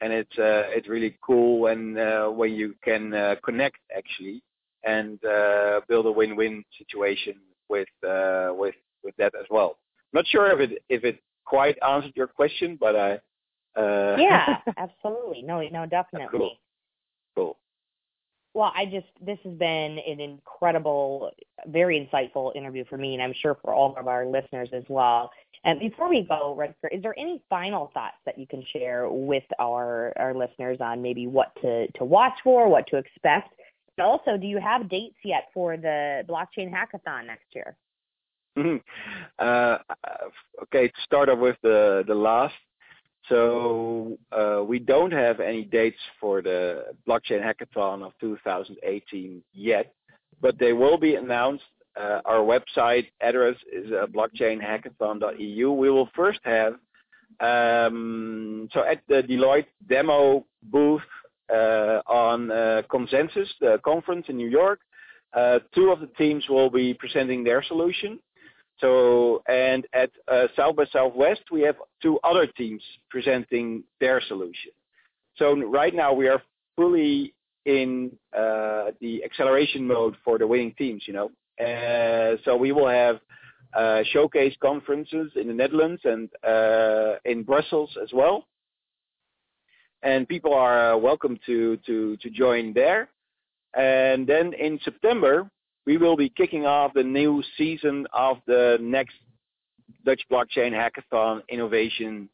and 0.00 0.12
it's 0.12 0.38
uh, 0.38 0.64
it's 0.68 0.88
really 0.88 1.16
cool 1.24 1.60
when 1.60 1.98
uh, 1.98 2.30
when 2.30 2.52
you 2.52 2.74
can 2.82 3.12
uh, 3.12 3.36
connect 3.44 3.78
actually 3.96 4.42
and 4.84 5.22
uh, 5.24 5.80
build 5.88 6.06
a 6.06 6.12
win-win 6.12 6.64
situation 6.78 7.34
with 7.68 7.88
uh, 8.06 8.50
with 8.52 8.74
with 9.04 9.14
that 9.16 9.34
as 9.38 9.46
well. 9.50 9.76
Not 10.12 10.26
sure 10.26 10.50
if 10.52 10.70
it 10.70 10.82
if 10.88 11.04
it 11.04 11.20
quite 11.44 11.76
answered 11.86 12.12
your 12.14 12.28
question, 12.28 12.76
but 12.80 12.96
I. 12.96 13.20
Uh, 13.76 14.16
yeah, 14.18 14.56
absolutely. 14.78 15.42
No, 15.42 15.60
no, 15.68 15.86
definitely. 15.86 16.38
Cool. 16.38 16.56
Cool. 17.36 17.56
Well, 18.52 18.72
I 18.74 18.84
just 18.84 19.06
this 19.24 19.38
has 19.44 19.54
been 19.54 19.98
an 19.98 20.18
incredible, 20.18 21.30
very 21.66 22.08
insightful 22.12 22.54
interview 22.56 22.84
for 22.88 22.98
me, 22.98 23.14
and 23.14 23.22
I'm 23.22 23.32
sure 23.32 23.56
for 23.62 23.72
all 23.72 23.94
of 23.96 24.08
our 24.08 24.26
listeners 24.26 24.68
as 24.72 24.82
well. 24.88 25.30
And 25.62 25.78
before 25.78 26.08
we 26.08 26.22
go, 26.22 26.56
Rutger, 26.58 26.88
is 26.90 27.02
there 27.02 27.16
any 27.18 27.42
final 27.48 27.90
thoughts 27.94 28.16
that 28.26 28.38
you 28.38 28.46
can 28.46 28.64
share 28.72 29.08
with 29.08 29.44
our 29.60 30.12
our 30.16 30.34
listeners 30.34 30.78
on 30.80 31.00
maybe 31.00 31.28
what 31.28 31.54
to 31.62 31.90
to 31.92 32.04
watch 32.04 32.32
for, 32.42 32.68
what 32.68 32.88
to 32.88 32.96
expect? 32.96 33.54
And 33.96 34.06
also, 34.06 34.36
do 34.36 34.46
you 34.46 34.58
have 34.58 34.88
dates 34.88 35.18
yet 35.22 35.48
for 35.54 35.76
the 35.76 36.24
blockchain 36.28 36.72
hackathon 36.72 37.26
next 37.26 37.54
year? 37.54 37.76
Mm-hmm. 38.58 38.78
Uh, 39.38 39.78
okay, 40.64 40.88
to 40.88 41.00
start 41.04 41.28
off 41.28 41.38
with 41.38 41.56
the 41.62 42.02
the 42.06 42.14
last. 42.14 42.54
So 43.30 44.18
uh, 44.32 44.62
we 44.64 44.80
don't 44.80 45.12
have 45.12 45.40
any 45.40 45.62
dates 45.62 45.96
for 46.20 46.42
the 46.42 46.92
blockchain 47.08 47.40
hackathon 47.42 48.02
of 48.02 48.12
2018 48.20 49.42
yet, 49.54 49.94
but 50.42 50.58
they 50.58 50.72
will 50.72 50.98
be 50.98 51.14
announced 51.14 51.64
uh, 51.96 52.20
our 52.24 52.38
website 52.38 53.06
address 53.20 53.56
is 53.72 53.90
uh, 53.92 54.06
blockchainhackathon.eu. 54.06 55.70
We 55.70 55.90
will 55.90 56.08
first 56.14 56.40
have 56.44 56.74
um, 57.40 58.68
so 58.72 58.84
at 58.84 59.00
the 59.08 59.22
Deloitte 59.22 59.66
demo 59.88 60.44
booth 60.64 61.02
on 61.48 62.48
Consensus, 62.90 63.48
the 63.60 63.80
conference 63.84 64.26
in 64.28 64.36
New 64.36 64.48
York, 64.48 64.80
two 65.74 65.90
of 65.90 66.00
the 66.00 66.10
teams 66.18 66.44
will 66.48 66.68
be 66.68 66.92
presenting 66.94 67.42
their 67.44 67.62
solution. 67.62 68.18
So, 68.80 69.42
and 69.48 69.86
at 69.92 70.10
uh, 70.28 70.46
South 70.56 70.76
by 70.76 70.84
Southwest, 70.92 71.42
we 71.52 71.60
have 71.62 71.76
two 72.02 72.18
other 72.24 72.46
teams 72.46 72.82
presenting 73.10 73.84
their 74.00 74.20
solution. 74.20 74.72
So 75.36 75.54
right 75.62 75.94
now 75.94 76.12
we 76.12 76.28
are 76.28 76.42
fully 76.76 77.34
in 77.66 78.10
uh, 78.34 78.92
the 79.00 79.22
acceleration 79.24 79.86
mode 79.86 80.16
for 80.24 80.38
the 80.38 80.46
winning 80.46 80.74
teams, 80.78 81.04
you 81.06 81.12
know. 81.12 81.30
Uh, 81.64 82.36
so 82.44 82.56
we 82.56 82.72
will 82.72 82.88
have 82.88 83.20
uh, 83.74 84.02
showcase 84.12 84.54
conferences 84.60 85.30
in 85.36 85.46
the 85.46 85.54
Netherlands 85.54 86.00
and 86.04 86.28
uh, 86.42 87.16
in 87.24 87.42
Brussels 87.42 87.90
as 88.02 88.10
well. 88.12 88.46
And 90.02 90.26
people 90.26 90.54
are 90.54 90.96
welcome 90.98 91.38
to, 91.46 91.76
to, 91.86 92.16
to 92.16 92.30
join 92.30 92.72
there. 92.72 93.10
And 93.74 94.26
then 94.26 94.54
in 94.54 94.80
September, 94.82 95.50
we 95.86 95.96
will 95.96 96.16
be 96.16 96.28
kicking 96.28 96.66
off 96.66 96.92
the 96.94 97.02
new 97.02 97.42
season 97.56 98.06
of 98.12 98.38
the 98.46 98.78
next 98.80 99.14
Dutch 100.04 100.22
Blockchain 100.30 100.72
Hackathon 100.72 101.42
Innovation 101.48 102.28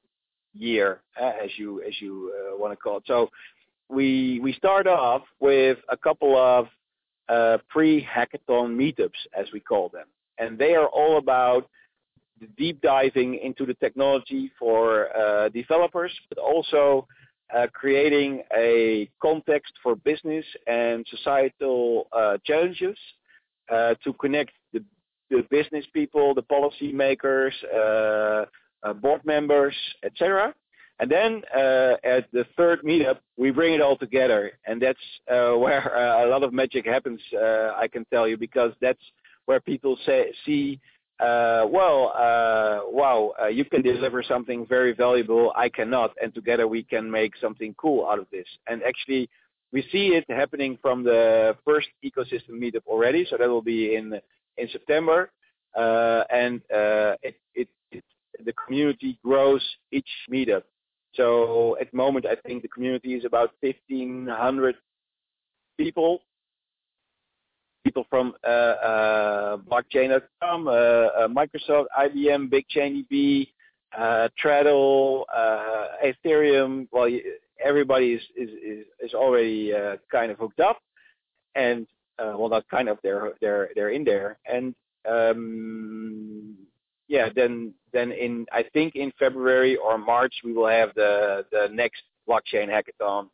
Year, 0.53 1.01
uh, 1.21 1.33
as 1.43 1.51
you 1.57 1.83
as 1.83 2.01
you 2.01 2.33
uh, 2.35 2.57
want 2.57 2.73
to 2.73 2.77
call 2.77 2.99
it. 2.99 3.05
So 3.07 3.31
we 3.89 4.41
we 4.43 4.53
start 4.55 4.87
off 4.87 5.23
with 5.41 5.79
a 5.91 5.97
couple 5.97 6.37
of 6.37 6.69
uh, 7.29 7.59
pre-hackathon 7.69 8.75
meetups, 8.75 9.21
as 9.39 9.47
we 9.53 9.61
call 9.61 9.89
them, 9.91 10.07
and 10.39 10.59
they 10.59 10.75
are 10.75 10.89
all 10.89 11.19
about 11.19 11.69
deep 12.57 12.81
diving 12.81 13.39
into 13.43 13.65
the 13.67 13.75
technology 13.75 14.51
for 14.59 15.15
uh, 15.17 15.49
developers, 15.51 16.13
but 16.29 16.39
also 16.39 17.07
uh, 17.55 17.67
creating 17.73 18.43
a 18.57 19.09
context 19.21 19.73
for 19.83 19.95
business 19.97 20.45
and 20.67 21.07
societal 21.11 22.09
uh, 22.13 22.37
challenges 22.45 22.97
uh, 23.71 23.95
to 24.05 24.13
connect 24.15 24.53
the, 24.73 24.83
the, 25.31 25.47
business 25.51 25.85
people, 25.93 26.35
the 26.35 26.43
policy 26.43 26.93
makers, 26.93 27.55
uh, 27.75 28.45
uh, 28.83 28.93
board 28.95 29.25
members, 29.25 29.75
etc. 30.05 30.55
And 30.99 31.11
then 31.11 31.43
at 31.55 32.31
the 32.33 32.47
third 32.57 32.83
meetup, 32.83 33.19
we 33.37 33.51
bring 33.51 33.75
it 33.75 33.83
all 33.83 33.99
together, 33.99 34.53
and 34.67 34.81
that's 34.81 34.99
where 35.29 36.23
a 36.25 36.27
lot 36.27 36.43
of 36.43 36.55
magic 36.55 36.87
happens. 36.87 37.21
I 37.35 37.87
can 37.93 38.07
tell 38.07 38.27
you 38.27 38.39
because 38.39 38.73
that's 38.81 39.03
where 39.45 39.61
people 39.61 39.99
say 40.07 40.33
see 40.47 40.81
uh, 41.19 41.65
well, 41.71 42.13
uh, 42.15 42.81
wow, 42.91 43.33
uh, 43.41 43.47
you 43.47 43.65
can 43.65 43.81
deliver 43.81 44.23
something 44.23 44.67
very 44.67 44.93
valuable, 44.93 45.51
I 45.57 45.71
cannot, 45.71 46.13
and 46.23 46.35
together 46.35 46.69
we 46.69 46.83
can 46.83 47.11
make 47.11 47.33
something 47.41 47.75
cool 47.79 48.07
out 48.07 48.19
of 48.19 48.27
this. 48.31 48.47
And 48.67 48.83
actually, 48.83 49.31
we 49.77 49.83
see 49.93 50.07
it 50.19 50.25
happening 50.31 50.79
from 50.81 51.05
the 51.05 51.55
first 51.63 51.89
ecosystem 52.03 52.55
meetup 52.63 52.87
already, 52.87 53.27
so 53.29 53.37
that 53.37 53.47
will 53.47 53.69
be 53.77 53.95
in 53.95 54.07
in 54.57 54.67
September, 54.73 55.31
uh, 55.77 56.23
and 56.31 56.63
uh, 56.73 57.13
it, 57.29 57.37
it, 57.55 57.69
it, 57.93 58.03
the 58.43 58.55
community 58.55 59.19
grows 59.23 59.63
each 59.93 60.09
meetup. 60.33 60.63
So 61.13 61.77
at 61.79 61.91
the 61.91 61.97
moment, 62.05 62.25
I 62.25 62.37
think 62.47 62.63
the 62.63 62.69
community 62.69 63.13
is 63.19 63.27
about 63.27 63.51
1,500 63.61 64.77
people 65.77 66.23
people 67.85 68.07
from 68.09 68.35
uh, 68.45 68.49
uh, 68.49 69.57
blockchain.com, 69.59 70.69
uh, 70.69 70.71
uh, 70.71 71.29
Microsoft, 71.29 71.87
IBM, 72.05 72.43
BigChainDB, 72.53 73.47
uh, 73.97 74.29
Tradle, 74.43 75.25
uh, 75.33 75.87
Ethereum. 76.03 76.89
Well, 76.91 77.09
everybody 77.65 78.15
is 78.15 78.23
is 78.37 78.51
is, 78.51 78.87
is 79.01 79.15
already 79.15 79.73
uh, 79.75 79.97
kind 80.11 80.31
of 80.31 80.39
hooked 80.39 80.61
up, 80.61 80.79
and 81.55 81.87
uh, 82.19 82.35
well, 82.37 82.49
not 82.49 82.69
kind 82.69 82.89
of. 82.89 82.99
They're 83.03 83.33
they're 83.41 83.71
they're 83.75 83.91
in 83.91 84.05
there, 84.05 84.39
and 84.51 84.75
um, 85.09 86.57
yeah, 87.09 87.29
then 87.35 87.75
then 87.93 88.13
in 88.13 88.47
I 88.53 88.65
think 88.73 88.97
in 88.97 89.13
February 89.19 89.77
or 89.77 89.99
March 89.99 90.35
we 90.45 90.53
will 90.53 90.69
have 90.69 90.95
the 90.95 91.45
the 91.51 91.69
next 91.73 92.03
blockchain 92.29 92.69
hackathon 92.69 93.29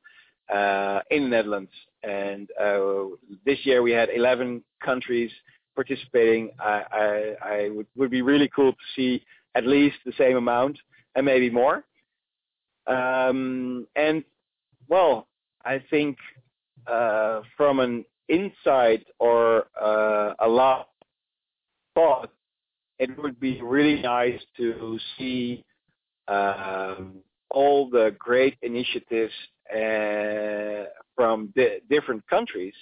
uh, 0.53 1.01
in 1.11 1.25
the 1.25 1.29
Netherlands. 1.29 1.71
And 2.03 2.49
uh, 2.61 3.17
this 3.45 3.59
year 3.65 3.83
we 3.83 3.93
had 3.93 4.09
11 4.15 4.63
countries 4.85 5.31
participating. 5.75 6.51
I, 6.61 6.83
I, 6.93 7.49
I 7.49 7.69
would, 7.71 7.87
would 7.97 8.11
be 8.11 8.23
really 8.23 8.51
cool 8.55 8.73
to 8.73 8.79
see 8.95 9.25
at 9.55 9.67
least 9.67 9.97
the 10.05 10.13
same 10.19 10.37
amount 10.37 10.79
and 11.15 11.25
maybe 11.25 11.51
more. 11.51 11.85
Um, 12.87 13.87
and 13.97 14.25
well, 14.89 15.29
I 15.65 15.83
think 15.91 16.19
uh, 16.87 17.43
from 17.57 17.81
an 17.81 18.05
insight 18.29 19.07
or 19.19 19.67
uh, 19.81 20.35
a 20.41 20.49
lot 20.49 20.89
thought, 21.95 22.31
it 22.99 23.17
would 23.19 23.39
be 23.39 23.61
really 23.63 24.01
nice 24.03 24.41
to 24.57 24.99
see 25.19 25.65
um, 26.29 27.17
all 27.51 27.89
the 27.91 28.15
great 28.19 28.57
initiatives 28.63 29.33
uh, 29.71 30.89
from 31.15 31.53
di- 31.55 31.81
different 31.91 32.27
countries. 32.29 32.75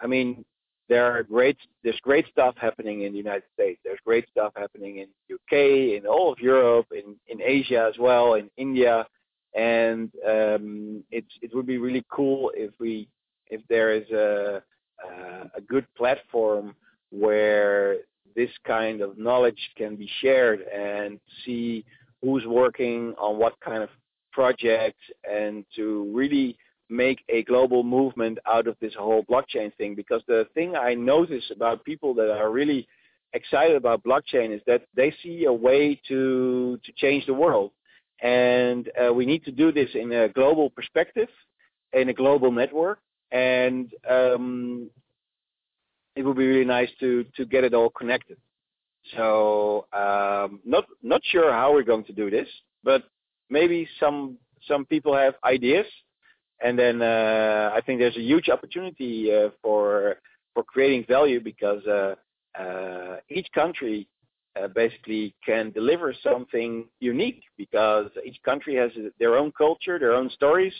I 0.00 0.06
mean, 0.06 0.44
there 0.88 1.04
are 1.04 1.22
great 1.22 1.56
there's 1.82 1.98
great 2.00 2.26
stuff 2.30 2.54
happening 2.58 3.02
in 3.02 3.12
the 3.12 3.18
United 3.18 3.44
States. 3.54 3.80
There's 3.84 3.98
great 4.04 4.28
stuff 4.30 4.52
happening 4.56 4.98
in 4.98 5.08
UK, 5.34 5.98
in 5.98 6.06
all 6.06 6.32
of 6.32 6.38
Europe, 6.38 6.86
in 6.92 7.16
in 7.28 7.42
Asia 7.42 7.88
as 7.92 7.98
well, 7.98 8.34
in 8.34 8.48
India, 8.56 9.06
and 9.56 10.10
um, 10.28 11.02
it 11.10 11.24
would 11.54 11.66
be 11.66 11.78
really 11.78 12.04
cool 12.10 12.52
if 12.54 12.72
we 12.78 13.08
if 13.48 13.60
there 13.68 13.92
is 13.92 14.08
a 14.10 14.62
a 15.56 15.60
good 15.60 15.86
platform 15.96 16.74
where 17.10 17.98
this 18.34 18.50
kind 18.66 19.00
of 19.00 19.18
knowledge 19.18 19.58
can 19.76 19.96
be 19.96 20.08
shared 20.20 20.60
and 20.62 21.18
see 21.44 21.84
who's 22.22 22.44
working 22.46 23.14
on 23.18 23.38
what 23.38 23.58
kind 23.60 23.82
of 23.82 23.88
projects 24.32 25.02
and 25.30 25.64
to 25.74 26.10
really 26.14 26.56
make 26.88 27.20
a 27.28 27.42
global 27.44 27.82
movement 27.82 28.38
out 28.46 28.66
of 28.66 28.76
this 28.80 28.94
whole 28.94 29.24
blockchain 29.24 29.74
thing. 29.76 29.94
Because 29.94 30.22
the 30.28 30.46
thing 30.54 30.76
I 30.76 30.94
notice 30.94 31.44
about 31.54 31.84
people 31.84 32.14
that 32.14 32.30
are 32.30 32.50
really 32.50 32.86
excited 33.32 33.76
about 33.76 34.04
blockchain 34.04 34.54
is 34.54 34.60
that 34.66 34.82
they 34.94 35.14
see 35.22 35.44
a 35.44 35.52
way 35.52 36.00
to 36.08 36.78
to 36.84 36.92
change 36.96 37.26
the 37.26 37.34
world 37.34 37.70
and 38.22 38.90
uh, 39.00 39.12
we 39.12 39.26
need 39.26 39.44
to 39.44 39.52
do 39.52 39.72
this 39.72 39.90
in 39.94 40.12
a 40.12 40.28
global 40.28 40.70
perspective 40.70 41.28
in 41.92 42.08
a 42.08 42.14
global 42.14 42.50
network. 42.50 42.98
And 43.32 43.92
um, 44.08 44.90
it 46.14 46.22
would 46.24 46.36
be 46.36 46.46
really 46.46 46.64
nice 46.64 46.90
to 47.00 47.24
to 47.36 47.44
get 47.44 47.64
it 47.64 47.74
all 47.74 47.90
connected. 47.90 48.38
So 49.16 49.86
um, 49.92 50.60
not 50.64 50.84
not 51.02 51.20
sure 51.24 51.52
how 51.52 51.72
we're 51.72 51.82
going 51.82 52.04
to 52.04 52.12
do 52.12 52.30
this 52.30 52.48
but 52.86 53.02
maybe 53.50 53.86
some 54.00 54.38
some 54.66 54.86
people 54.86 55.14
have 55.14 55.34
ideas. 55.44 55.86
And 56.64 56.78
then 56.78 57.02
uh, 57.02 57.70
I 57.74 57.80
think 57.84 58.00
there's 58.00 58.16
a 58.16 58.28
huge 58.32 58.48
opportunity 58.48 59.30
uh, 59.34 59.50
for 59.60 60.16
for 60.54 60.62
creating 60.62 61.04
value 61.06 61.40
because 61.40 61.84
uh, 61.86 62.14
uh 62.58 63.16
each 63.28 63.48
country 63.52 64.08
uh, 64.60 64.68
basically 64.68 65.34
can 65.44 65.70
deliver 65.70 66.14
something 66.22 66.86
unique 67.00 67.42
because 67.56 68.10
each 68.24 68.42
country 68.44 68.74
has 68.76 68.90
their 69.18 69.36
own 69.36 69.52
culture, 69.52 69.98
their 69.98 70.14
own 70.14 70.30
stories, 70.30 70.74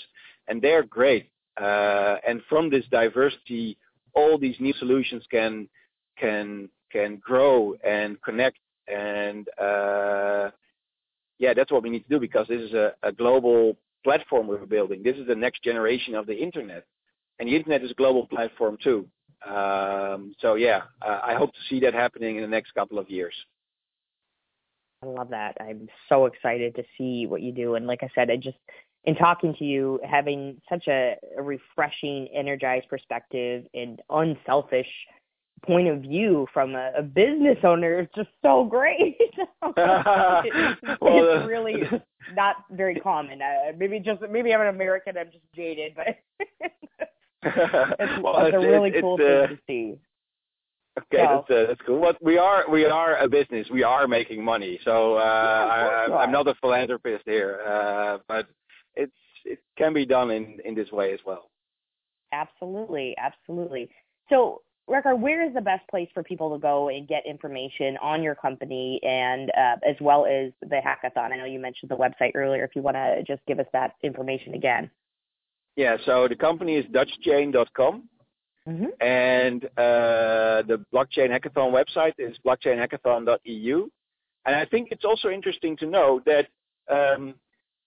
and 0.49 0.61
they're 0.62 0.83
great. 0.83 1.31
Uh, 1.61 2.16
and 2.27 2.43
from 2.49 2.70
this 2.70 2.85
diversity, 2.91 3.77
all 4.14 4.39
these 4.39 4.57
new 4.61 4.72
solutions 4.74 5.24
can 5.31 5.68
can 6.18 6.68
can 6.91 7.16
grow 7.16 7.74
and 7.85 8.20
connect 8.22 8.59
and 8.89 9.49
yeah, 11.39 11.55
that's 11.55 11.70
what 11.70 11.83
we 11.83 11.91
need 11.91 12.03
to 12.05 12.09
do 12.09 12.20
because 12.20 12.47
this 12.49 12.61
is 12.61 12.72
a, 12.72 12.93
a 13.03 13.12
global 13.12 13.77
platform 14.05 14.47
we're 14.47 14.64
building. 14.66 15.03
This 15.03 15.16
is 15.16 15.27
the 15.27 15.35
next 15.35 15.62
generation 15.62 16.14
of 16.14 16.27
the 16.27 16.37
internet, 16.37 16.85
and 17.39 17.49
the 17.49 17.57
internet 17.57 17.83
is 17.83 17.91
a 17.91 17.95
global 17.95 18.27
platform 18.27 18.79
too. 18.83 19.07
Um, 19.47 20.35
so 20.41 20.55
yeah, 20.55 20.83
uh, 21.03 21.20
I 21.22 21.35
hope 21.35 21.53
to 21.53 21.59
see 21.68 21.81
that 21.81 21.95
happening 21.95 22.37
in 22.37 22.43
the 22.43 22.49
next 22.49 22.72
couple 22.74 22.99
of 22.99 23.11
years. 23.11 23.35
I 25.07 25.11
love 25.11 25.31
that. 25.31 25.57
I'm 25.61 25.89
so 26.09 26.27
excited 26.27 26.75
to 26.75 26.83
see 26.99 27.27
what 27.27 27.43
you 27.43 27.53
do. 27.53 27.75
And 27.75 27.87
like 27.87 28.03
I 28.03 28.11
said, 28.15 28.31
I 28.31 28.37
just 28.37 28.59
in 29.05 29.15
talking 29.15 29.55
to 29.55 29.65
you, 29.65 30.01
having 30.05 30.61
such 30.69 30.89
a, 30.89 31.17
a 31.39 31.43
refreshing, 31.43 32.29
energized 32.35 32.89
perspective 32.89 33.65
and 33.73 34.03
unselfish 34.11 34.89
point 35.65 35.89
of 35.89 36.01
view 36.01 36.47
from 36.53 36.75
a, 36.75 36.93
a 36.99 37.03
business 37.03 37.57
owner 37.63 38.01
is 38.01 38.09
just 38.15 38.29
so 38.43 38.65
great. 38.65 39.17
well, 39.63 39.75
it's 39.75 41.49
really 41.49 41.83
not 42.35 42.57
very 42.71 42.97
common. 42.97 43.41
Uh, 43.41 43.73
maybe 43.79 44.01
just 44.01 44.21
maybe 44.29 44.53
I'm 44.53 44.61
an 44.61 44.69
American. 44.69 45.17
I'm 45.17 45.31
just 45.31 45.45
jaded, 45.55 45.95
but 45.95 46.17
it's, 47.43 48.23
well, 48.23 48.45
it's, 48.45 48.55
it's, 48.55 48.65
a 48.65 48.69
really 48.69 48.93
cool 49.01 49.15
uh, 49.15 49.47
thing 49.47 49.57
to 49.57 49.59
see. 49.67 49.99
Okay, 50.99 51.22
that's 51.22 51.51
uh, 51.51 51.66
that's 51.68 51.80
cool. 51.86 52.01
But 52.01 52.22
we 52.22 52.38
are 52.38 52.64
we 52.70 52.86
are 52.86 53.18
a 53.18 53.28
business. 53.28 53.66
We 53.70 53.82
are 53.82 54.09
making 54.09 54.42
money. 54.42 54.80
So 54.82 55.16
uh, 55.16 55.20
I, 55.20 56.22
I'm 56.22 56.32
not 56.32 56.49
a 56.49 56.55
philanthropist 56.55 57.24
here, 57.26 57.61
uh, 57.66 58.18
but 58.28 58.47
it's 58.94 59.12
it 59.44 59.59
can 59.76 59.92
be 59.92 60.07
done 60.07 60.30
in 60.30 60.59
in 60.64 60.74
this 60.74 60.90
way 60.90 61.12
as 61.12 61.20
well. 61.26 61.51
Absolutely, 62.32 63.14
absolutely. 63.18 63.90
So, 64.28 64.62
Rutger, 64.88 65.18
where 65.18 65.47
is 65.47 65.55
the 65.55 65.61
best 65.61 65.86
place 65.88 66.09
for 66.14 66.22
people 66.22 66.53
to 66.55 66.59
go 66.59 66.88
and 66.88 67.07
get 67.07 67.26
information 67.26 67.97
on 68.03 68.22
your 68.22 68.34
company 68.34 69.01
and 69.03 69.51
uh, 69.51 69.76
as 69.88 69.97
well 70.01 70.26
as 70.26 70.53
the 70.62 70.80
hackathon? 70.84 71.32
I 71.32 71.36
know 71.36 71.44
you 71.44 71.61
mentioned 71.61 71.90
the 71.90 71.97
website 71.97 72.32
earlier. 72.34 72.64
If 72.64 72.74
you 72.74 72.82
want 72.82 72.97
to 72.97 73.22
just 73.26 73.44
give 73.47 73.59
us 73.59 73.66
that 73.72 73.94
information 74.03 74.55
again. 74.55 74.90
Yeah, 75.76 75.97
so 76.07 76.26
the 76.26 76.36
company 76.36 76.76
is 76.76 76.86
DutchChain.com. 76.86 78.09
Mm-hmm. 78.69 78.87
And 79.01 79.64
uh, 79.77 80.62
the 80.67 80.85
blockchain 80.93 81.31
hackathon 81.31 81.73
website 81.73 82.14
is 82.19 82.37
blockchainhackathon.eu. 82.45 83.89
And 84.45 84.57
I 84.57 84.64
think 84.64 84.89
it's 84.91 85.05
also 85.05 85.29
interesting 85.29 85.77
to 85.79 85.87
know 85.87 86.21
that 86.27 86.47
um, 86.89 87.35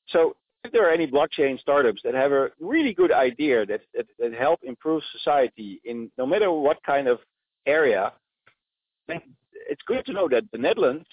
so 0.07 0.35
if 0.63 0.71
there 0.71 0.87
are 0.87 0.91
any 0.91 1.07
blockchain 1.07 1.59
startups 1.59 2.01
that 2.03 2.13
have 2.13 2.31
a 2.31 2.49
really 2.59 2.93
good 2.93 3.11
idea 3.11 3.65
that, 3.65 3.81
that, 3.93 4.07
that 4.19 4.33
help 4.33 4.59
improve 4.63 5.01
society 5.11 5.79
in 5.85 6.11
no 6.17 6.25
matter 6.25 6.51
what 6.51 6.81
kind 6.83 7.07
of 7.07 7.19
area, 7.65 8.11
it's 9.07 9.81
good 9.85 10.05
to 10.05 10.13
know 10.13 10.27
that 10.27 10.43
the 10.51 10.57
Netherlands 10.57 11.07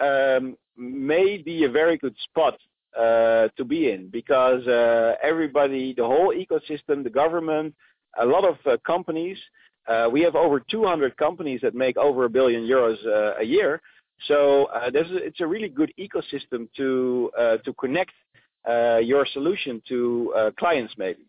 um, 0.00 0.56
may 0.76 1.38
be 1.38 1.64
a 1.64 1.70
very 1.70 1.98
good 1.98 2.14
spot 2.24 2.58
uh, 2.98 3.48
to 3.56 3.64
be 3.64 3.90
in 3.90 4.08
because 4.08 4.66
uh, 4.66 5.14
everybody, 5.22 5.92
the 5.94 6.04
whole 6.04 6.34
ecosystem, 6.34 7.04
the 7.04 7.10
government, 7.10 7.74
a 8.18 8.26
lot 8.26 8.44
of 8.44 8.56
uh, 8.66 8.76
companies. 8.86 9.38
Uh, 9.86 10.08
we 10.10 10.20
have 10.20 10.36
over 10.36 10.60
200 10.60 11.16
companies 11.16 11.60
that 11.62 11.74
make 11.74 11.96
over 11.96 12.24
a 12.24 12.30
billion 12.30 12.62
euros 12.62 12.98
uh, 13.06 13.40
a 13.40 13.44
year. 13.44 13.80
So 14.26 14.64
uh, 14.66 14.90
it's 14.92 15.40
a 15.40 15.46
really 15.46 15.68
good 15.68 15.92
ecosystem 15.98 16.68
to 16.76 17.30
uh, 17.38 17.56
to 17.58 17.72
connect 17.74 18.12
uh, 18.68 18.98
your 18.98 19.24
solution 19.32 19.80
to 19.88 20.52
clients 20.58 20.94
maybe. 20.98 21.24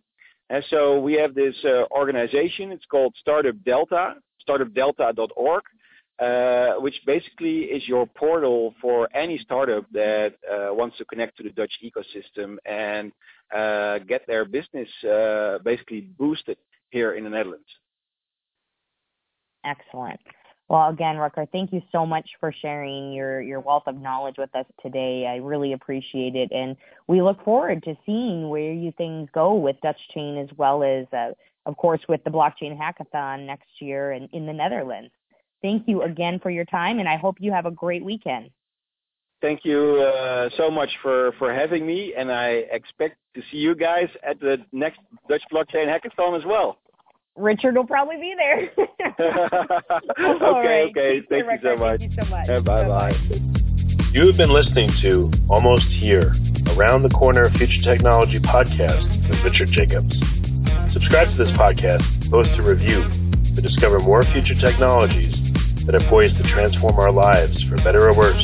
And 0.49 0.63
so 0.71 0.99
we 0.99 1.13
have 1.13 1.35
this 1.35 1.55
organization. 1.91 2.71
It's 2.71 2.85
called 2.85 3.13
Startup 3.21 3.55
Delta, 3.63 4.15
startupdelta.org, 4.47 5.63
which 6.81 6.99
basically 7.05 7.59
is 7.65 7.87
your 7.87 8.07
portal 8.07 8.73
for 8.81 9.07
any 9.15 9.37
startup 9.37 9.85
that 9.91 10.33
wants 10.71 10.97
to 10.97 11.05
connect 11.05 11.37
to 11.37 11.43
the 11.43 11.51
Dutch 11.51 11.73
ecosystem 11.83 12.57
and 12.65 13.11
get 14.07 14.25
their 14.25 14.43
business 14.45 14.89
basically 15.63 16.01
boosted 16.17 16.57
here 16.89 17.13
in 17.13 17.23
the 17.23 17.29
Netherlands. 17.29 17.67
Excellent. 19.65 20.19
Well, 20.69 20.89
again, 20.89 21.15
Rutger, 21.15 21.47
thank 21.51 21.73
you 21.73 21.81
so 21.91 22.05
much 22.05 22.29
for 22.39 22.53
sharing 22.61 23.11
your, 23.11 23.41
your 23.41 23.59
wealth 23.59 23.83
of 23.87 23.99
knowledge 23.99 24.35
with 24.37 24.55
us 24.55 24.67
today. 24.81 25.25
I 25.25 25.37
really 25.37 25.73
appreciate 25.73 26.35
it. 26.35 26.51
And 26.51 26.77
we 27.07 27.23
look 27.23 27.43
forward 27.43 27.81
to 27.83 27.97
seeing 28.05 28.49
where 28.49 28.71
you 28.71 28.93
things 28.95 29.29
go 29.33 29.55
with 29.55 29.81
Dutch 29.81 29.99
Chain 30.13 30.37
as 30.37 30.49
well 30.57 30.83
as, 30.83 31.07
uh, 31.11 31.31
of 31.65 31.75
course, 31.77 32.01
with 32.07 32.23
the 32.23 32.29
Blockchain 32.29 32.77
Hackathon 32.77 33.47
next 33.47 33.69
year 33.79 34.11
in, 34.11 34.29
in 34.31 34.45
the 34.45 34.53
Netherlands. 34.53 35.11
Thank 35.63 35.87
you 35.87 36.03
again 36.03 36.39
for 36.39 36.51
your 36.51 36.65
time, 36.65 36.99
and 36.99 37.09
I 37.09 37.17
hope 37.17 37.37
you 37.39 37.51
have 37.51 37.65
a 37.65 37.71
great 37.71 38.05
weekend. 38.05 38.51
Thank 39.41 39.63
you 39.63 40.01
uh, 40.01 40.49
so 40.57 40.69
much 40.69 40.89
for, 41.01 41.31
for 41.39 41.53
having 41.53 41.85
me, 41.87 42.13
and 42.17 42.31
I 42.31 42.63
expect 42.71 43.17
to 43.35 43.41
see 43.51 43.57
you 43.57 43.73
guys 43.73 44.09
at 44.27 44.39
the 44.39 44.57
next 44.73 44.99
Dutch 45.29 45.43
Blockchain 45.51 45.87
Hackathon 45.87 46.37
as 46.37 46.45
well. 46.45 46.77
Richard 47.37 47.75
will 47.75 47.87
probably 47.87 48.17
be 48.17 48.35
there. 48.35 48.69
okay, 49.19 49.31
right. 50.19 50.89
okay. 50.89 51.21
Thank 51.29 51.45
you, 51.45 51.57
so 51.63 51.77
much. 51.77 51.99
Thank 51.99 52.11
you 52.11 52.17
so 52.21 52.29
much. 52.29 52.47
Yeah, 52.49 52.59
bye 52.59 52.85
bye. 52.85 53.13
You 54.11 54.27
have 54.27 54.37
been 54.37 54.51
listening 54.51 54.91
to 55.03 55.31
Almost 55.49 55.85
Here, 56.01 56.35
Around 56.75 57.03
the 57.03 57.09
Corner 57.09 57.49
Future 57.51 57.81
Technology 57.83 58.39
podcast 58.39 59.05
with 59.29 59.39
Richard 59.45 59.69
Jacobs. 59.71 60.11
Subscribe 60.93 61.29
to 61.37 61.43
this 61.43 61.53
podcast, 61.55 62.03
post 62.29 62.49
a 62.57 62.63
review 62.63 63.03
to 63.55 63.61
discover 63.61 63.99
more 63.99 64.23
future 64.33 64.59
technologies 64.59 65.33
that 65.85 65.95
are 65.95 66.09
poised 66.09 66.35
to 66.37 66.43
transform 66.51 66.99
our 66.99 67.11
lives 67.11 67.55
for 67.69 67.77
better 67.77 68.09
or 68.09 68.15
worse, 68.15 68.43